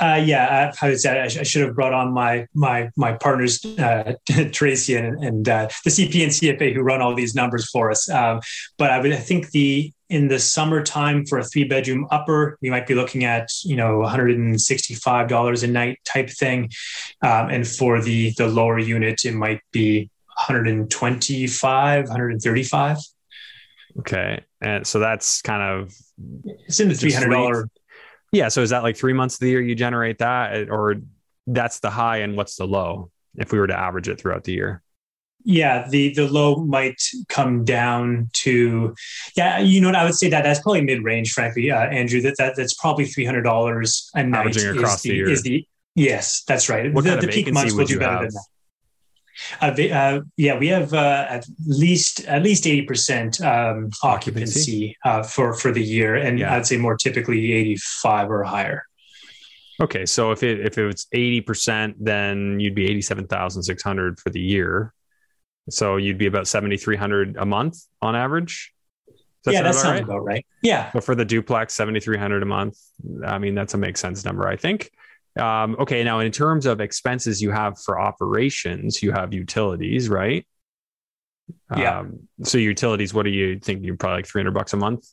Uh, 0.00 0.20
yeah, 0.24 0.72
I, 0.80 0.86
I, 0.86 0.88
would 0.90 1.00
say 1.00 1.20
I, 1.20 1.28
sh- 1.28 1.38
I 1.38 1.42
should 1.42 1.62
have 1.62 1.74
brought 1.74 1.92
on 1.92 2.12
my 2.12 2.46
my 2.54 2.88
my 2.96 3.12
partners, 3.12 3.62
uh, 3.78 4.14
Tracy 4.52 4.96
and, 4.96 5.22
and 5.22 5.48
uh, 5.48 5.68
the 5.84 5.90
CP 5.90 6.22
and 6.22 6.32
CFA 6.32 6.74
who 6.74 6.80
run 6.80 7.02
all 7.02 7.14
these 7.14 7.34
numbers 7.34 7.68
for 7.68 7.90
us. 7.90 8.08
Um, 8.08 8.40
but 8.78 8.90
I 8.90 8.98
would 9.00 9.12
I 9.12 9.16
think 9.16 9.50
the 9.50 9.92
in 10.08 10.28
the 10.28 10.38
summertime 10.38 11.26
for 11.26 11.38
a 11.38 11.44
three 11.44 11.64
bedroom 11.64 12.06
upper, 12.10 12.58
we 12.62 12.70
might 12.70 12.86
be 12.86 12.94
looking 12.94 13.24
at 13.24 13.50
you 13.62 13.76
know 13.76 13.98
165 13.98 15.28
dollars 15.28 15.62
a 15.62 15.66
night 15.66 15.98
type 16.04 16.30
thing, 16.30 16.70
um, 17.22 17.50
and 17.50 17.68
for 17.68 18.00
the 18.00 18.32
the 18.38 18.48
lower 18.48 18.78
unit, 18.78 19.24
it 19.26 19.34
might 19.34 19.60
be 19.70 20.08
125, 20.46 22.04
135. 22.04 22.96
Okay, 23.98 24.40
and 24.62 24.86
so 24.86 24.98
that's 24.98 25.42
kind 25.42 25.62
of 25.62 25.94
It's 26.66 26.80
in 26.80 26.88
the 26.88 26.94
three 26.94 27.12
hundred 27.12 27.30
dollar. 27.30 27.68
Yeah. 28.32 28.48
So 28.48 28.62
is 28.62 28.70
that 28.70 28.82
like 28.82 28.96
three 28.96 29.12
months 29.12 29.36
of 29.36 29.40
the 29.40 29.50
year 29.50 29.60
you 29.60 29.74
generate 29.74 30.18
that, 30.18 30.70
or 30.70 30.96
that's 31.46 31.80
the 31.80 31.90
high 31.90 32.18
and 32.18 32.36
what's 32.36 32.56
the 32.56 32.66
low? 32.66 33.10
If 33.36 33.52
we 33.52 33.58
were 33.58 33.68
to 33.68 33.78
average 33.78 34.08
it 34.08 34.20
throughout 34.20 34.44
the 34.44 34.52
year. 34.52 34.82
Yeah, 35.44 35.88
the 35.88 36.12
the 36.12 36.28
low 36.28 36.56
might 36.56 37.00
come 37.28 37.64
down 37.64 38.28
to, 38.34 38.94
yeah, 39.36 39.58
you 39.58 39.80
know 39.80 39.88
what 39.88 39.96
I 39.96 40.04
would 40.04 40.14
say 40.14 40.28
that 40.28 40.42
that's 40.42 40.60
probably 40.60 40.82
mid 40.82 41.02
range, 41.02 41.32
frankly, 41.32 41.70
uh, 41.70 41.86
Andrew. 41.86 42.20
That, 42.20 42.36
that 42.38 42.56
that's 42.56 42.74
probably 42.74 43.06
three 43.06 43.24
hundred 43.24 43.42
dollars 43.42 44.10
a 44.14 44.22
night. 44.22 44.40
Averaging 44.40 44.76
across 44.76 44.96
is 44.96 45.02
the 45.02 45.14
year. 45.14 45.28
Is 45.30 45.42
the 45.42 45.66
yes, 45.94 46.42
that's 46.46 46.68
right. 46.68 46.92
What 46.92 47.04
the, 47.04 47.10
kind 47.10 47.22
the 47.22 47.28
of 47.28 47.32
peak 47.32 47.52
months 47.52 47.72
will 47.72 47.86
do 47.86 47.98
better 47.98 48.12
have? 48.12 48.20
than 48.22 48.34
that. 48.34 48.46
Uh, 49.60 50.20
yeah, 50.36 50.58
we 50.58 50.68
have 50.68 50.92
uh, 50.92 51.26
at 51.28 51.46
least 51.66 52.24
at 52.26 52.42
least 52.42 52.66
eighty 52.66 52.82
percent 52.82 53.40
um, 53.40 53.90
occupancy 54.02 54.96
uh, 55.04 55.22
for 55.22 55.54
for 55.54 55.72
the 55.72 55.82
year, 55.82 56.16
and 56.16 56.38
Yeah. 56.38 56.54
I'd 56.56 56.66
say 56.66 56.76
more 56.76 56.96
typically 56.96 57.52
eighty 57.52 57.76
five 57.76 58.30
or 58.30 58.42
higher. 58.44 58.84
Okay, 59.80 60.04
so 60.04 60.30
if 60.30 60.42
it 60.42 60.60
if 60.60 60.76
it 60.78 60.84
was 60.84 61.06
eighty 61.12 61.40
percent, 61.40 61.96
then 61.98 62.60
you'd 62.60 62.74
be 62.74 62.84
eighty 62.86 63.00
seven 63.00 63.26
thousand 63.26 63.62
six 63.62 63.82
hundred 63.82 64.20
for 64.20 64.30
the 64.30 64.40
year. 64.40 64.92
So 65.70 65.96
you'd 65.96 66.18
be 66.18 66.26
about 66.26 66.46
seventy 66.48 66.76
three 66.76 66.96
hundred 66.96 67.36
a 67.36 67.46
month 67.46 67.78
on 68.02 68.14
average. 68.16 68.72
Does 69.44 69.54
yeah, 69.54 69.62
that 69.62 69.70
about 69.70 69.80
sounds 69.80 69.92
right? 69.94 70.02
about 70.02 70.24
right. 70.24 70.46
Yeah, 70.60 70.90
But 70.92 71.02
for 71.02 71.14
the 71.14 71.24
duplex, 71.24 71.72
seventy 71.72 72.00
three 72.00 72.18
hundred 72.18 72.42
a 72.42 72.46
month. 72.46 72.78
I 73.24 73.38
mean, 73.38 73.54
that's 73.54 73.72
a 73.72 73.78
make 73.78 73.96
sense 73.96 74.24
number, 74.24 74.46
I 74.46 74.56
think. 74.56 74.90
Um, 75.38 75.76
okay, 75.78 76.02
now 76.02 76.20
in 76.20 76.32
terms 76.32 76.66
of 76.66 76.80
expenses 76.80 77.40
you 77.40 77.50
have 77.50 77.78
for 77.80 78.00
operations, 78.00 79.02
you 79.02 79.12
have 79.12 79.32
utilities, 79.32 80.08
right? 80.08 80.46
Yeah. 81.76 82.00
Um, 82.00 82.28
so 82.42 82.58
utilities, 82.58 83.14
what 83.14 83.24
do 83.24 83.30
you 83.30 83.58
think? 83.58 83.84
You're 83.84 83.96
probably 83.96 84.18
like 84.18 84.26
three 84.26 84.40
hundred 84.40 84.54
bucks 84.54 84.72
a 84.72 84.76
month. 84.76 85.06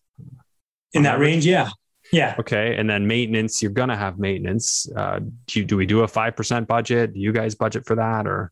in 0.94 1.04
that 1.04 1.20
range. 1.20 1.46
Yeah, 1.46 1.70
yeah. 2.12 2.36
Okay, 2.40 2.76
and 2.78 2.90
then 2.90 3.06
maintenance, 3.08 3.62
you're 3.62 3.72
gonna 3.72 3.98
have 3.98 4.18
maintenance. 4.20 4.88
Uh, 4.96 5.20
do 5.48 5.60
you, 5.60 5.66
do 5.66 5.78
we 5.78 5.86
do 5.86 6.02
a 6.02 6.08
five 6.08 6.36
percent 6.36 6.68
budget? 6.68 7.14
Do 7.14 7.20
you 7.20 7.32
guys 7.32 7.56
budget 7.56 7.86
for 7.86 7.96
that, 7.96 8.26
or 8.28 8.52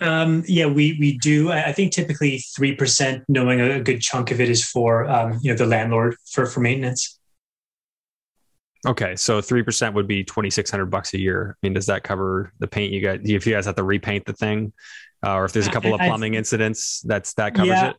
Um, 0.00 0.42
yeah, 0.46 0.66
we 0.66 0.96
we 0.98 1.18
do. 1.18 1.52
I 1.52 1.72
think 1.72 1.92
typically 1.92 2.38
three 2.56 2.74
percent, 2.74 3.22
knowing 3.28 3.60
a 3.60 3.80
good 3.80 4.00
chunk 4.00 4.30
of 4.30 4.40
it 4.40 4.48
is 4.50 4.64
for 4.64 5.08
um, 5.08 5.38
you 5.42 5.50
know 5.50 5.56
the 5.56 5.66
landlord 5.66 6.16
for 6.30 6.46
for 6.46 6.60
maintenance. 6.60 7.18
Okay? 8.86 9.16
So 9.16 9.40
three 9.40 9.62
percent 9.62 9.94
would 9.94 10.06
be 10.08 10.24
twenty 10.24 10.50
six 10.50 10.70
hundred 10.70 10.86
bucks 10.86 11.14
a 11.14 11.18
year. 11.18 11.56
I 11.62 11.66
mean, 11.66 11.72
does 11.74 11.86
that 11.86 12.02
cover 12.04 12.52
the 12.58 12.66
paint 12.66 12.92
you 12.92 13.00
got? 13.00 13.20
If 13.24 13.46
you 13.46 13.52
guys 13.54 13.66
have 13.66 13.76
to 13.76 13.84
repaint 13.84 14.26
the 14.26 14.32
thing, 14.32 14.72
uh, 15.24 15.34
or 15.34 15.44
if 15.44 15.52
there's 15.52 15.66
a 15.66 15.70
couple 15.70 15.94
of 15.94 16.00
I- 16.00 16.04
I- 16.04 16.08
plumbing 16.08 16.34
incidents, 16.34 17.00
that's 17.02 17.34
that 17.34 17.54
covers 17.54 17.68
Yeah. 17.68 17.90
it. 17.90 17.96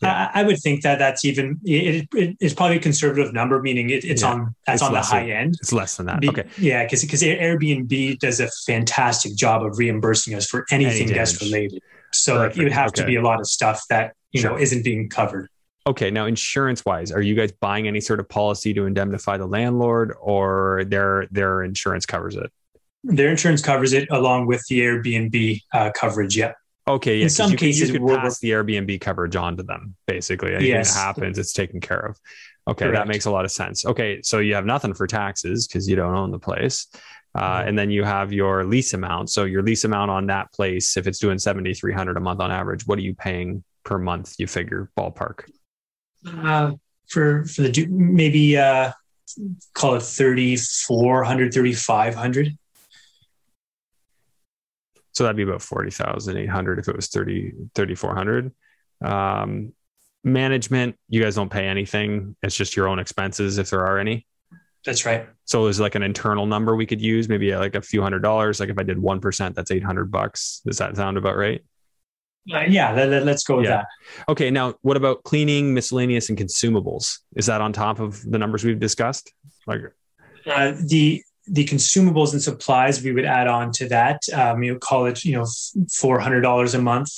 Yeah. 0.00 0.30
I, 0.32 0.40
I 0.40 0.42
would 0.44 0.58
think 0.60 0.82
that 0.82 1.00
that's 1.00 1.24
even 1.24 1.58
it, 1.64 2.06
it- 2.14 2.36
it's 2.38 2.54
probably 2.54 2.76
a 2.76 2.80
conservative 2.80 3.32
number, 3.32 3.60
meaning 3.60 3.90
it, 3.90 4.04
it's 4.04 4.22
Yeah. 4.22 4.30
on 4.32 4.54
that's 4.66 4.80
It's 4.80 4.82
on 4.88 4.92
the 4.92 5.00
high 5.00 5.22
than- 5.22 5.30
end. 5.30 5.54
It's 5.60 5.72
less 5.72 5.96
than 5.96 6.06
that. 6.06 6.20
Be- 6.20 6.28
Okay, 6.28 6.44
Yeah, 6.56 6.84
because 6.84 7.02
because 7.02 7.22
Airbnb 7.22 8.18
does 8.20 8.38
a 8.40 8.48
fantastic 8.66 9.34
job 9.34 9.64
of 9.64 9.76
reimbursing 9.78 10.34
us 10.34 10.46
for 10.46 10.64
anything 10.70 11.04
Any 11.08 11.14
guest 11.14 11.40
related. 11.40 11.82
So 12.12 12.36
like, 12.36 12.56
it 12.56 12.62
would 12.62 12.72
have 12.72 12.92
to 12.94 13.04
be 13.04 13.16
a 13.16 13.22
lot 13.22 13.40
of 13.40 13.46
stuff 13.48 13.82
that 13.90 14.14
you 14.32 14.42
know 14.42 14.56
isn't 14.56 14.84
being 14.84 15.08
covered. 15.08 15.48
Okay. 15.88 16.10
Now, 16.10 16.26
insurance 16.26 16.84
wise, 16.84 17.10
are 17.12 17.22
you 17.22 17.34
guys 17.34 17.52
buying 17.52 17.88
any 17.88 18.00
sort 18.00 18.20
of 18.20 18.28
policy 18.28 18.72
to 18.74 18.86
indemnify 18.86 19.36
the 19.38 19.46
landlord, 19.46 20.14
or 20.20 20.84
their 20.86 21.26
their 21.30 21.62
insurance 21.62 22.06
covers 22.06 22.36
it? 22.36 22.50
Their 23.04 23.30
insurance 23.30 23.62
covers 23.62 23.92
it 23.92 24.08
along 24.10 24.46
with 24.46 24.64
the 24.68 24.80
Airbnb 24.80 25.62
uh, 25.72 25.90
coverage. 25.94 26.36
Yeah. 26.36 26.52
Okay, 26.86 27.18
yeah. 27.18 27.24
In 27.24 27.30
some 27.30 27.50
you 27.50 27.56
could, 27.56 27.66
cases, 27.66 27.90
you 27.90 27.98
could 27.98 28.08
pass 28.08 28.38
the 28.40 28.50
Airbnb 28.50 29.00
coverage 29.00 29.36
on 29.36 29.56
to 29.58 29.62
them. 29.62 29.94
Basically, 30.06 30.54
anything 30.54 30.68
Yes. 30.68 30.94
that 30.94 31.00
happens, 31.00 31.38
it's 31.38 31.52
taken 31.52 31.80
care 31.80 32.00
of. 32.00 32.18
Okay, 32.66 32.90
that 32.90 33.08
makes 33.08 33.26
a 33.26 33.30
lot 33.30 33.44
of 33.44 33.50
sense. 33.50 33.86
Okay, 33.86 34.20
so 34.22 34.40
you 34.40 34.54
have 34.54 34.66
nothing 34.66 34.94
for 34.94 35.06
taxes 35.06 35.66
because 35.66 35.88
you 35.88 35.96
don't 35.96 36.14
own 36.14 36.30
the 36.30 36.38
place, 36.38 36.86
uh, 37.34 37.62
and 37.66 37.78
then 37.78 37.90
you 37.90 38.04
have 38.04 38.32
your 38.32 38.64
lease 38.64 38.94
amount. 38.94 39.30
So 39.30 39.44
your 39.44 39.62
lease 39.62 39.84
amount 39.84 40.10
on 40.10 40.26
that 40.26 40.52
place, 40.52 40.96
if 40.96 41.06
it's 41.06 41.18
doing 41.18 41.38
seventy 41.38 41.74
three 41.74 41.92
hundred 41.92 42.16
a 42.16 42.20
month 42.20 42.40
on 42.40 42.50
average, 42.50 42.86
what 42.86 42.98
are 42.98 43.02
you 43.02 43.14
paying 43.14 43.64
per 43.84 43.98
month? 43.98 44.34
You 44.38 44.46
figure 44.46 44.90
ballpark. 44.98 45.50
Uh, 46.26 46.72
for 47.08 47.44
for 47.44 47.62
the 47.62 47.86
maybe 47.88 48.56
uh, 48.56 48.92
call 49.74 49.94
it 49.94 50.02
3400 50.02 51.52
3500 51.52 52.58
So 55.12 55.24
that'd 55.24 55.36
be 55.36 55.42
about 55.42 55.62
40,800 55.62 56.78
if 56.78 56.88
it 56.88 56.94
was 56.94 57.08
30, 57.08 57.52
3,400. 57.74 58.52
Um, 59.04 59.72
management, 60.24 60.96
you 61.08 61.22
guys 61.22 61.34
don't 61.34 61.50
pay 61.50 61.66
anything. 61.66 62.36
It's 62.42 62.54
just 62.54 62.76
your 62.76 62.88
own 62.88 62.98
expenses 62.98 63.58
if 63.58 63.70
there 63.70 63.84
are 63.84 63.98
any. 63.98 64.26
that's 64.84 65.04
right 65.04 65.28
So 65.44 65.66
is 65.66 65.80
like 65.80 65.94
an 65.94 66.02
internal 66.02 66.46
number 66.46 66.76
we 66.76 66.86
could 66.86 67.00
use, 67.00 67.28
maybe 67.28 67.54
like 67.54 67.74
a 67.74 67.82
few 67.82 68.02
hundred 68.02 68.22
dollars. 68.22 68.60
Like 68.60 68.68
if 68.68 68.78
I 68.78 68.82
did 68.82 68.98
1%, 68.98 69.54
that's 69.54 69.70
800 69.70 70.10
bucks. 70.10 70.62
Does 70.64 70.78
that 70.78 70.96
sound 70.96 71.16
about 71.16 71.36
right? 71.36 71.64
Yeah 72.48 72.92
let, 72.92 73.28
us 73.28 73.44
go 73.44 73.56
with 73.56 73.66
Yeah. 73.66 73.84
Okay. 74.28 74.50
Now, 74.50 74.74
what 74.82 74.96
about 74.96 75.22
cleaning, 75.24 75.74
miscellaneous, 75.74 76.28
and 76.28 76.38
consumables? 76.38 77.18
Is 77.36 77.46
that 77.46 77.60
on 77.60 77.72
top 77.72 78.00
of 78.00 78.22
the 78.28 78.38
numbers 78.38 78.64
we've 78.64 78.80
discussed? 78.80 79.32
Like, 79.66 79.80
uh, 80.46 80.72
the 80.86 81.22
the 81.46 81.64
consumables 81.64 82.32
and 82.32 82.42
supplies 82.42 83.02
we 83.02 83.12
would 83.12 83.24
add 83.24 83.48
on 83.48 83.72
to 83.72 83.88
that 83.88 84.20
um, 84.34 84.62
you 84.62 84.72
know 84.72 84.78
call 84.78 85.06
it 85.06 85.24
you 85.24 85.32
know 85.32 85.44
$400 85.44 86.74
a 86.74 86.78
month 86.78 87.10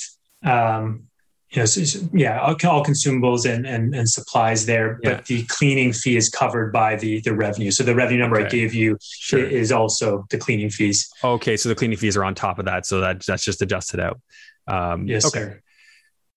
um, 0.43 1.03
you 1.49 1.59
know 1.59 1.65
so, 1.65 1.83
so, 1.83 1.99
yeah 2.13 2.39
all, 2.39 2.55
all 2.63 2.83
consumables 2.83 3.49
and, 3.49 3.65
and 3.65 3.93
and 3.93 4.09
supplies 4.09 4.65
there 4.65 4.99
Yeah. 5.03 5.15
but 5.15 5.25
the 5.25 5.43
cleaning 5.49 5.91
fee 5.91 6.15
is 6.15 6.29
covered 6.29 6.71
by 6.71 6.95
the 6.95 7.19
the 7.21 7.33
revenue 7.33 7.71
so 7.71 7.83
the 7.83 7.93
revenue 7.93 8.19
number 8.19 8.39
i 8.39 8.47
gave 8.47 8.73
you 8.73 8.97
sure. 9.01 9.45
is 9.45 9.71
also 9.71 10.25
the 10.29 10.37
cleaning 10.37 10.69
fees 10.69 11.11
Okay. 11.23 11.57
So 11.57 11.69
the 11.69 11.75
cleaning 11.75 11.97
fees 11.97 12.17
are 12.17 12.23
on 12.23 12.35
top 12.35 12.59
of 12.59 12.65
that. 12.65 12.85
So 12.85 12.99
that 13.01 13.23
that's 13.25 13.43
just 13.43 13.61
adjusted 13.61 13.99
out. 13.99 14.19
Um, 14.67 15.07
yes 15.07 15.25
okay. 15.25 15.39
sir 15.39 15.61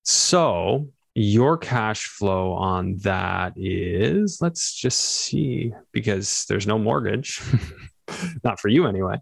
So 0.03 0.89
your 1.15 1.57
cash 1.57 2.07
flow 2.07 2.53
on 2.53 2.97
that 2.99 3.53
is, 3.57 4.39
let's 4.41 4.75
just 4.75 4.99
see, 5.01 5.73
because 5.93 6.45
there's 6.49 6.67
no 6.67 6.77
mortgage, 6.79 7.41
not 8.45 8.59
for 8.59 8.69
you 8.69 8.87
anyway. 8.87 9.17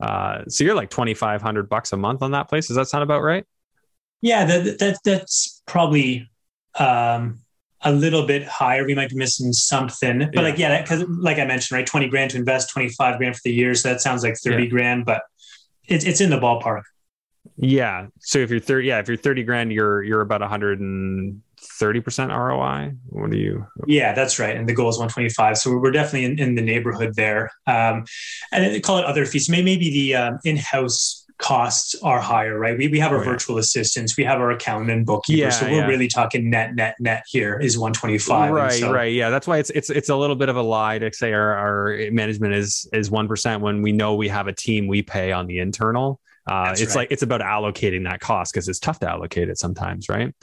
Uh, 0.00 0.42
so 0.48 0.62
you're 0.64 0.74
like 0.76 0.90
2,500 0.90 1.68
bucks 1.68 1.92
a 1.92 1.96
month 1.96 2.22
on 2.22 2.30
that 2.30 2.48
place. 2.48 2.68
Does 2.68 2.76
that 2.76 2.86
sound 2.88 3.02
about 3.02 3.22
right? 3.22 3.44
Yeah, 4.20 4.44
that, 4.44 4.78
that 4.78 4.98
that's 5.04 5.62
probably 5.66 6.30
um, 6.78 7.40
a 7.80 7.90
little 7.92 8.24
bit 8.24 8.44
higher. 8.46 8.86
We 8.86 8.94
might 8.94 9.10
be 9.10 9.16
missing 9.16 9.52
something, 9.52 10.18
but 10.20 10.34
Yeah. 10.34 10.40
like 10.42 10.58
yeah, 10.58 10.80
because 10.80 11.04
like 11.08 11.38
I 11.38 11.44
mentioned, 11.44 11.76
right, 11.76 11.86
twenty 11.86 12.08
grand 12.08 12.30
to 12.30 12.36
invest, 12.36 12.70
twenty 12.70 12.88
five 12.90 13.18
grand 13.18 13.34
for 13.34 13.42
the 13.44 13.52
year, 13.52 13.74
so 13.74 13.88
that 13.88 14.00
sounds 14.00 14.22
like 14.22 14.36
thirty 14.38 14.64
Yeah. 14.64 14.68
grand, 14.70 15.04
but 15.04 15.22
it's 15.88 16.04
it's 16.04 16.20
in 16.20 16.30
the 16.30 16.38
ballpark. 16.38 16.82
Yeah. 17.56 18.06
So 18.20 18.38
if 18.38 18.50
you're 18.50 18.60
30, 18.60 18.88
yeah, 18.88 18.98
if 18.98 19.08
you're 19.08 19.16
30 19.16 19.42
grand, 19.44 19.72
you're, 19.72 20.02
you're 20.02 20.20
about 20.20 20.40
130 20.40 22.00
percent 22.00 22.32
ROI. 22.32 22.92
What 23.08 23.30
do 23.30 23.38
you? 23.38 23.66
Yeah, 23.86 24.14
that's 24.14 24.38
right. 24.38 24.56
And 24.56 24.68
the 24.68 24.74
goal 24.74 24.88
is 24.88 24.96
125. 24.96 25.58
So 25.58 25.76
we're 25.78 25.90
definitely 25.90 26.24
in, 26.24 26.38
in 26.38 26.54
the 26.54 26.62
neighborhood 26.62 27.14
there. 27.14 27.50
Um, 27.66 28.04
and 28.52 28.64
they 28.64 28.80
call 28.80 28.98
it 28.98 29.04
other 29.04 29.26
fees. 29.26 29.48
Maybe 29.48 29.76
the 29.76 30.14
um, 30.14 30.38
in-house 30.44 31.22
costs 31.42 31.94
are 32.02 32.20
higher, 32.20 32.58
right? 32.58 32.78
We, 32.78 32.88
we 32.88 32.98
have 33.00 33.12
our 33.12 33.18
oh, 33.18 33.22
yeah. 33.22 33.30
virtual 33.30 33.58
assistants, 33.58 34.16
we 34.16 34.24
have 34.24 34.38
our 34.38 34.52
accountant 34.52 34.90
and 34.90 35.04
bookkeeper. 35.04 35.38
Yeah, 35.38 35.50
so 35.50 35.66
we're 35.66 35.80
yeah. 35.80 35.86
really 35.86 36.08
talking 36.08 36.48
net, 36.48 36.74
net, 36.74 36.94
net 37.00 37.24
here 37.28 37.58
is 37.58 37.76
125. 37.76 38.52
Right, 38.52 38.72
so, 38.72 38.92
right. 38.92 39.12
Yeah. 39.12 39.28
That's 39.28 39.46
why 39.46 39.58
it's 39.58 39.70
it's 39.70 39.90
it's 39.90 40.08
a 40.08 40.16
little 40.16 40.36
bit 40.36 40.48
of 40.48 40.56
a 40.56 40.62
lie 40.62 40.98
to 40.98 41.12
say 41.12 41.32
our, 41.32 41.52
our 41.54 42.10
management 42.12 42.54
is 42.54 42.88
is 42.92 43.10
one 43.10 43.28
percent 43.28 43.60
when 43.60 43.82
we 43.82 43.92
know 43.92 44.14
we 44.14 44.28
have 44.28 44.46
a 44.46 44.52
team 44.52 44.86
we 44.86 45.02
pay 45.02 45.32
on 45.32 45.46
the 45.46 45.58
internal. 45.58 46.20
Uh, 46.48 46.72
it's 46.72 46.82
right. 46.82 46.96
like 46.96 47.12
it's 47.12 47.22
about 47.22 47.40
allocating 47.40 48.04
that 48.04 48.20
cost 48.20 48.52
because 48.52 48.68
it's 48.68 48.78
tough 48.78 48.98
to 49.00 49.08
allocate 49.08 49.48
it 49.48 49.58
sometimes, 49.58 50.08
right? 50.08 50.34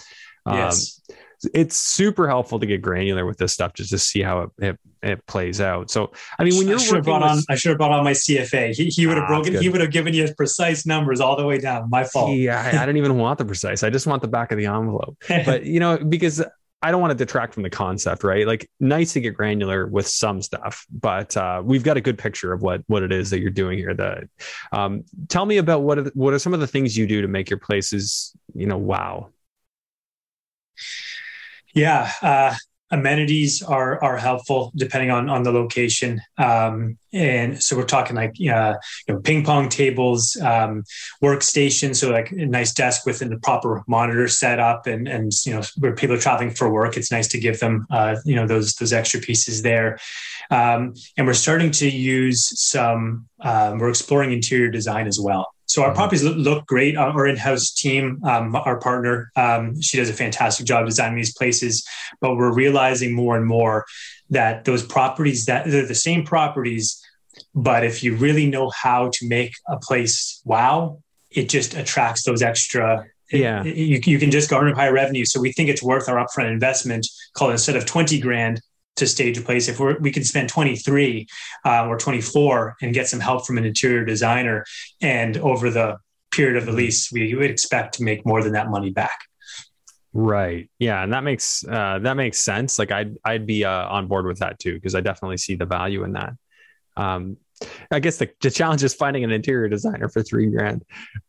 Yes. 0.48 1.02
Um, 1.10 1.16
it's 1.54 1.78
super 1.78 2.28
helpful 2.28 2.60
to 2.60 2.66
get 2.66 2.82
granular 2.82 3.26
with 3.26 3.38
this 3.38 3.54
stuff 3.54 3.74
just 3.74 3.92
to 3.92 3.98
see 3.98 4.22
how 4.22 4.42
it, 4.42 4.50
it, 4.60 4.80
it 5.02 5.26
plays 5.26 5.62
out. 5.62 5.90
So, 5.90 6.12
I 6.38 6.44
mean, 6.44 6.58
when 6.58 6.68
you're 6.68 6.78
I 6.78 6.82
should 6.82 6.96
have 6.96 7.06
brought 7.06 7.22
with, 7.22 7.32
on, 7.32 7.44
I 7.50 7.56
should 7.56 7.70
have 7.70 7.78
brought 7.78 7.92
on 7.92 8.04
my 8.04 8.12
CFA. 8.12 8.76
He, 8.76 8.86
he 8.86 9.08
would 9.08 9.16
have 9.16 9.26
ah, 9.26 9.28
broken, 9.28 9.62
he 9.62 9.70
would 9.70 9.80
have 9.80 9.92
given 9.92 10.14
you 10.14 10.28
precise 10.36 10.86
numbers 10.86 11.22
all 11.22 11.38
the 11.38 11.46
way 11.46 11.58
down. 11.58 11.90
My 11.90 12.04
fault. 12.04 12.36
Yeah, 12.36 12.62
I, 12.62 12.84
I 12.84 12.86
don't 12.86 12.98
even 12.98 13.18
want 13.18 13.38
the 13.38 13.46
precise. 13.46 13.84
I 13.84 13.90
just 13.90 14.06
want 14.06 14.22
the 14.22 14.28
back 14.28 14.52
of 14.52 14.58
the 14.58 14.66
envelope. 14.66 15.18
but 15.30 15.64
you 15.64 15.80
know, 15.80 15.98
because 15.98 16.44
I 16.82 16.92
don't 16.92 17.02
want 17.02 17.12
to 17.12 17.16
detract 17.16 17.54
from 17.54 17.64
the 17.64 17.70
concept, 17.70 18.24
right? 18.24 18.48
Like, 18.48 18.70
nice 18.80 19.14
to 19.14 19.22
get 19.22 19.36
granular 19.36 19.86
with 19.86 20.08
some 20.08 20.42
stuff, 20.42 20.86
but 20.90 21.36
uh, 21.36 21.62
we've 21.64 21.84
got 21.84 21.98
a 21.98 22.02
good 22.02 22.18
picture 22.18 22.54
of 22.54 22.62
what 22.62 22.84
what 22.88 23.04
it 23.04 23.12
is 23.12 23.30
that 23.32 23.40
you're 23.40 23.52
doing 23.52 23.78
here. 23.78 23.94
That 23.94 24.24
um, 24.72 25.04
tell 25.28 25.46
me 25.46 25.58
about 25.58 25.82
what 25.82 26.00
are, 26.00 26.12
what 26.14 26.34
are 26.34 26.40
some 26.40 26.54
of 26.54 26.62
the 26.62 26.68
things 26.68 26.98
you 26.98 27.06
do 27.06 27.22
to 27.22 27.28
make 27.28 27.50
your 27.50 27.60
places, 27.60 28.34
you 28.54 28.66
know, 28.66 28.78
wow. 28.78 29.30
Yeah, 31.74 32.12
uh, 32.22 32.56
amenities 32.92 33.62
are 33.62 34.04
are 34.04 34.18
helpful 34.18 34.72
depending 34.76 35.12
on 35.12 35.30
on 35.30 35.44
the 35.44 35.52
location. 35.52 36.22
Um, 36.38 36.98
and 37.12 37.62
so 37.62 37.76
we're 37.76 37.86
talking 37.86 38.16
like 38.16 38.32
uh, 38.32 38.76
you 39.08 39.14
know 39.14 39.20
ping 39.22 39.44
pong 39.44 39.70
tables, 39.70 40.38
um, 40.42 40.84
workstations, 41.24 41.98
so 41.98 42.12
like 42.12 42.32
a 42.32 42.46
nice 42.46 42.74
desk 42.74 43.06
with 43.06 43.20
the 43.20 43.40
proper 43.40 43.84
monitor 43.88 44.28
setup, 44.28 44.88
and 44.88 45.08
and 45.08 45.32
you 45.46 45.54
know 45.54 45.62
where 45.78 45.96
people 45.96 46.16
are 46.16 46.20
traveling 46.20 46.52
for 46.52 46.72
work, 46.72 46.98
it's 46.98 47.12
nice 47.12 47.28
to 47.30 47.40
give 47.40 47.60
them 47.60 47.86
uh, 47.92 48.16
you 48.26 48.36
know 48.36 48.48
those 48.48 48.74
those 48.76 48.94
extra 48.94 49.20
pieces 49.20 49.62
there. 49.62 50.00
Um, 50.52 50.94
and 51.18 51.28
we're 51.28 51.34
starting 51.34 51.72
to 51.72 51.90
use 51.90 52.50
some. 52.60 53.28
Um, 53.42 53.78
we're 53.80 53.90
exploring 53.90 54.34
interior 54.34 54.70
design 54.70 55.08
as 55.08 55.20
well. 55.20 55.48
So 55.70 55.84
our 55.84 55.90
mm-hmm. 55.90 55.98
properties 55.98 56.24
look 56.24 56.66
great. 56.66 56.98
Our 56.98 57.28
in-house 57.28 57.72
team, 57.72 58.20
um, 58.24 58.56
our 58.56 58.80
partner, 58.80 59.32
um, 59.36 59.80
she 59.80 59.98
does 59.98 60.10
a 60.10 60.14
fantastic 60.14 60.66
job 60.66 60.88
designing 60.88 61.18
these 61.18 61.36
places. 61.38 61.88
But 62.22 62.36
we're 62.36 62.54
realizing 62.54 63.14
more 63.14 63.38
and 63.38 63.46
more 63.46 63.86
that 64.32 64.66
those 64.66 64.84
properties 64.84 65.46
that 65.46 65.66
they're 65.70 65.86
the 65.86 65.96
same 65.96 66.24
properties, 66.24 67.00
but 67.54 67.84
if 67.84 68.04
you 68.04 68.16
really 68.16 68.48
know 68.48 68.70
how 68.70 69.10
to 69.14 69.28
make 69.28 69.54
a 69.68 69.78
place 69.78 70.42
wow, 70.44 71.00
it 71.32 71.50
just 71.50 71.76
attracts 71.76 72.24
those 72.24 72.42
extra. 72.42 73.06
Yeah, 73.32 73.64
it, 73.64 73.78
you, 73.78 74.00
you 74.04 74.20
can 74.20 74.32
just 74.32 74.50
garner 74.50 74.74
higher 74.74 74.94
revenue. 74.94 75.26
So 75.26 75.40
we 75.40 75.52
think 75.52 75.70
it's 75.70 75.84
worth 75.84 76.10
our 76.10 76.18
upfront 76.24 76.52
investment. 76.52 77.08
Call 77.36 77.50
it 77.50 77.54
instead 77.54 77.76
of 77.76 77.86
twenty 77.86 78.20
grand, 78.20 78.62
to 78.96 79.08
stage 79.08 79.38
a 79.38 79.42
place. 79.42 79.68
If 79.68 79.80
we're, 79.80 79.98
we 80.00 80.12
can 80.12 80.24
spend 80.24 80.50
23 80.50 81.28
uh, 81.66 81.88
or 81.88 81.98
24 81.98 82.78
and 82.82 82.94
get 82.94 83.08
some 83.08 83.20
help 83.20 83.46
from 83.46 83.58
an 83.58 83.66
interior 83.66 84.06
designer, 84.06 84.66
and 85.02 85.38
over 85.38 85.70
the 85.70 85.98
period 86.32 86.58
of 86.58 86.66
the 86.66 86.72
lease, 86.72 87.12
we 87.12 87.34
would 87.36 87.50
expect 87.50 87.96
to 87.96 88.04
make 88.04 88.26
more 88.26 88.44
than 88.44 88.54
that 88.54 88.70
money 88.70 88.90
back. 88.90 89.18
Right. 90.12 90.70
Yeah, 90.80 91.04
and 91.04 91.14
that 91.14 91.24
makes 91.24 91.64
uh, 91.68 92.00
that 92.00 92.18
makes 92.18 92.40
sense. 92.40 92.80
Like 92.80 92.92
I'd 92.92 93.16
I'd 93.24 93.46
be 93.46 93.64
uh, 93.64 93.88
on 93.88 94.08
board 94.08 94.26
with 94.26 94.40
that 94.40 94.60
too 94.60 94.74
because 94.74 94.96
I 94.96 95.02
definitely 95.02 95.38
see 95.38 95.56
the 95.56 95.66
value 95.66 96.04
in 96.04 96.14
that. 96.14 96.34
Um, 96.98 97.38
I 97.92 98.00
guess 98.00 98.18
the, 98.18 98.30
the 98.42 98.50
challenge 98.50 98.84
is 98.84 98.94
finding 98.94 99.24
an 99.24 99.32
interior 99.32 99.68
designer 99.68 100.10
for 100.10 100.24
three 100.24 100.48
grand. 100.48 100.84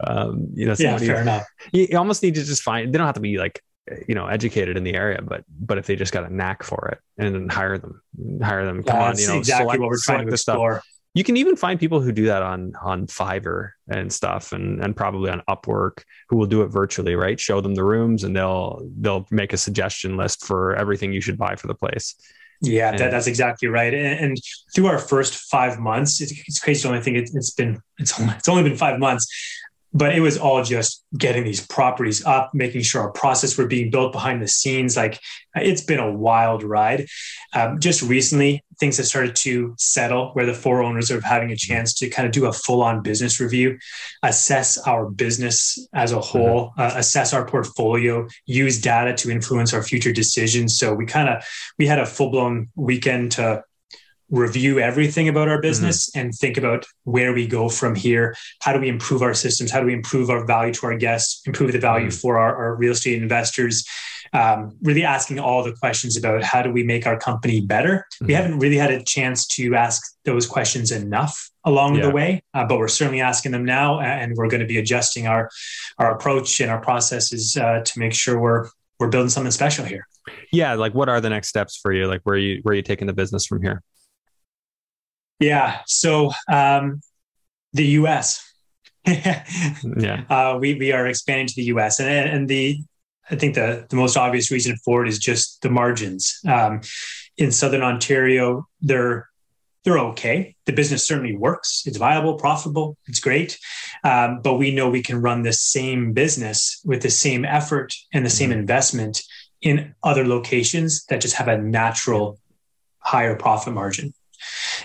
Um, 0.04 0.48
you 0.54 0.66
know, 0.66 0.74
yeah, 0.78 0.96
fair 0.96 1.22
enough. 1.22 1.44
You 1.72 1.98
almost 1.98 2.22
need 2.22 2.36
to 2.36 2.44
just 2.44 2.62
find. 2.62 2.92
They 2.92 2.98
don't 2.98 3.06
have 3.06 3.16
to 3.16 3.20
be 3.20 3.36
like 3.36 3.62
you 4.07 4.14
know 4.14 4.26
educated 4.26 4.76
in 4.76 4.85
the 4.85 4.95
area 4.95 5.20
but 5.22 5.45
but 5.61 5.78
if 5.78 5.87
they 5.87 5.97
just 5.97 6.12
got 6.12 6.24
a 6.24 6.35
knack 6.35 6.62
for 6.62 6.89
it 6.89 6.99
and 7.18 7.35
then 7.35 7.49
hire 7.49 7.78
them 7.78 8.01
hire 8.43 8.64
them 8.64 8.83
come 8.83 9.01
on 9.01 9.18
you 9.18 9.26
know 9.26 9.39
exactly 9.39 9.64
select, 9.64 9.81
what 9.81 9.89
we're 9.89 9.99
trying 9.99 10.26
to 10.26 10.33
explore 10.33 10.74
stuff. 10.74 10.85
you 11.14 11.24
can 11.24 11.37
even 11.37 11.57
find 11.57 11.81
people 11.81 12.01
who 12.01 12.12
do 12.12 12.26
that 12.26 12.43
on 12.43 12.72
on 12.83 13.07
fiverr 13.07 13.70
and 13.89 14.12
stuff 14.12 14.53
and 14.53 14.83
and 14.83 14.95
probably 14.95 15.31
on 15.31 15.43
upwork 15.49 16.03
who 16.28 16.37
will 16.37 16.47
do 16.47 16.62
it 16.62 16.68
virtually 16.68 17.14
right 17.14 17.41
show 17.41 17.61
them 17.61 17.74
the 17.74 17.85
rooms 17.85 18.22
and 18.22 18.37
they'll 18.37 18.87
they'll 18.99 19.26
make 19.31 19.53
a 19.53 19.57
suggestion 19.57 20.16
list 20.16 20.45
for 20.45 20.76
everything 20.76 21.12
you 21.12 21.20
should 21.20 21.39
buy 21.39 21.57
for 21.57 21.66
the 21.66 21.74
place 21.74 22.14
yeah, 22.62 22.95
that, 22.95 23.11
that's 23.11 23.26
exactly 23.26 23.68
right. 23.68 23.93
And, 23.93 24.20
and, 24.20 24.39
through 24.74 24.87
our 24.87 24.99
first 24.99 25.35
five 25.35 25.78
months, 25.78 26.20
it's, 26.20 26.33
it's 26.47 26.61
crazy 26.61 26.83
to 26.83 26.89
only 26.89 27.01
think 27.01 27.16
it, 27.16 27.31
has 27.35 27.51
been 27.51 27.81
it's 27.99 28.20
only, 28.20 28.35
it's 28.35 28.49
only 28.49 28.62
been 28.62 28.76
five 28.76 28.99
months, 28.99 29.26
but 29.93 30.14
it 30.14 30.20
was 30.20 30.38
all 30.38 30.62
just 30.62 31.05
getting 31.16 31.45
these 31.45 31.66
properties 31.66 32.24
up, 32.24 32.51
making 32.55 32.82
sure 32.82 33.03
our 33.03 33.11
process 33.11 33.59
were 33.59 33.66
being 33.66 33.91
built 33.91 34.12
behind 34.12 34.41
the 34.41 34.49
scenes. 34.49 34.97
Like 34.97 35.18
it's 35.55 35.82
been 35.82 35.99
a 35.99 36.12
wild 36.12 36.62
ride. 36.62 37.07
Um, 37.55 37.80
just 37.80 38.03
recently, 38.03 38.62
things 38.78 38.97
have 38.99 39.07
started 39.07 39.34
to 39.36 39.74
settle 39.78 40.30
where 40.32 40.47
the 40.47 40.55
four 40.55 40.82
owners 40.82 41.11
are 41.11 41.20
having 41.20 41.51
a 41.51 41.57
chance 41.57 41.93
to 41.95 42.09
kind 42.09 42.26
of 42.26 42.32
do 42.32 42.47
a 42.47 42.53
full 42.53 42.82
on 42.82 43.03
business 43.03 43.41
review, 43.41 43.78
assess 44.22 44.78
our 44.78 45.11
business 45.11 45.86
as 45.93 46.12
a 46.12 46.20
whole, 46.20 46.70
mm-hmm. 46.70 46.80
uh, 46.80 46.93
assess 46.95 47.32
our 47.32 47.45
portfolio, 47.45 48.26
use 48.47 48.80
data 48.80 49.14
to 49.14 49.30
influence 49.30 49.74
our 49.74 49.82
future 49.82 50.12
decisions. 50.12 50.78
So 50.78 50.95
we 50.95 51.05
kind 51.05 51.28
of 51.28 51.45
we 51.78 51.86
had 51.86 51.99
a 51.99 52.07
full 52.07 52.30
blown 52.30 52.68
weekend 52.76 53.32
to 53.32 53.64
review 54.31 54.78
everything 54.78 55.28
about 55.28 55.49
our 55.49 55.61
business 55.61 56.09
mm-hmm. 56.11 56.20
and 56.20 56.35
think 56.35 56.57
about 56.57 56.87
where 57.05 57.33
we 57.33 57.47
go 57.47 57.68
from 57.68 57.95
here. 57.95 58.35
How 58.61 58.72
do 58.72 58.81
we 58.81 58.89
improve 58.89 59.22
our 59.22 59.35
systems? 59.35 59.70
How 59.70 59.81
do 59.81 59.87
we 59.87 59.93
improve 59.93 60.31
our 60.31 60.47
value 60.47 60.72
to 60.74 60.87
our 60.87 60.97
guests, 60.97 61.43
improve 61.47 61.72
the 61.72 61.78
value 61.78 62.09
mm-hmm. 62.09 62.16
for 62.16 62.39
our, 62.39 62.57
our, 62.57 62.76
real 62.76 62.93
estate 62.93 63.20
investors? 63.20 63.85
Um, 64.33 64.76
really 64.83 65.03
asking 65.03 65.41
all 65.41 65.64
the 65.64 65.72
questions 65.72 66.16
about 66.16 66.45
how 66.45 66.62
do 66.62 66.70
we 66.70 66.85
make 66.85 67.05
our 67.05 67.18
company 67.18 67.61
better. 67.61 68.07
Mm-hmm. 68.14 68.26
We 68.26 68.35
haven't 68.35 68.59
really 68.61 68.76
had 68.76 68.93
a 68.93 69.03
chance 69.03 69.47
to 69.49 69.74
ask 69.74 70.03
those 70.24 70.47
questions 70.47 70.93
enough 70.93 71.51
along 71.64 71.97
yeah. 71.97 72.03
the 72.03 72.11
way, 72.11 72.43
uh, 72.55 72.64
but 72.64 72.78
we're 72.78 72.89
certainly 72.89 73.20
asking 73.20 73.53
them 73.53 73.64
now, 73.64 74.01
and 74.01 74.37
we're 74.37 74.49
going 74.49 74.61
to 74.61 74.66
be 74.66 74.78
adjusting 74.78 75.26
our 75.26 75.51
our 75.99 76.14
approach 76.14 76.61
and 76.61 76.70
our 76.70 76.81
processes 76.81 77.57
uh, 77.57 77.83
to 77.85 77.99
make 77.99 78.14
sure 78.14 78.39
we're 78.41 78.68
we're 79.01 79.09
building 79.09 79.31
something 79.31 79.51
special 79.51 79.85
here. 79.85 80.07
Yeah, 80.53 80.74
like 80.74 80.95
what 80.95 81.09
are 81.09 81.20
the 81.20 81.31
next 81.31 81.49
steps 81.49 81.76
for 81.76 81.93
you? 81.93 82.07
Like 82.07 82.20
where 82.22 82.37
are 82.37 82.39
you 82.39 82.61
where 82.62 82.72
are 82.72 82.76
you 82.76 82.83
taking 82.83 83.09
the 83.09 83.12
business 83.12 83.47
from 83.47 83.62
here? 83.62 83.83
Yeah. 85.41 85.80
So 85.86 86.30
um, 86.53 87.01
the 87.72 87.86
U.S. 87.86 88.47
yeah. 89.07 90.24
Uh, 90.28 90.59
we 90.61 90.74
we 90.74 90.93
are 90.93 91.07
expanding 91.07 91.49
to 91.49 91.55
the 91.57 91.64
U.S. 91.64 91.99
and 91.99 92.28
and 92.28 92.49
the 92.49 92.78
I 93.30 93.36
think 93.36 93.55
the 93.55 93.86
the 93.88 93.97
most 93.97 94.16
obvious 94.16 94.51
reason 94.51 94.76
for 94.84 95.03
it 95.05 95.09
is 95.09 95.18
just 95.18 95.62
the 95.62 95.70
margins. 95.70 96.38
Um, 96.47 96.82
in 97.36 97.51
Southern 97.51 97.82
Ontario, 97.82 98.66
they're 98.82 99.28
they're 99.84 99.99
okay. 99.99 100.55
The 100.66 100.72
business 100.72 101.07
certainly 101.07 101.34
works. 101.34 101.84
It's 101.86 101.97
viable, 101.97 102.34
profitable. 102.34 102.99
It's 103.07 103.20
great. 103.20 103.59
Um, 104.05 104.41
but 104.43 104.55
we 104.55 104.74
know 104.74 104.91
we 104.91 105.03
can 105.03 105.22
run 105.22 105.43
the 105.43 105.55
same 105.55 106.12
business 106.12 106.80
with 106.84 107.01
the 107.01 107.11
same 107.11 107.47
effort 107.47 107.95
and 108.12 108.26
the 108.26 108.30
same 108.30 108.51
mm-hmm. 108.51 108.61
investment 108.61 109.22
in 109.62 109.95
other 110.03 110.26
locations 110.26 111.05
that 111.07 111.20
just 111.20 111.36
have 111.36 111.49
a 111.49 111.57
natural 111.57 112.38
higher 112.99 113.36
profit 113.36 113.72
margin. 113.72 114.12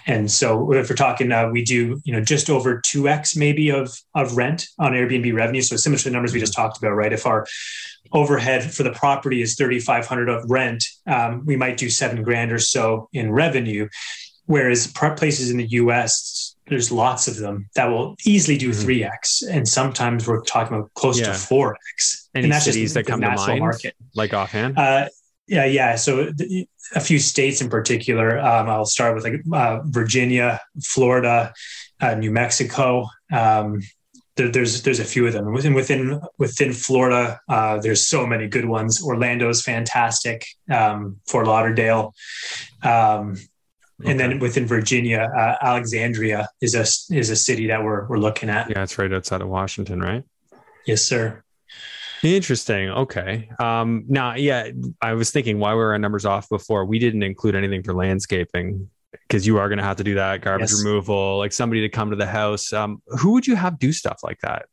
And 0.08 0.32
so 0.32 0.72
if 0.74 0.90
we're 0.90 0.96
talking, 0.96 1.32
uh, 1.32 1.50
we 1.50 1.64
do, 1.64 2.02
you 2.04 2.14
know, 2.14 2.22
just 2.22 2.50
over 2.50 2.82
2x 2.82 3.38
maybe 3.38 3.70
of, 3.70 3.98
of 4.14 4.38
rent 4.38 4.68
on 4.78 4.92
Airbnb 4.92 5.34
revenue. 5.34 5.62
So 5.62 5.76
similar 5.76 5.98
to 5.98 6.04
the 6.06 6.12
numbers 6.12 6.34
we 6.34 6.40
just 6.40 6.54
talked 6.54 6.78
about, 6.78 6.92
right? 6.92 7.12
If 7.12 7.26
our 7.26 7.46
overhead 8.12 8.72
for 8.72 8.84
the 8.84 8.92
property 8.92 9.42
is 9.42 9.56
3,500 9.56 10.30
of 10.30 10.50
rent, 10.50 10.84
um, 11.08 11.44
we 11.46 11.56
might 11.56 11.78
do 11.78 11.90
seven 11.90 12.24
grand 12.24 12.52
or 12.52 12.60
so 12.60 13.10
in 13.14 13.32
revenue. 13.32 13.90
Whereas 14.46 14.88
places 14.88 15.50
in 15.50 15.58
the 15.58 15.68
US, 15.70 16.56
there's 16.68 16.92
lots 16.92 17.28
of 17.28 17.38
them 17.38 17.68
that 17.76 17.86
will 17.86 18.16
easily 18.26 18.58
do 18.58 18.70
3x. 18.70 19.10
Mm-hmm. 19.10 19.58
And 19.58 19.68
sometimes 19.68 20.28
we're 20.28 20.42
talking 20.42 20.78
about 20.78 20.94
close 20.94 21.20
yeah. 21.20 21.28
to 21.28 21.32
4x. 21.32 22.28
Any 22.36 22.46
and 22.46 22.54
that's 22.54 22.66
cities 22.66 22.94
just 22.94 22.96
that 22.96 23.06
come 23.08 23.22
to 23.22 23.32
mind, 23.32 23.60
market. 23.60 23.96
like 24.14 24.34
offhand? 24.34 24.78
Uh, 24.78 25.08
yeah, 25.48 25.66
yeah. 25.66 25.96
So 25.96 26.32
th- 26.32 26.68
a 26.96 27.00
few 27.00 27.20
states 27.20 27.62
in 27.62 27.70
particular. 27.70 28.40
Um, 28.40 28.70
I'll 28.70 28.86
start 28.86 29.16
with 29.16 29.24
like 29.24 29.42
uh, 29.54 29.82
Virginia, 29.86 30.62
Florida, 30.84 31.54
uh, 32.02 32.16
New 32.16 32.32
Mexico. 32.32 33.08
Um, 33.32 33.82
there, 34.36 34.50
there's 34.50 34.82
there's 34.84 35.00
a 35.00 35.06
few 35.06 35.26
of 35.28 35.34
them 35.34 35.54
within 35.54 35.74
within 35.74 36.22
within 36.38 36.74
Florida. 36.74 37.40
Uh, 37.48 37.80
there's 37.80 38.06
so 38.06 38.26
many 38.26 38.48
good 38.48 38.66
ones. 38.66 39.02
Orlando's 39.04 39.62
fantastic. 39.62 40.46
Um, 40.70 41.18
Fort 41.28 41.48
Lauderdale. 41.48 42.14
Um, 42.84 43.38
okay. 44.02 44.12
And 44.12 44.20
then 44.20 44.40
within 44.40 44.66
Virginia, 44.66 45.30
uh, 45.36 45.56
Alexandria 45.62 46.50
is 46.62 46.76
a 46.76 46.86
is 47.16 47.30
a 47.30 47.36
city 47.36 47.68
that 47.68 47.84
we're 47.84 48.08
we're 48.08 48.18
looking 48.18 48.50
at. 48.50 48.70
Yeah, 48.70 48.84
it's 48.84 48.98
right 48.98 49.12
outside 49.12 49.42
of 49.42 49.48
Washington, 49.48 50.02
right? 50.02 50.24
Yes, 50.86 51.04
sir. 51.04 51.45
Interesting. 52.34 52.90
Okay. 52.90 53.50
Um, 53.60 54.06
now, 54.08 54.36
yeah, 54.36 54.70
I 55.02 55.14
was 55.14 55.32
thinking 55.32 55.60
why 55.60 55.74
were 55.76 55.92
our 55.92 56.00
numbers 56.00 56.26
off 56.26 56.50
before? 56.50 56.86
We 56.86 56.98
didn't 56.98 57.24
include 57.24 57.56
anything 57.56 57.84
for 57.84 57.94
landscaping 57.94 58.90
because 59.12 59.46
you 59.46 59.58
are 59.58 59.70
going 59.70 59.78
to 59.78 59.84
have 59.84 59.98
to 59.98 60.04
do 60.04 60.16
that 60.16 60.42
garbage 60.42 60.72
yes. 60.72 60.84
removal, 60.84 61.38
like 61.38 61.54
somebody 61.54 61.82
to 61.82 61.90
come 61.90 62.10
to 62.10 62.16
the 62.16 62.26
house. 62.26 62.74
Um, 62.74 63.02
who 63.08 63.34
would 63.34 63.46
you 63.46 63.56
have 63.56 63.78
do 63.78 63.92
stuff 63.92 64.22
like 64.24 64.40
that? 64.42 64.66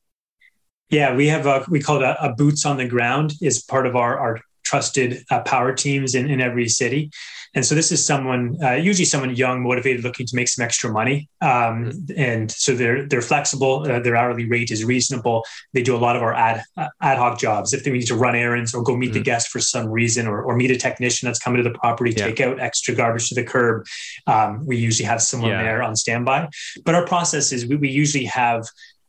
Yeah, 0.89 1.15
we 1.15 1.29
have 1.29 1.47
a 1.47 1.65
we 1.69 1.81
call 1.81 1.97
it 1.97 2.03
a, 2.03 2.25
a 2.25 2.35
boots 2.35 2.67
on 2.67 2.77
the 2.77 2.87
ground 2.87 3.35
is 3.41 3.63
part 3.63 3.87
of 3.87 3.97
our 3.97 4.19
our 4.19 4.41
trusted 4.73 5.23
uh, 5.31 5.43
power 5.43 5.75
teams 5.75 6.15
in, 6.15 6.31
in 6.31 6.41
every 6.41 6.69
city. 6.69 7.11
And 7.55 7.65
so 7.67 7.75
this 7.75 7.93
is 7.93 8.01
someone, 8.07 8.57
uh, 8.65 8.77
usually 8.91 9.05
someone 9.05 9.37
young, 9.37 9.63
motivated, 9.63 10.03
looking 10.03 10.27
to 10.27 10.35
make 10.35 10.49
some 10.49 10.65
extra 10.65 10.91
money. 10.91 11.29
Um, 11.43 11.51
mm-hmm. 11.51 12.13
and 12.17 12.51
so 12.51 12.75
they're 12.75 13.07
they're 13.07 13.29
flexible. 13.33 13.75
Uh, 13.83 14.01
their 14.01 14.17
hourly 14.17 14.47
rate 14.49 14.71
is 14.71 14.83
reasonable. 14.95 15.45
They 15.75 15.83
do 15.83 15.95
a 15.95 16.01
lot 16.07 16.17
of 16.17 16.23
our 16.23 16.33
ad 16.33 16.63
uh, 16.79 16.89
ad 17.03 17.19
hoc 17.19 17.39
jobs. 17.39 17.75
If 17.75 17.85
they 17.85 17.93
need 17.93 18.07
to 18.07 18.17
run 18.25 18.35
errands 18.35 18.73
or 18.75 18.83
go 18.83 18.97
meet 18.97 19.11
mm-hmm. 19.11 19.19
the 19.19 19.31
guest 19.31 19.49
for 19.49 19.61
some 19.61 19.87
reason, 20.01 20.27
or, 20.27 20.43
or 20.43 20.57
meet 20.57 20.71
a 20.71 20.79
technician 20.79 21.27
that's 21.27 21.43
coming 21.45 21.63
to 21.63 21.69
the 21.69 21.79
property, 21.79 22.13
yeah. 22.17 22.27
take 22.27 22.41
out 22.41 22.59
extra 22.59 22.95
garbage 22.95 23.29
to 23.29 23.35
the 23.35 23.45
curb, 23.45 23.85
um, 24.27 24.65
we 24.65 24.79
usually 24.79 25.09
have 25.13 25.21
someone 25.21 25.51
yeah. 25.51 25.63
there 25.63 25.83
on 25.83 25.95
standby. 25.95 26.49
But 26.87 26.95
our 26.95 27.05
process 27.05 27.53
is 27.53 27.67
we, 27.67 27.77
we 27.77 27.91
usually 27.91 28.25
have 28.25 28.63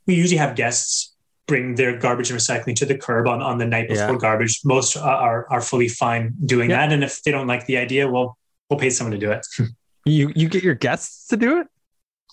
we 0.06 0.16
usually 0.16 0.42
have 0.46 0.58
guests 0.58 1.13
bring 1.48 1.76
their 1.76 1.98
garbage 1.98 2.30
and 2.30 2.40
recycling 2.40 2.76
to 2.76 2.86
the 2.86 2.98
curb 2.98 3.28
on, 3.28 3.42
on 3.42 3.58
the 3.58 3.66
night 3.66 3.90
before 3.90 4.14
yeah. 4.14 4.20
garbage. 4.20 4.62
Most 4.64 4.96
are, 4.96 5.48
are 5.52 5.62
fully 5.62 5.88
fine 5.90 6.34
doing 6.46 6.70
yeah. 6.70 6.88
that. 6.88 6.94
And 6.94 7.04
if 7.04 7.22
they 7.24 7.32
don't 7.32 7.48
like 7.48 7.66
the 7.66 7.78
idea, 7.78 8.10
well, 8.10 8.38
we'll 8.70 8.80
pay 8.80 8.90
someone 8.90 9.12
to 9.12 9.18
do 9.18 9.32
it. 9.32 9.46
you 10.06 10.32
you 10.36 10.50
get 10.50 10.64
your 10.64 10.76
guests 10.76 11.28
to 11.28 11.38
do 11.38 11.60
it? 11.60 11.68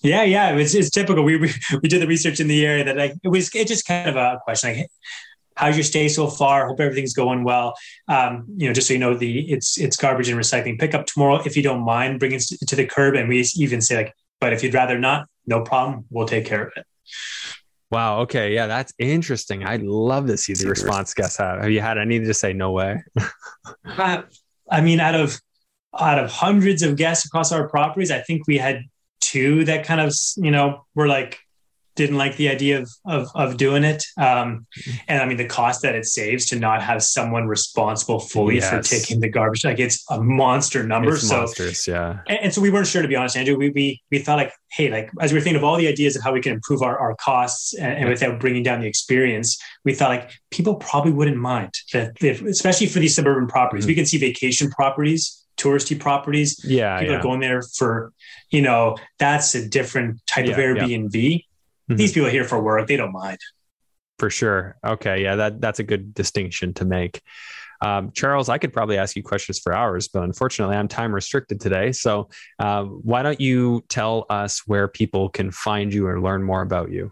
Yeah, 0.03 0.23
yeah. 0.23 0.55
It's, 0.55 0.73
it's 0.73 0.89
typical. 0.89 1.23
We, 1.23 1.37
we, 1.37 1.53
we 1.83 1.89
did 1.89 2.01
the 2.01 2.07
research 2.07 2.39
in 2.39 2.47
the 2.47 2.65
area 2.65 2.83
that 2.83 2.97
like, 2.97 3.13
it 3.23 3.27
was 3.27 3.53
it 3.53 3.67
just 3.67 3.85
kind 3.85 4.09
of 4.09 4.15
a 4.15 4.39
question 4.43 4.73
like, 4.73 4.87
how's 5.55 5.75
your 5.75 5.83
stay 5.83 6.09
so 6.09 6.27
far? 6.27 6.67
Hope 6.67 6.79
everything's 6.79 7.13
going 7.13 7.43
well. 7.43 7.75
Um, 8.07 8.45
you 8.57 8.67
know, 8.67 8.73
just 8.73 8.87
so 8.87 8.93
you 8.93 8.99
know, 8.99 9.13
the 9.13 9.41
it's 9.51 9.77
it's 9.77 9.97
garbage 9.97 10.29
and 10.29 10.39
recycling 10.39 10.79
pickup 10.79 11.05
tomorrow. 11.05 11.41
If 11.45 11.55
you 11.55 11.63
don't 11.63 11.85
mind, 11.85 12.19
bring 12.19 12.31
it 12.31 12.43
to 12.67 12.75
the 12.75 12.85
curb. 12.85 13.15
And 13.15 13.29
we 13.29 13.45
even 13.55 13.81
say 13.81 13.97
like, 13.97 14.15
but 14.39 14.53
if 14.53 14.63
you'd 14.63 14.73
rather 14.73 14.97
not, 14.97 15.27
no 15.45 15.61
problem. 15.61 16.05
We'll 16.09 16.27
take 16.27 16.45
care 16.45 16.63
of 16.63 16.73
it. 16.75 16.85
Wow. 17.91 18.21
Okay. 18.21 18.53
Yeah, 18.53 18.67
that's 18.67 18.93
interesting. 18.97 19.63
I'd 19.63 19.83
love 19.83 20.27
to 20.27 20.37
see 20.37 20.53
the 20.53 20.69
response 20.69 21.13
guests 21.13 21.37
have. 21.37 21.61
Have 21.61 21.71
you 21.71 21.81
had 21.81 21.97
any 21.97 22.19
to 22.19 22.33
say 22.33 22.53
no 22.53 22.71
way? 22.71 23.03
uh, 23.85 24.21
I 24.69 24.81
mean, 24.81 24.99
out 24.99 25.15
of 25.15 25.39
out 25.99 26.17
of 26.17 26.31
hundreds 26.31 26.83
of 26.83 26.95
guests 26.95 27.25
across 27.25 27.51
our 27.51 27.67
properties, 27.67 28.09
I 28.09 28.19
think 28.19 28.47
we 28.47 28.57
had 28.57 28.83
two 29.19 29.65
that 29.65 29.85
kind 29.85 29.99
of 29.99 30.13
you 30.37 30.51
know 30.51 30.85
were 30.95 31.07
like 31.07 31.39
didn't 31.95 32.17
like 32.17 32.37
the 32.37 32.49
idea 32.49 32.81
of 32.81 32.89
of, 33.05 33.29
of 33.35 33.57
doing 33.57 33.83
it. 33.83 34.03
Um, 34.17 34.65
and 35.07 35.21
I 35.21 35.25
mean, 35.25 35.37
the 35.37 35.45
cost 35.45 35.81
that 35.81 35.95
it 35.95 36.05
saves 36.05 36.45
to 36.47 36.59
not 36.59 36.81
have 36.81 37.03
someone 37.03 37.47
responsible 37.47 38.19
fully 38.19 38.55
yes. 38.55 38.69
for 38.69 38.81
taking 38.81 39.19
the 39.19 39.29
garbage, 39.29 39.65
like 39.65 39.79
it's 39.79 40.03
a 40.09 40.21
monster 40.21 40.83
number. 40.83 41.13
It's 41.13 41.27
so, 41.27 41.37
monstrous, 41.37 41.87
yeah. 41.87 42.19
And, 42.27 42.39
and, 42.43 42.53
so 42.53 42.61
we 42.61 42.69
weren't 42.69 42.87
sure, 42.87 43.01
to 43.01 43.07
be 43.07 43.15
honest, 43.15 43.35
Andrew. 43.35 43.57
We, 43.57 43.69
we 43.71 44.01
we 44.11 44.19
thought 44.19 44.37
like, 44.37 44.53
hey, 44.71 44.89
like 44.89 45.09
as 45.19 45.31
we 45.31 45.39
were 45.39 45.43
thinking 45.43 45.57
of 45.57 45.63
all 45.63 45.77
the 45.77 45.87
ideas 45.87 46.15
of 46.15 46.23
how 46.23 46.33
we 46.33 46.41
can 46.41 46.53
improve 46.53 46.81
our, 46.81 46.97
our 46.97 47.15
costs 47.15 47.73
and, 47.73 47.93
and 47.93 48.09
without 48.09 48.39
bringing 48.39 48.63
down 48.63 48.81
the 48.81 48.87
experience, 48.87 49.59
we 49.83 49.93
thought 49.93 50.09
like 50.09 50.31
people 50.49 50.75
probably 50.75 51.11
wouldn't 51.11 51.37
mind 51.37 51.73
that, 51.93 52.13
if, 52.21 52.41
especially 52.41 52.87
for 52.87 52.99
these 52.99 53.15
suburban 53.15 53.47
properties. 53.47 53.83
Mm-hmm. 53.83 53.91
We 53.91 53.95
can 53.95 54.05
see 54.05 54.17
vacation 54.17 54.69
properties 54.69 55.37
touristy 55.57 55.99
properties. 55.99 56.59
Yeah. 56.65 56.99
People 56.99 57.13
yeah. 57.13 57.19
are 57.19 57.23
going 57.23 57.39
there 57.39 57.61
for, 57.61 58.11
you 58.49 58.61
know, 58.61 58.97
that's 59.19 59.53
a 59.55 59.67
different 59.67 60.19
type 60.27 60.47
yeah, 60.47 60.53
of 60.53 60.57
Airbnb. 60.57 61.13
Yeah. 61.13 61.37
Mm-hmm. 61.91 61.97
These 61.97 62.13
people 62.13 62.27
are 62.27 62.31
here 62.31 62.45
for 62.45 62.61
work; 62.61 62.87
they 62.87 62.97
don't 62.97 63.11
mind. 63.11 63.39
For 64.17 64.29
sure. 64.29 64.77
Okay, 64.85 65.23
yeah, 65.23 65.35
that 65.35 65.61
that's 65.61 65.79
a 65.79 65.83
good 65.83 66.13
distinction 66.13 66.73
to 66.75 66.85
make. 66.85 67.21
Um, 67.81 68.11
Charles, 68.11 68.47
I 68.47 68.59
could 68.59 68.71
probably 68.71 68.97
ask 68.97 69.15
you 69.15 69.23
questions 69.23 69.59
for 69.59 69.73
hours, 69.73 70.07
but 70.07 70.23
unfortunately, 70.23 70.75
I'm 70.75 70.87
time 70.87 71.13
restricted 71.13 71.59
today. 71.59 71.91
So, 71.91 72.29
uh, 72.59 72.83
why 72.83 73.23
don't 73.23 73.41
you 73.41 73.83
tell 73.89 74.25
us 74.29 74.61
where 74.67 74.87
people 74.87 75.29
can 75.29 75.51
find 75.51 75.93
you 75.93 76.07
or 76.07 76.21
learn 76.21 76.43
more 76.43 76.61
about 76.61 76.91
you? 76.91 77.11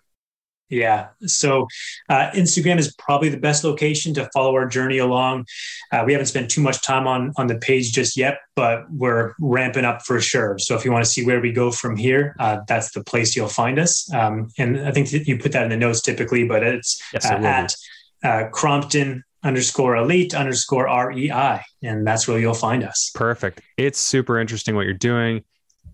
Yeah. 0.69 1.07
So 1.25 1.67
uh, 2.09 2.29
Instagram 2.31 2.77
is 2.77 2.93
probably 2.95 3.29
the 3.29 3.39
best 3.39 3.63
location 3.63 4.13
to 4.13 4.29
follow 4.33 4.53
our 4.53 4.67
journey 4.67 4.99
along. 4.99 5.47
Uh, 5.91 6.03
we 6.05 6.13
haven't 6.13 6.27
spent 6.27 6.51
too 6.51 6.61
much 6.61 6.83
time 6.83 7.07
on 7.07 7.33
on 7.37 7.47
the 7.47 7.57
page 7.57 7.91
just 7.91 8.15
yet, 8.15 8.37
but 8.55 8.89
we're 8.91 9.33
ramping 9.39 9.85
up 9.85 10.03
for 10.05 10.21
sure. 10.21 10.59
So 10.59 10.75
if 10.75 10.85
you 10.85 10.91
want 10.91 11.03
to 11.03 11.09
see 11.09 11.25
where 11.25 11.41
we 11.41 11.51
go 11.51 11.71
from 11.71 11.97
here, 11.97 12.35
uh, 12.39 12.59
that's 12.67 12.91
the 12.91 13.03
place 13.03 13.35
you'll 13.35 13.47
find 13.47 13.79
us. 13.79 14.11
Um, 14.13 14.49
and 14.57 14.79
I 14.79 14.91
think 14.91 15.11
you 15.11 15.37
put 15.39 15.51
that 15.53 15.63
in 15.63 15.69
the 15.69 15.77
notes 15.77 16.01
typically, 16.01 16.47
but 16.47 16.61
it's 16.61 17.01
yes, 17.13 17.25
uh, 17.25 17.33
at 17.33 17.75
uh, 18.23 18.49
Crompton 18.49 19.23
underscore 19.43 19.95
elite 19.95 20.35
underscore 20.35 20.85
REI. 20.85 21.61
And 21.81 22.05
that's 22.05 22.27
where 22.27 22.37
you'll 22.37 22.53
find 22.53 22.83
us. 22.83 23.11
Perfect. 23.15 23.61
It's 23.77 23.97
super 23.97 24.37
interesting 24.37 24.75
what 24.75 24.85
you're 24.85 24.93
doing 24.93 25.43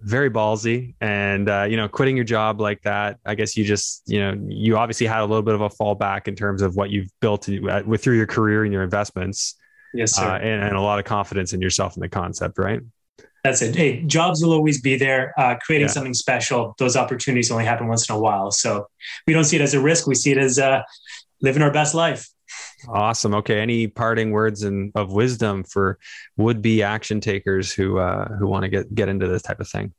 very 0.06 0.30
ballsy 0.30 0.94
and 1.02 1.50
uh, 1.50 1.66
you 1.68 1.76
know 1.76 1.88
quitting 1.88 2.16
your 2.16 2.24
job 2.24 2.62
like 2.62 2.80
that 2.84 3.18
i 3.26 3.34
guess 3.34 3.58
you 3.58 3.66
just 3.66 4.04
you 4.06 4.20
know 4.20 4.40
you 4.48 4.78
obviously 4.78 5.08
had 5.08 5.22
a 5.22 5.26
little 5.26 5.42
bit 5.42 5.56
of 5.56 5.62
a 5.62 5.70
fallback 5.70 6.28
in 6.28 6.36
terms 6.36 6.62
of 6.62 6.76
what 6.76 6.92
you've 6.92 7.10
built 7.22 7.50
uh, 7.50 7.82
with 7.88 8.04
through 8.04 8.16
your 8.16 8.28
career 8.28 8.64
and 8.64 8.72
your 8.72 8.84
investments 8.84 9.56
yes 9.96 10.16
sir. 10.16 10.24
Uh, 10.24 10.38
and, 10.38 10.64
and, 10.64 10.76
a 10.76 10.82
lot 10.82 11.00
of 11.00 11.06
confidence 11.06 11.54
in 11.54 11.62
yourself 11.62 11.96
and 11.96 12.04
the 12.04 12.10
concept 12.10 12.60
right? 12.60 12.82
That's 13.44 13.64
it. 13.64 13.76
Hey 13.76 14.04
jobs 14.04 14.44
will 14.44 14.54
always 14.54 14.80
be 14.80 14.96
there 14.96 15.34
uh, 15.40 15.56
creating 15.66 15.88
yeah. 15.88 15.94
something 15.94 16.14
special. 16.14 16.76
Those 16.78 16.96
opportunities 16.96 17.50
only 17.50 17.66
happen 17.66 17.88
once 17.88 18.08
in 18.10 18.16
a 18.16 18.20
while. 18.20 18.52
So 18.52 18.88
we 19.26 19.34
don't 19.34 19.44
see 19.44 19.56
it 19.56 19.62
as 19.62 19.74
a 19.74 19.80
risk. 19.80 20.08
We 20.08 20.16
see 20.16 20.32
it 20.32 20.38
as 20.38 20.58
uh, 20.58 20.82
living 21.42 21.62
our 21.62 21.72
best 21.72 21.94
life 21.94 22.28
Awesome. 22.88 23.34
Okay. 23.36 23.60
Any 23.60 23.88
parting 23.88 24.32
words 24.32 24.64
and 24.64 24.92
of 24.96 25.12
wisdom 25.12 25.64
for 25.64 25.98
would-be 26.38 26.84
action 26.84 27.20
takers 27.22 27.72
who 27.74 27.98
uh, 27.98 28.28
who 28.38 28.48
want 28.48 28.64
to 28.64 28.70
get 28.70 28.94
get 28.94 29.10
into 29.10 29.28
this 29.28 29.42
type 29.42 29.60
of 29.60 29.68
thing? 29.68 29.94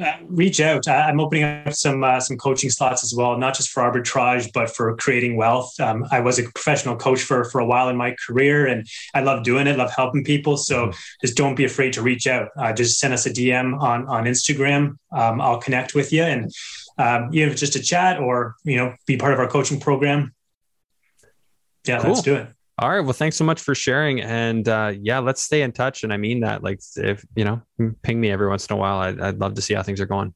Uh, 0.00 0.16
reach 0.26 0.58
out. 0.58 0.88
I'm 0.88 1.20
opening 1.20 1.44
up 1.44 1.74
some 1.74 2.02
uh, 2.02 2.18
some 2.18 2.38
coaching 2.38 2.70
slots 2.70 3.04
as 3.04 3.14
well, 3.14 3.36
not 3.36 3.54
just 3.54 3.68
for 3.68 3.82
arbitrage, 3.82 4.50
but 4.54 4.74
for 4.74 4.96
creating 4.96 5.36
wealth. 5.36 5.78
Um, 5.78 6.06
I 6.10 6.20
was 6.20 6.38
a 6.38 6.44
professional 6.44 6.96
coach 6.96 7.20
for 7.20 7.44
for 7.44 7.60
a 7.60 7.66
while 7.66 7.90
in 7.90 7.96
my 7.96 8.16
career, 8.26 8.66
and 8.66 8.86
I 9.14 9.20
love 9.20 9.44
doing 9.44 9.66
it. 9.66 9.76
Love 9.76 9.92
helping 9.94 10.24
people. 10.24 10.56
So 10.56 10.86
mm-hmm. 10.86 10.98
just 11.20 11.36
don't 11.36 11.56
be 11.56 11.64
afraid 11.64 11.92
to 11.94 12.02
reach 12.02 12.26
out. 12.26 12.48
Uh, 12.56 12.72
just 12.72 12.98
send 12.98 13.12
us 13.12 13.26
a 13.26 13.30
DM 13.30 13.78
on 13.80 14.06
on 14.06 14.24
Instagram. 14.24 14.96
Um, 15.12 15.42
I'll 15.42 15.60
connect 15.60 15.94
with 15.94 16.10
you, 16.10 16.22
and 16.22 16.50
um, 16.96 17.28
even 17.34 17.48
if 17.48 17.52
it's 17.52 17.60
just 17.60 17.76
a 17.76 17.82
chat 17.82 18.18
or 18.18 18.54
you 18.64 18.76
know 18.76 18.94
be 19.06 19.18
part 19.18 19.34
of 19.34 19.40
our 19.40 19.48
coaching 19.48 19.78
program 19.78 20.32
yeah, 21.86 22.00
cool. 22.00 22.10
let's 22.10 22.22
do 22.22 22.34
it. 22.34 22.48
All 22.78 22.90
right. 22.90 23.00
Well, 23.00 23.12
thanks 23.12 23.36
so 23.36 23.44
much 23.44 23.60
for 23.60 23.74
sharing. 23.74 24.20
And 24.20 24.68
uh, 24.68 24.92
yeah, 24.98 25.18
let's 25.18 25.42
stay 25.42 25.62
in 25.62 25.72
touch. 25.72 26.04
And 26.04 26.12
I 26.12 26.16
mean 26.16 26.40
that, 26.40 26.62
like, 26.62 26.80
if 26.96 27.24
you 27.36 27.44
know, 27.44 27.62
ping 28.02 28.20
me 28.20 28.30
every 28.30 28.48
once 28.48 28.66
in 28.66 28.74
a 28.74 28.76
while. 28.76 28.98
I'd, 28.98 29.20
I'd 29.20 29.38
love 29.38 29.54
to 29.54 29.62
see 29.62 29.74
how 29.74 29.82
things 29.82 30.00
are 30.00 30.06
going. 30.06 30.34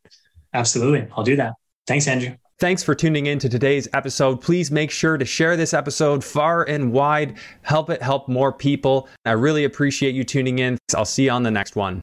Absolutely. 0.53 1.09
I'll 1.17 1.25
do 1.25 1.37
that. 1.37 1.55
Thanks, 1.87 2.07
Andrew. 2.07 2.37
Thanks 2.59 2.83
for 2.83 2.95
tuning 2.95 3.27
in 3.27 3.39
to 3.41 3.49
today's 3.49 3.87
episode. 3.93 4.41
Please 4.41 4.71
make 4.71 4.91
sure 4.91 5.19
to 5.19 5.25
share 5.27 5.57
this 5.59 5.75
episode 5.75 6.25
far 6.25 6.65
and 6.65 6.91
wide. 6.91 7.37
Help 7.63 7.91
it 7.91 8.01
help 8.01 8.29
more 8.29 8.53
people. 8.53 9.09
I 9.27 9.33
really 9.33 9.65
appreciate 9.65 10.15
you 10.15 10.25
tuning 10.25 10.59
in. 10.59 10.79
I'll 10.95 11.05
see 11.05 11.25
you 11.25 11.31
on 11.33 11.43
the 11.43 11.51
next 11.51 11.77
one. 11.77 12.01